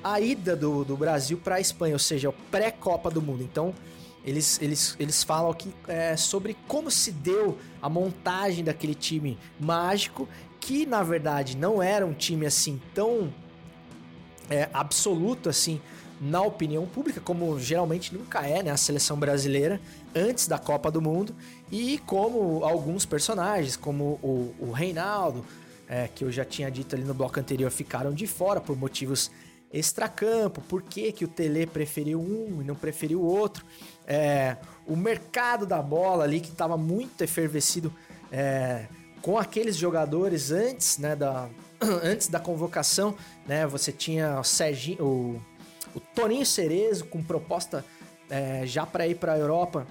a 0.03 0.19
ida 0.19 0.55
do, 0.55 0.83
do 0.83 0.95
Brasil 0.95 1.37
para 1.37 1.55
a 1.55 1.59
Espanha, 1.59 1.95
ou 1.95 1.99
seja, 1.99 2.33
pré-Copa 2.51 3.09
do 3.09 3.21
Mundo. 3.21 3.43
Então, 3.43 3.73
eles, 4.23 4.61
eles, 4.61 4.95
eles 4.99 5.23
falam 5.23 5.49
aqui 5.51 5.73
é, 5.87 6.15
sobre 6.17 6.55
como 6.67 6.91
se 6.91 7.11
deu 7.11 7.57
a 7.81 7.89
montagem 7.89 8.63
daquele 8.63 8.93
time 8.93 9.37
mágico, 9.59 10.27
que 10.59 10.85
na 10.85 11.01
verdade 11.01 11.55
não 11.55 11.81
era 11.81 12.05
um 12.05 12.13
time 12.13 12.45
assim 12.45 12.81
tão 12.93 13.33
é, 14.49 14.69
absoluto 14.73 15.49
assim 15.49 15.81
na 16.19 16.41
opinião 16.41 16.85
pública, 16.85 17.21
como 17.21 17.57
geralmente 17.59 18.13
nunca 18.13 18.45
é, 18.45 18.61
né? 18.61 18.71
A 18.71 18.77
seleção 18.77 19.17
brasileira 19.17 19.79
antes 20.13 20.47
da 20.47 20.59
Copa 20.59 20.91
do 20.91 21.01
Mundo, 21.01 21.33
e 21.71 21.97
como 21.99 22.63
alguns 22.65 23.05
personagens, 23.05 23.77
como 23.77 24.19
o, 24.21 24.53
o 24.59 24.71
Reinaldo, 24.71 25.45
é, 25.87 26.07
que 26.07 26.25
eu 26.25 26.31
já 26.31 26.43
tinha 26.43 26.69
dito 26.69 26.93
ali 26.93 27.05
no 27.05 27.13
bloco 27.13 27.39
anterior, 27.39 27.71
ficaram 27.71 28.13
de 28.13 28.27
fora 28.27 28.59
por 28.59 28.77
motivos 28.77 29.31
extracampo, 29.71 30.61
por 30.61 30.81
que, 30.81 31.11
que 31.11 31.23
o 31.23 31.27
Tele 31.27 31.67
preferiu 31.67 32.19
um 32.19 32.61
e 32.61 32.63
não 32.63 32.75
preferiu 32.75 33.21
o 33.21 33.25
outro. 33.25 33.65
É, 34.05 34.57
o 34.87 34.95
mercado 34.95 35.65
da 35.65 35.81
bola 35.81 36.23
ali 36.23 36.39
que 36.39 36.49
estava 36.49 36.75
muito 36.75 37.23
efervescido 37.23 37.93
é, 38.31 38.87
com 39.21 39.37
aqueles 39.37 39.75
jogadores 39.75 40.51
antes, 40.51 40.97
né, 40.97 41.15
da, 41.15 41.47
antes 42.03 42.27
da 42.27 42.39
convocação, 42.39 43.15
né, 43.47 43.67
você 43.67 43.91
tinha 43.91 44.39
o, 44.39 44.43
Serginho, 44.43 45.03
o, 45.03 45.41
o 45.95 45.99
Toninho 45.99 46.45
Cerezo 46.45 47.05
com 47.05 47.23
proposta 47.23 47.85
é, 48.29 48.65
já 48.65 48.85
para 48.85 49.07
ir 49.07 49.15
para 49.15 49.33
a 49.33 49.37
Europa 49.37 49.85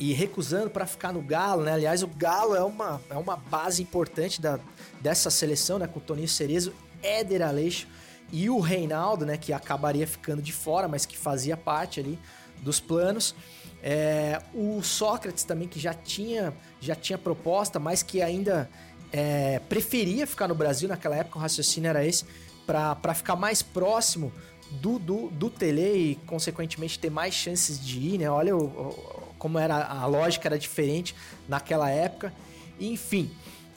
e 0.00 0.12
recusando 0.12 0.70
para 0.70 0.86
ficar 0.86 1.12
no 1.12 1.20
Galo, 1.20 1.64
né? 1.64 1.72
Aliás, 1.72 2.04
o 2.04 2.06
Galo 2.06 2.54
é 2.54 2.62
uma, 2.62 3.00
é 3.10 3.16
uma 3.16 3.36
base 3.36 3.82
importante 3.82 4.40
da, 4.40 4.60
dessa 5.00 5.28
seleção, 5.28 5.76
né? 5.76 5.88
Com 5.88 5.98
o 5.98 6.02
Toninho 6.02 6.28
Cerezo, 6.28 6.72
Éder 7.02 7.42
Aleixo 7.42 7.88
e 8.32 8.48
o 8.50 8.60
Reinaldo, 8.60 9.24
né? 9.24 9.36
Que 9.36 9.52
acabaria 9.52 10.06
ficando 10.06 10.42
de 10.42 10.52
fora, 10.52 10.88
mas 10.88 11.06
que 11.06 11.16
fazia 11.16 11.56
parte 11.56 12.00
ali 12.00 12.18
dos 12.62 12.80
planos. 12.80 13.34
É, 13.82 14.42
o 14.52 14.82
Sócrates 14.82 15.44
também, 15.44 15.68
que 15.68 15.78
já 15.78 15.94
tinha, 15.94 16.52
já 16.80 16.94
tinha 16.94 17.16
proposta, 17.16 17.78
mas 17.78 18.02
que 18.02 18.20
ainda 18.20 18.68
é, 19.12 19.60
preferia 19.68 20.26
ficar 20.26 20.48
no 20.48 20.54
Brasil 20.54 20.88
naquela 20.88 21.16
época, 21.16 21.38
o 21.38 21.40
raciocínio 21.40 21.88
era 21.88 22.04
esse, 22.04 22.24
para 22.66 23.14
ficar 23.14 23.36
mais 23.36 23.62
próximo 23.62 24.32
do, 24.70 24.98
do, 24.98 25.28
do 25.30 25.48
Tele 25.48 26.10
e, 26.10 26.14
consequentemente, 26.26 26.98
ter 26.98 27.10
mais 27.10 27.32
chances 27.32 27.80
de 27.80 27.98
ir, 27.98 28.18
né? 28.18 28.30
Olha 28.30 28.54
o, 28.54 28.64
o, 28.64 29.28
como 29.38 29.58
era 29.58 29.86
a 29.86 30.04
lógica 30.06 30.48
era 30.48 30.58
diferente 30.58 31.14
naquela 31.48 31.88
época. 31.88 32.32
Enfim, 32.78 33.30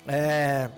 é, 0.08 0.70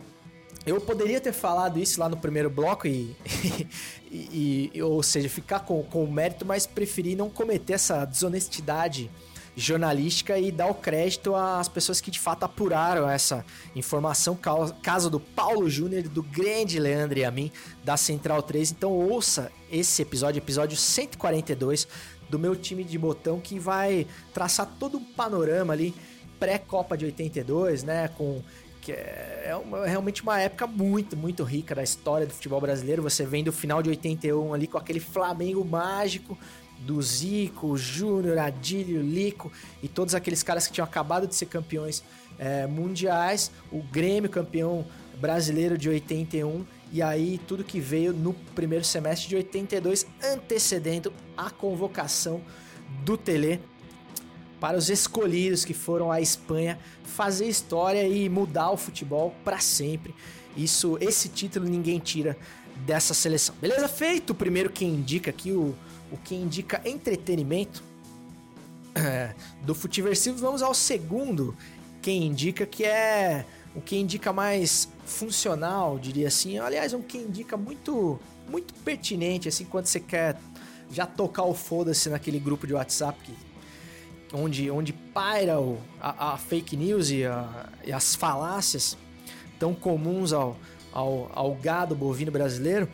eu 0.66 0.80
poderia 0.80 1.20
ter 1.20 1.34
falado 1.34 1.80
isso 1.80 2.00
lá 2.00 2.08
no 2.08 2.18
primeiro 2.18 2.50
bloco 2.50 2.88
e, 2.88 3.16
e, 4.10 4.72
e 4.74 4.82
ou 4.82 5.04
seja, 5.04 5.30
ficar 5.30 5.60
com, 5.62 5.84
com 5.84 6.04
o 6.04 6.12
mérito, 6.12 6.46
mas 6.46 6.66
preferi 6.66 7.16
não 7.16 7.30
cometer 7.30 7.74
essa 7.74 8.06
desonestidade 8.06 9.10
jornalística 9.56 10.38
e 10.40 10.52
dar 10.52 10.68
o 10.68 10.74
crédito 10.74 11.36
às 11.36 11.68
pessoas 11.68 12.02
que 12.02 12.10
de 12.10 12.20
fato 12.20 12.44
apuraram 12.44 13.08
essa 13.08 13.46
informação, 13.76 14.38
caso 14.82 15.10
do 15.10 15.20
Paulo 15.20 15.70
Júnior, 15.70 16.04
do 16.04 16.24
grande 16.24 16.80
Leandro 16.80 17.20
e 17.20 17.26
a 17.26 17.30
mim, 17.30 17.52
da 17.84 17.96
Central 17.96 18.42
3. 18.42 18.72
Então 18.72 18.92
ouça 18.92 19.52
esse 19.72 20.02
episódio, 20.02 20.40
episódio 20.40 20.76
142 20.76 21.88
do 22.30 22.40
meu 22.40 22.56
time 22.56 22.84
de 22.84 22.98
botão 22.98 23.40
que 23.40 23.60
vai 23.60 24.08
traçar 24.34 24.68
todo 24.80 24.98
um 24.98 25.04
panorama 25.04 25.74
ali 25.74 25.94
pré-Copa 26.40 26.98
de 26.98 27.06
82, 27.06 27.84
né, 27.84 28.10
com 28.18 28.42
que 28.84 28.92
é, 28.92 29.46
é 29.46 29.56
uma, 29.56 29.86
realmente 29.86 30.22
uma 30.22 30.40
época 30.40 30.68
muito, 30.68 31.16
muito 31.16 31.44
rica 31.44 31.74
da 31.74 31.82
história 31.82 32.28
do 32.28 32.34
futebol 32.34 32.60
brasileiro. 32.60 33.02
Você 33.02 33.26
vem 33.26 33.44
do 33.44 33.52
final 33.52 33.82
de 33.82 33.90
81 33.90 34.54
ali 34.54 34.68
com 34.68 34.78
aquele 34.78 35.00
Flamengo 35.00 35.64
mágico 35.64 36.38
do 36.80 37.02
Zico, 37.02 37.78
Júnior, 37.78 38.38
Adílio, 38.38 39.02
Lico 39.02 39.50
e 39.82 39.88
todos 39.88 40.14
aqueles 40.14 40.44
caras 40.44 40.68
que 40.68 40.74
tinham 40.74 40.86
acabado 40.86 41.26
de 41.26 41.34
ser 41.34 41.46
campeões 41.46 42.04
é, 42.38 42.68
mundiais, 42.68 43.52
o 43.72 43.82
Grêmio 43.82 44.30
campeão 44.30 44.86
brasileiro 45.18 45.78
de 45.78 45.88
81 45.88 46.66
e 46.92 47.02
aí 47.02 47.40
tudo 47.48 47.64
que 47.64 47.80
veio 47.80 48.12
no 48.12 48.34
primeiro 48.34 48.84
semestre 48.84 49.30
de 49.30 49.36
82 49.38 50.06
antecedendo 50.22 51.14
a 51.38 51.50
convocação 51.50 52.42
do 53.06 53.16
Tele 53.16 53.62
para 54.64 54.78
os 54.78 54.90
escolhidos 54.90 55.66
que 55.66 55.74
foram 55.74 56.10
à 56.10 56.22
Espanha 56.22 56.80
fazer 57.04 57.50
história 57.50 58.08
e 58.08 58.30
mudar 58.30 58.72
o 58.72 58.78
futebol 58.78 59.36
para 59.44 59.60
sempre. 59.60 60.16
Isso, 60.56 60.98
esse 61.02 61.28
título 61.28 61.68
ninguém 61.68 62.00
tira 62.00 62.38
dessa 62.86 63.14
seleção. 63.14 63.54
Beleza? 63.60 63.90
Feito 63.90 64.30
o 64.30 64.34
primeiro 64.34 64.70
que 64.70 64.86
indica 64.86 65.32
aqui 65.32 65.52
o, 65.52 65.76
o 66.10 66.16
que 66.16 66.34
indica 66.34 66.82
entretenimento 66.86 67.84
é, 68.96 69.36
do 69.64 69.76
Futiversivo, 69.76 70.38
vamos 70.38 70.62
ao 70.62 70.74
segundo 70.74 71.54
quem 72.02 72.24
indica 72.24 72.66
que 72.66 72.86
é 72.86 73.46
o 73.76 73.82
que 73.82 73.98
indica 73.98 74.32
mais 74.32 74.88
funcional, 75.06 76.00
diria 76.00 76.30
assim. 76.30 76.58
Aliás, 76.58 76.94
um 76.94 77.02
que 77.02 77.18
indica 77.18 77.58
muito 77.58 78.18
muito 78.48 78.74
pertinente 78.76 79.50
assim 79.50 79.66
quando 79.66 79.88
você 79.88 80.00
quer 80.00 80.38
já 80.90 81.06
tocar 81.06 81.44
o 81.44 81.54
foda-se 81.54 82.08
naquele 82.08 82.40
grupo 82.40 82.66
de 82.66 82.74
WhatsApp 82.74 83.20
que 83.24 83.53
onde, 84.34 84.70
onde 84.72 84.92
paira 84.92 85.60
o, 85.60 85.80
a, 86.02 86.34
a, 86.34 86.38
fake 86.38 86.76
news 86.76 87.12
e, 87.12 87.24
a, 87.24 87.70
e, 87.86 87.94
as 87.94 88.16
falácias 88.16 88.98
tão 89.60 89.74
comuns 89.74 90.34
ao, 90.34 90.58
ao, 90.92 91.32
ao 91.34 91.56
gado 91.56 91.96
bovino 91.96 92.32
brasileiro. 92.32 92.90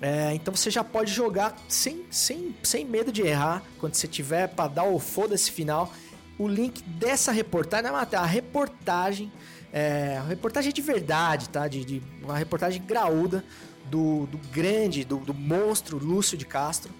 É, 0.00 0.34
então 0.34 0.54
você 0.54 0.68
já 0.68 0.82
pode 0.82 1.12
jogar 1.12 1.56
sem, 1.68 2.04
sem, 2.10 2.54
sem 2.62 2.84
medo 2.84 3.12
de 3.12 3.22
errar 3.22 3.62
quando 3.78 3.94
você 3.94 4.08
tiver 4.08 4.48
para 4.48 4.68
dar 4.68 4.84
o 4.84 4.98
foda-se 4.98 5.50
final. 5.50 5.92
O 6.36 6.48
link 6.48 6.82
dessa 6.82 7.30
reportagem, 7.30 7.88
não 7.88 7.98
é 7.98 8.16
a 8.16 8.26
reportagem, 8.26 9.30
é, 9.72 10.16
a 10.18 10.24
reportagem 10.24 10.72
de 10.72 10.82
verdade, 10.82 11.48
tá? 11.48 11.68
De, 11.68 11.84
de 11.84 12.02
uma 12.20 12.36
reportagem 12.36 12.82
graúda 12.82 13.44
do, 13.88 14.26
do 14.26 14.38
grande, 14.50 15.04
do, 15.04 15.18
do 15.18 15.32
monstro 15.32 15.98
Lúcio 15.98 16.36
de 16.36 16.44
Castro, 16.44 16.92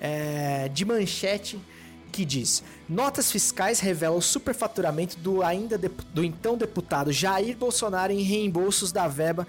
é, 0.00 0.68
de 0.68 0.84
manchete 0.84 1.60
que 2.08 2.24
diz: 2.24 2.62
Notas 2.88 3.30
fiscais 3.30 3.80
revelam 3.80 4.20
superfaturamento 4.20 5.18
do 5.18 5.42
ainda 5.42 5.78
do 5.78 6.24
então 6.24 6.56
deputado 6.56 7.12
Jair 7.12 7.56
Bolsonaro 7.56 8.12
em 8.12 8.22
reembolsos 8.22 8.90
da 8.90 9.06
verba 9.06 9.46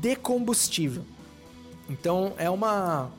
de 0.00 0.16
combustível. 0.16 1.04
Então 1.88 2.32
é 2.36 2.50
uma 2.50 3.10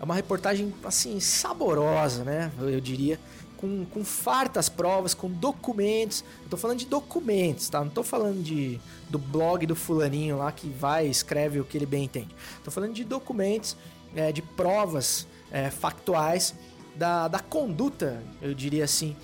é 0.00 0.04
uma 0.04 0.14
reportagem 0.14 0.72
assim 0.84 1.20
saborosa, 1.20 2.24
né? 2.24 2.50
Eu 2.58 2.80
diria 2.80 3.20
com, 3.58 3.84
com 3.84 4.02
fartas 4.02 4.70
provas, 4.70 5.12
com 5.12 5.30
documentos. 5.30 6.24
Eu 6.42 6.48
tô 6.48 6.56
falando 6.56 6.78
de 6.78 6.86
documentos, 6.86 7.68
tá? 7.68 7.80
Não 7.80 7.90
tô 7.90 8.02
falando 8.02 8.42
de 8.42 8.80
do 9.10 9.18
blog 9.18 9.66
do 9.66 9.74
fulaninho 9.76 10.38
lá 10.38 10.50
que 10.52 10.68
vai 10.68 11.06
escreve 11.06 11.60
o 11.60 11.64
que 11.64 11.76
ele 11.76 11.86
bem 11.86 12.04
entende. 12.04 12.34
Tô 12.64 12.70
falando 12.70 12.94
de 12.94 13.04
documentos, 13.04 13.76
é, 14.14 14.32
de 14.32 14.40
provas 14.40 15.26
é, 15.50 15.68
factuais 15.68 16.54
da, 17.00 17.28
da 17.28 17.38
conduta, 17.38 18.22
eu 18.42 18.52
diria 18.52 18.84
assim, 18.84 19.16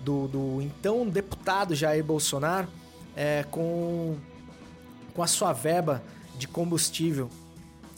do, 0.00 0.28
do 0.28 0.60
então 0.60 1.08
deputado 1.08 1.74
Jair 1.74 2.04
Bolsonaro 2.04 2.68
é, 3.16 3.42
com, 3.50 4.18
com 5.14 5.22
a 5.22 5.26
sua 5.26 5.50
verba 5.54 6.02
de 6.36 6.46
combustível, 6.46 7.30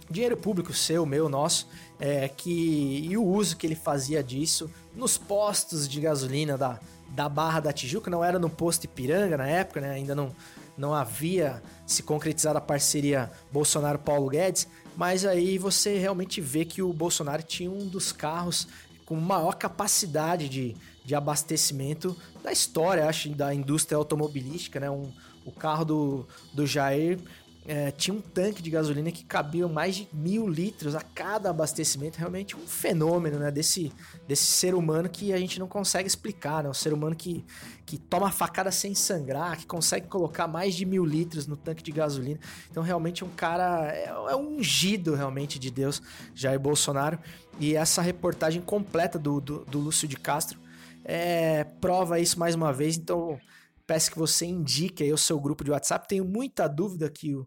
dinheiro 0.09 0.37
público 0.37 0.73
seu, 0.73 1.05
meu, 1.05 1.29
nosso, 1.29 1.67
é, 1.99 2.29
que, 2.29 3.09
e 3.11 3.17
o 3.17 3.25
uso 3.25 3.57
que 3.57 3.67
ele 3.67 3.75
fazia 3.75 4.23
disso 4.23 4.71
nos 4.95 5.19
postos 5.19 5.89
de 5.89 6.01
gasolina 6.01 6.57
da, 6.57 6.79
da 7.09 7.29
Barra 7.29 7.59
da 7.59 7.73
Tijuca, 7.73 8.09
não 8.09 8.23
era 8.23 8.39
no 8.39 8.49
posto 8.49 8.85
Ipiranga 8.85 9.37
na 9.37 9.49
época, 9.49 9.81
né? 9.81 9.91
ainda 9.91 10.15
não, 10.15 10.33
não 10.79 10.95
havia 10.95 11.61
se 11.85 12.05
concretizado 12.05 12.59
a 12.59 12.61
parceria 12.61 13.33
Bolsonaro-Paulo 13.51 14.29
Guedes, 14.29 14.69
mas 14.97 15.25
aí 15.25 15.59
você 15.59 15.99
realmente 15.99 16.41
vê 16.41 16.65
que 16.65 16.81
o 16.81 16.93
Bolsonaro 16.93 17.43
tinha 17.43 17.69
um 17.69 17.87
dos 17.87 18.13
carros 18.13 18.69
com 19.05 19.15
maior 19.17 19.55
capacidade 19.55 20.49
de, 20.49 20.77
de 21.05 21.15
abastecimento 21.15 22.17
da 22.43 22.53
história, 22.53 23.09
acho, 23.09 23.29
da 23.31 23.55
indústria 23.55 23.97
automobilística, 23.97 24.81
né? 24.81 24.91
Um, 24.91 25.11
o 25.45 25.53
carro 25.53 25.85
do, 25.85 26.27
do 26.55 26.67
Jair 26.67 27.19
é, 27.67 27.91
tinha 27.91 28.15
um 28.15 28.21
tanque 28.21 28.63
de 28.63 28.69
gasolina 28.69 29.11
que 29.11 29.25
cabia 29.25 29.67
mais 29.67 29.97
de 29.97 30.09
mil 30.13 30.47
litros 30.47 30.95
a 30.95 31.01
cada 31.01 31.49
abastecimento. 31.49 32.19
Realmente 32.19 32.55
um 32.55 32.67
fenômeno, 32.67 33.39
né? 33.39 33.51
Desse, 33.51 33.91
desse 34.29 34.45
ser 34.45 34.75
humano 34.75 35.09
que 35.09 35.33
a 35.33 35.39
gente 35.39 35.59
não 35.59 35.67
consegue 35.67 36.07
explicar, 36.07 36.63
né? 36.63 36.69
Um 36.69 36.75
ser 36.75 36.93
humano 36.93 37.17
que, 37.17 37.45
que 37.87 37.97
toma 37.97 38.31
facada 38.31 38.71
sem 38.71 38.95
sangrar, 38.95 39.57
que 39.57 39.67
consegue 39.67 40.07
colocar 40.09 40.47
mais 40.47 40.75
de 40.75 40.85
mil 40.85 41.07
litros 41.07 41.47
no 41.47 41.57
tanque 41.57 41.83
de 41.83 41.91
gasolina. 41.91 42.39
Então, 42.71 42.83
realmente, 42.83 43.25
um 43.25 43.31
cara. 43.31 43.91
É, 43.93 44.09
é 44.09 44.37
um 44.37 44.59
ungido, 44.59 45.15
realmente, 45.15 45.59
de 45.59 45.71
Deus, 45.71 46.03
Jair 46.35 46.61
Bolsonaro. 46.61 47.19
E 47.59 47.75
essa 47.75 48.03
reportagem 48.03 48.61
completa 48.61 49.19
do, 49.19 49.41
do, 49.41 49.65
do 49.65 49.79
Lúcio 49.79 50.07
de 50.07 50.17
Castro 50.17 50.59
é, 51.05 51.65
prova 51.81 52.19
isso 52.19 52.39
mais 52.39 52.55
uma 52.55 52.73
vez. 52.73 52.97
Então 52.97 53.39
peço 53.87 54.11
que 54.11 54.19
você 54.19 54.47
indique 54.47 55.03
aí 55.03 55.13
o 55.13 55.19
seu 55.19 55.39
grupo 55.39 55.65
de 55.65 55.71
WhatsApp. 55.71 56.09
Tenho 56.09 56.25
muita 56.25 56.69
dúvida 56.69 57.11
que, 57.11 57.35
o, 57.35 57.47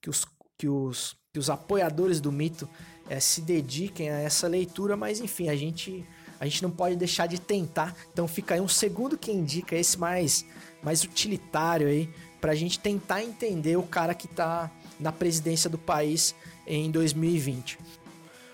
que, 0.00 0.10
os, 0.10 0.24
que, 0.58 0.68
os, 0.68 1.16
que 1.32 1.38
os 1.38 1.50
apoiadores 1.50 2.20
do 2.20 2.32
mito 2.32 2.68
é, 3.08 3.20
se 3.20 3.40
dediquem 3.40 4.10
a 4.10 4.18
essa 4.18 4.48
leitura, 4.48 4.96
mas 4.96 5.20
enfim, 5.20 5.48
a 5.48 5.56
gente, 5.56 6.04
a 6.40 6.44
gente 6.46 6.62
não 6.62 6.70
pode 6.70 6.96
deixar 6.96 7.26
de 7.26 7.40
tentar. 7.40 7.94
Então 8.12 8.26
fica 8.26 8.54
aí 8.54 8.60
um 8.60 8.68
segundo 8.68 9.16
que 9.16 9.30
indica 9.30 9.76
esse 9.76 9.98
mais, 9.98 10.44
mais 10.82 11.04
utilitário 11.04 11.88
aí, 11.88 12.08
para 12.40 12.52
a 12.52 12.56
gente 12.56 12.78
tentar 12.78 13.22
entender 13.22 13.76
o 13.76 13.82
cara 13.82 14.14
que 14.14 14.26
está 14.26 14.70
na 14.98 15.12
presidência 15.12 15.68
do 15.70 15.78
país 15.78 16.34
em 16.66 16.90
2020. 16.90 17.78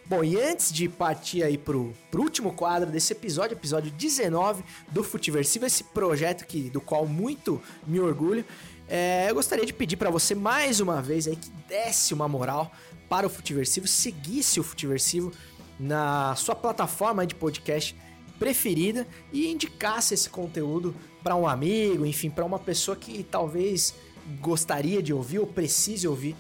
Bom, 0.05 0.25
e 0.25 0.39
antes 0.41 0.73
de 0.73 0.89
partir 0.89 1.43
aí 1.43 1.57
pro, 1.57 1.93
pro 2.11 2.23
último 2.23 2.53
quadro 2.53 2.91
desse 2.91 3.13
episódio, 3.13 3.55
episódio 3.55 3.91
19 3.93 4.65
do 4.91 5.03
Futiversivo, 5.05 5.65
esse 5.65 5.85
projeto 5.85 6.45
que, 6.45 6.69
do 6.69 6.81
qual 6.81 7.07
muito 7.07 7.63
me 7.87 8.01
orgulho, 8.01 8.45
é, 8.89 9.31
eu 9.31 9.35
gostaria 9.35 9.65
de 9.65 9.73
pedir 9.73 9.97
para 9.97 10.11
você 10.11 10.35
mais 10.35 10.81
uma 10.81 11.01
vez 11.01 11.29
aí 11.29 11.37
que 11.37 11.49
desse 11.69 12.13
uma 12.13 12.29
moral 12.29 12.73
para 13.09 13.27
o 13.27 13.31
Futiversivo, 13.31 13.87
seguisse 13.87 14.59
o 14.59 14.65
Futiversivo 14.65 15.33
na 15.79 16.35
sua 16.35 16.55
plataforma 16.55 17.27
de 17.27 17.35
podcast 17.35 17.97
preferida 18.39 19.07
e 19.33 19.47
indicasse 19.51 20.15
esse 20.15 20.29
conteúdo 20.29 20.95
para 21.23 21.37
um 21.37 21.47
amigo, 21.47 22.05
enfim, 22.05 22.29
para 22.29 22.45
uma 22.45 22.59
pessoa 22.59 22.97
que 22.97 23.23
talvez 23.23 23.95
gostaria 24.41 25.01
de 25.01 25.13
ouvir 25.13 25.39
ou 25.39 25.47
precise 25.47 26.09
ouvir 26.09 26.35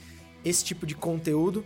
esse 0.44 0.64
tipo 0.64 0.84
de 0.84 0.94
conteúdo 0.94 1.64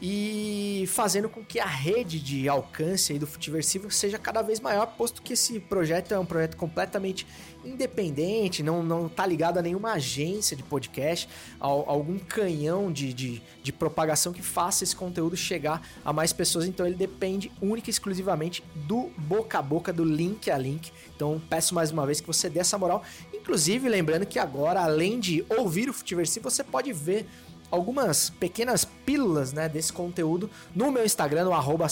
e 0.00 0.84
fazendo 0.88 1.28
com 1.28 1.42
que 1.42 1.58
a 1.58 1.66
rede 1.66 2.20
de 2.20 2.48
alcance 2.48 3.18
do 3.18 3.26
Futiversivo 3.26 3.90
seja 3.90 4.18
cada 4.18 4.42
vez 4.42 4.60
maior, 4.60 4.86
posto 4.86 5.22
que 5.22 5.32
esse 5.32 5.58
projeto 5.58 6.12
é 6.12 6.18
um 6.18 6.26
projeto 6.26 6.56
completamente 6.56 7.26
independente, 7.64 8.62
não, 8.62 8.82
não 8.82 9.08
tá 9.08 9.26
ligado 9.26 9.58
a 9.58 9.62
nenhuma 9.62 9.92
agência 9.92 10.56
de 10.56 10.62
podcast, 10.62 11.28
a, 11.58 11.66
a 11.66 11.70
algum 11.70 12.18
canhão 12.18 12.92
de, 12.92 13.12
de, 13.12 13.42
de, 13.62 13.72
propagação 13.72 14.32
que 14.32 14.42
faça 14.42 14.84
esse 14.84 14.94
conteúdo 14.94 15.36
chegar 15.36 15.82
a 16.04 16.12
mais 16.12 16.32
pessoas, 16.32 16.66
então 16.66 16.86
ele 16.86 16.94
depende 16.94 17.50
única 17.60 17.88
e 17.88 17.92
exclusivamente 17.92 18.62
do 18.74 19.10
boca 19.16 19.58
a 19.58 19.62
boca, 19.62 19.92
do 19.92 20.04
link 20.04 20.50
a 20.50 20.58
link. 20.58 20.92
Então 21.14 21.40
peço 21.48 21.74
mais 21.74 21.90
uma 21.90 22.06
vez 22.06 22.20
que 22.20 22.26
você 22.26 22.48
dê 22.48 22.60
essa 22.60 22.78
moral, 22.78 23.02
inclusive 23.32 23.88
lembrando 23.88 24.26
que 24.26 24.38
agora, 24.38 24.82
além 24.82 25.18
de 25.18 25.44
ouvir 25.48 25.88
o 25.88 25.92
Futiversivo, 25.92 26.50
você 26.50 26.62
pode 26.62 26.92
ver 26.92 27.26
algumas 27.70 28.30
pequenas 28.30 28.84
pílulas 28.84 29.52
né, 29.52 29.68
desse 29.68 29.92
conteúdo 29.92 30.50
no 30.74 30.90
meu 30.90 31.04
Instagram, 31.04 31.44
no 31.44 31.52
arroba. 31.52 31.86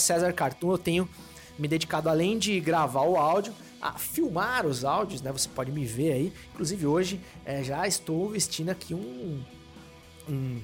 Eu 0.63 0.79
tenho 0.79 1.09
me 1.59 1.69
dedicado, 1.69 2.09
além 2.09 2.39
de 2.39 2.59
gravar 2.61 3.03
o 3.03 3.17
áudio, 3.17 3.53
a 3.81 3.93
filmar 3.93 4.67
os 4.67 4.85
áudios, 4.85 5.21
né? 5.21 5.31
Você 5.31 5.49
pode 5.49 5.71
me 5.71 5.85
ver 5.85 6.13
aí. 6.13 6.33
Inclusive 6.53 6.87
hoje 6.87 7.21
é, 7.45 7.63
já 7.63 7.87
estou 7.87 8.31
vestindo 8.31 8.71
aqui 8.71 8.95
um, 8.95 9.43
um, 10.29 10.61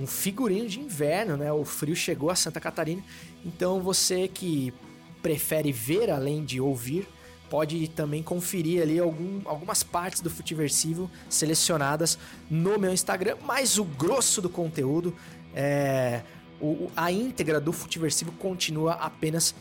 um 0.00 0.06
figurino 0.06 0.68
de 0.68 0.80
inverno, 0.80 1.36
né? 1.36 1.52
O 1.52 1.64
frio 1.64 1.94
chegou 1.94 2.30
a 2.30 2.34
Santa 2.34 2.58
Catarina. 2.58 3.02
Então 3.44 3.80
você 3.80 4.26
que 4.28 4.72
prefere 5.22 5.72
ver 5.72 6.10
além 6.10 6.44
de 6.44 6.60
ouvir, 6.60 7.06
pode 7.48 7.88
também 7.88 8.22
conferir 8.22 8.82
ali 8.82 8.98
algum, 8.98 9.40
algumas 9.44 9.82
partes 9.82 10.20
do 10.20 10.30
Futiversivo 10.30 11.10
selecionadas 11.28 12.18
no 12.50 12.78
meu 12.78 12.92
Instagram, 12.92 13.36
mas 13.42 13.78
o 13.78 13.84
grosso 13.84 14.40
do 14.40 14.48
conteúdo, 14.48 15.14
é, 15.54 16.22
o, 16.60 16.90
a 16.96 17.10
íntegra 17.10 17.60
do 17.60 17.72
Futiversivo 17.72 18.32
continua 18.32 18.94
apenas 18.94 19.54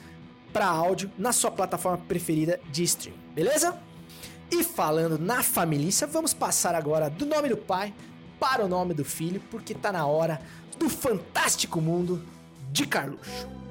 para 0.51 0.65
áudio 0.65 1.11
na 1.17 1.31
sua 1.31 1.51
plataforma 1.51 1.97
preferida 1.97 2.59
de 2.71 2.83
stream, 2.83 3.15
beleza? 3.33 3.77
E 4.49 4.63
falando 4.63 5.19
na 5.19 5.43
família, 5.43 5.89
vamos 6.07 6.33
passar 6.33 6.73
agora 6.73 7.09
do 7.09 7.25
nome 7.25 7.49
do 7.49 7.57
pai 7.57 7.93
para 8.39 8.63
o 8.63 8.67
nome 8.67 8.93
do 8.93 9.03
filho, 9.03 9.41
porque 9.51 9.73
tá 9.73 9.91
na 9.91 10.05
hora 10.05 10.39
do 10.79 10.89
fantástico 10.89 11.81
mundo 11.81 12.23
de 12.71 12.85
Carluxo. 12.85 13.66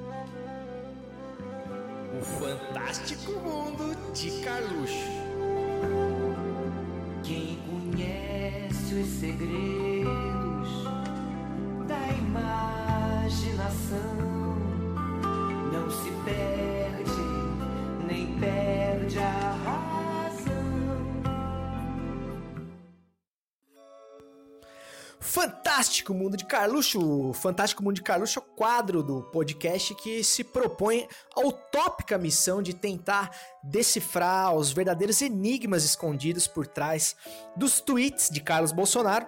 O 2.19 2.21
fantástico 2.23 3.31
mundo 3.33 3.95
de 4.11 4.31
Carluxo. 4.41 5.11
Quem 7.23 7.59
conhece 7.69 8.95
os 8.95 9.07
segredos 9.19 10.83
da 11.87 12.07
imaginação 12.17 14.01
não 15.71 15.91
se 15.91 16.09
perde, 16.25 17.21
nem 18.07 18.35
perde 18.39 19.19
a 19.19 20.06
Fantástico 25.27 26.13
Mundo 26.13 26.37
de 26.37 26.45
Carluxo. 26.45 27.33
Fantástico 27.33 27.83
Mundo 27.83 27.95
de 27.95 28.01
Carluxo 28.01 28.39
é 28.39 28.41
o 28.41 28.45
quadro 28.55 29.03
do 29.03 29.23
podcast 29.23 29.93
que 29.95 30.23
se 30.23 30.41
propõe 30.41 31.05
a 31.35 31.41
utópica 31.41 32.17
missão 32.17 32.61
de 32.61 32.73
tentar 32.73 33.29
decifrar 33.61 34.55
os 34.55 34.71
verdadeiros 34.71 35.21
enigmas 35.21 35.83
escondidos 35.83 36.47
por 36.47 36.65
trás 36.65 37.13
dos 37.57 37.81
tweets 37.81 38.29
de 38.29 38.39
Carlos 38.39 38.71
Bolsonaro 38.71 39.27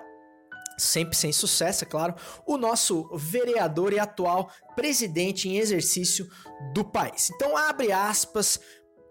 sempre 0.78 1.18
sem 1.18 1.34
sucesso, 1.34 1.84
é 1.84 1.88
claro, 1.88 2.16
o 2.46 2.58
nosso 2.58 3.10
vereador 3.18 3.92
e 3.92 4.00
atual 4.00 4.50
presidente 4.78 5.50
em 5.50 5.58
exercício 5.58 6.26
do 6.74 6.86
país. 6.86 7.30
Então, 7.32 7.58
abre 7.58 7.92
aspas 7.92 8.58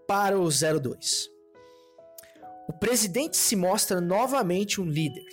para 0.07 0.39
o 0.39 0.49
02. 0.49 1.29
O 2.67 2.73
presidente 2.73 3.37
se 3.37 3.55
mostra 3.55 4.01
novamente 4.01 4.81
um 4.81 4.85
líder 4.85 5.23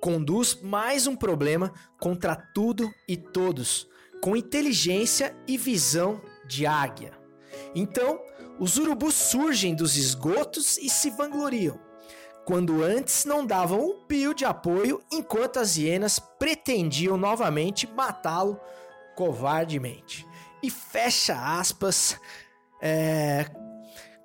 conduz 0.00 0.58
mais 0.62 1.06
um 1.06 1.14
problema 1.14 1.72
contra 2.00 2.34
tudo 2.34 2.90
e 3.06 3.16
todos, 3.16 3.86
com 4.22 4.34
inteligência 4.34 5.36
e 5.46 5.58
visão 5.58 6.20
de 6.46 6.66
águia. 6.66 7.12
Então, 7.74 8.18
os 8.58 8.76
urubus 8.76 9.14
surgem 9.14 9.74
dos 9.74 9.96
esgotos 9.96 10.78
e 10.78 10.88
se 10.88 11.10
vangloriam, 11.10 11.78
quando 12.44 12.82
antes 12.82 13.24
não 13.24 13.46
davam 13.46 13.80
um 13.80 14.06
pio 14.06 14.34
de 14.34 14.44
apoio, 14.44 15.02
enquanto 15.12 15.58
as 15.58 15.76
hienas 15.76 16.18
pretendiam 16.18 17.16
novamente 17.16 17.86
matá-lo 17.86 18.58
covardemente. 19.14 20.26
E 20.62 20.70
fecha 20.70 21.34
aspas 21.58 22.18
é, 22.82 23.46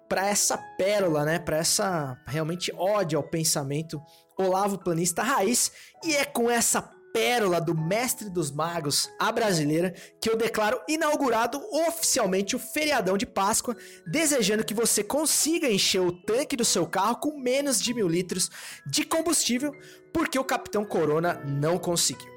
para 0.07 0.27
essa 0.27 0.57
pérola, 0.77 1.23
né? 1.23 1.39
Para 1.39 1.57
essa 1.57 2.17
realmente 2.25 2.73
ódio 2.75 3.17
ao 3.17 3.23
pensamento 3.23 4.01
Olavo 4.37 4.77
Planista 4.77 5.23
Raiz, 5.23 5.71
e 6.03 6.15
é 6.15 6.25
com 6.25 6.49
essa 6.49 6.81
pérola 7.15 7.61
do 7.61 7.73
mestre 7.73 8.29
dos 8.29 8.51
magos, 8.51 9.09
a 9.17 9.31
brasileira, 9.31 9.93
que 10.19 10.29
eu 10.29 10.35
declaro 10.35 10.81
inaugurado 10.85 11.61
oficialmente 11.87 12.57
o 12.57 12.59
feriadão 12.59 13.17
de 13.17 13.25
Páscoa, 13.25 13.77
desejando 14.05 14.65
que 14.65 14.73
você 14.73 15.01
consiga 15.01 15.71
encher 15.71 16.01
o 16.01 16.11
tanque 16.11 16.57
do 16.57 16.65
seu 16.65 16.85
carro 16.85 17.15
com 17.15 17.39
menos 17.39 17.81
de 17.81 17.93
mil 17.93 18.09
litros 18.09 18.49
de 18.85 19.05
combustível, 19.05 19.73
porque 20.11 20.37
o 20.37 20.43
Capitão 20.43 20.83
Corona 20.83 21.41
não 21.45 21.77
conseguiu. 21.77 22.35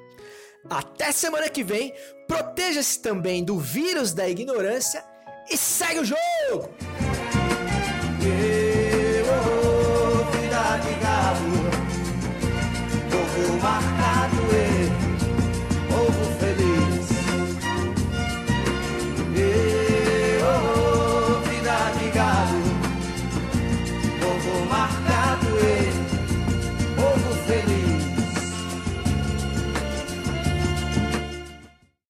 Até 0.69 1.11
semana 1.11 1.49
que 1.49 1.61
vem, 1.63 1.93
proteja-se 2.25 3.01
também 3.01 3.43
do 3.43 3.59
vírus 3.59 4.13
da 4.13 4.29
ignorância 4.29 5.03
e 5.51 5.57
segue 5.57 5.99
o 5.99 6.05
jogo! 6.05 6.69
marcar. 8.19 8.48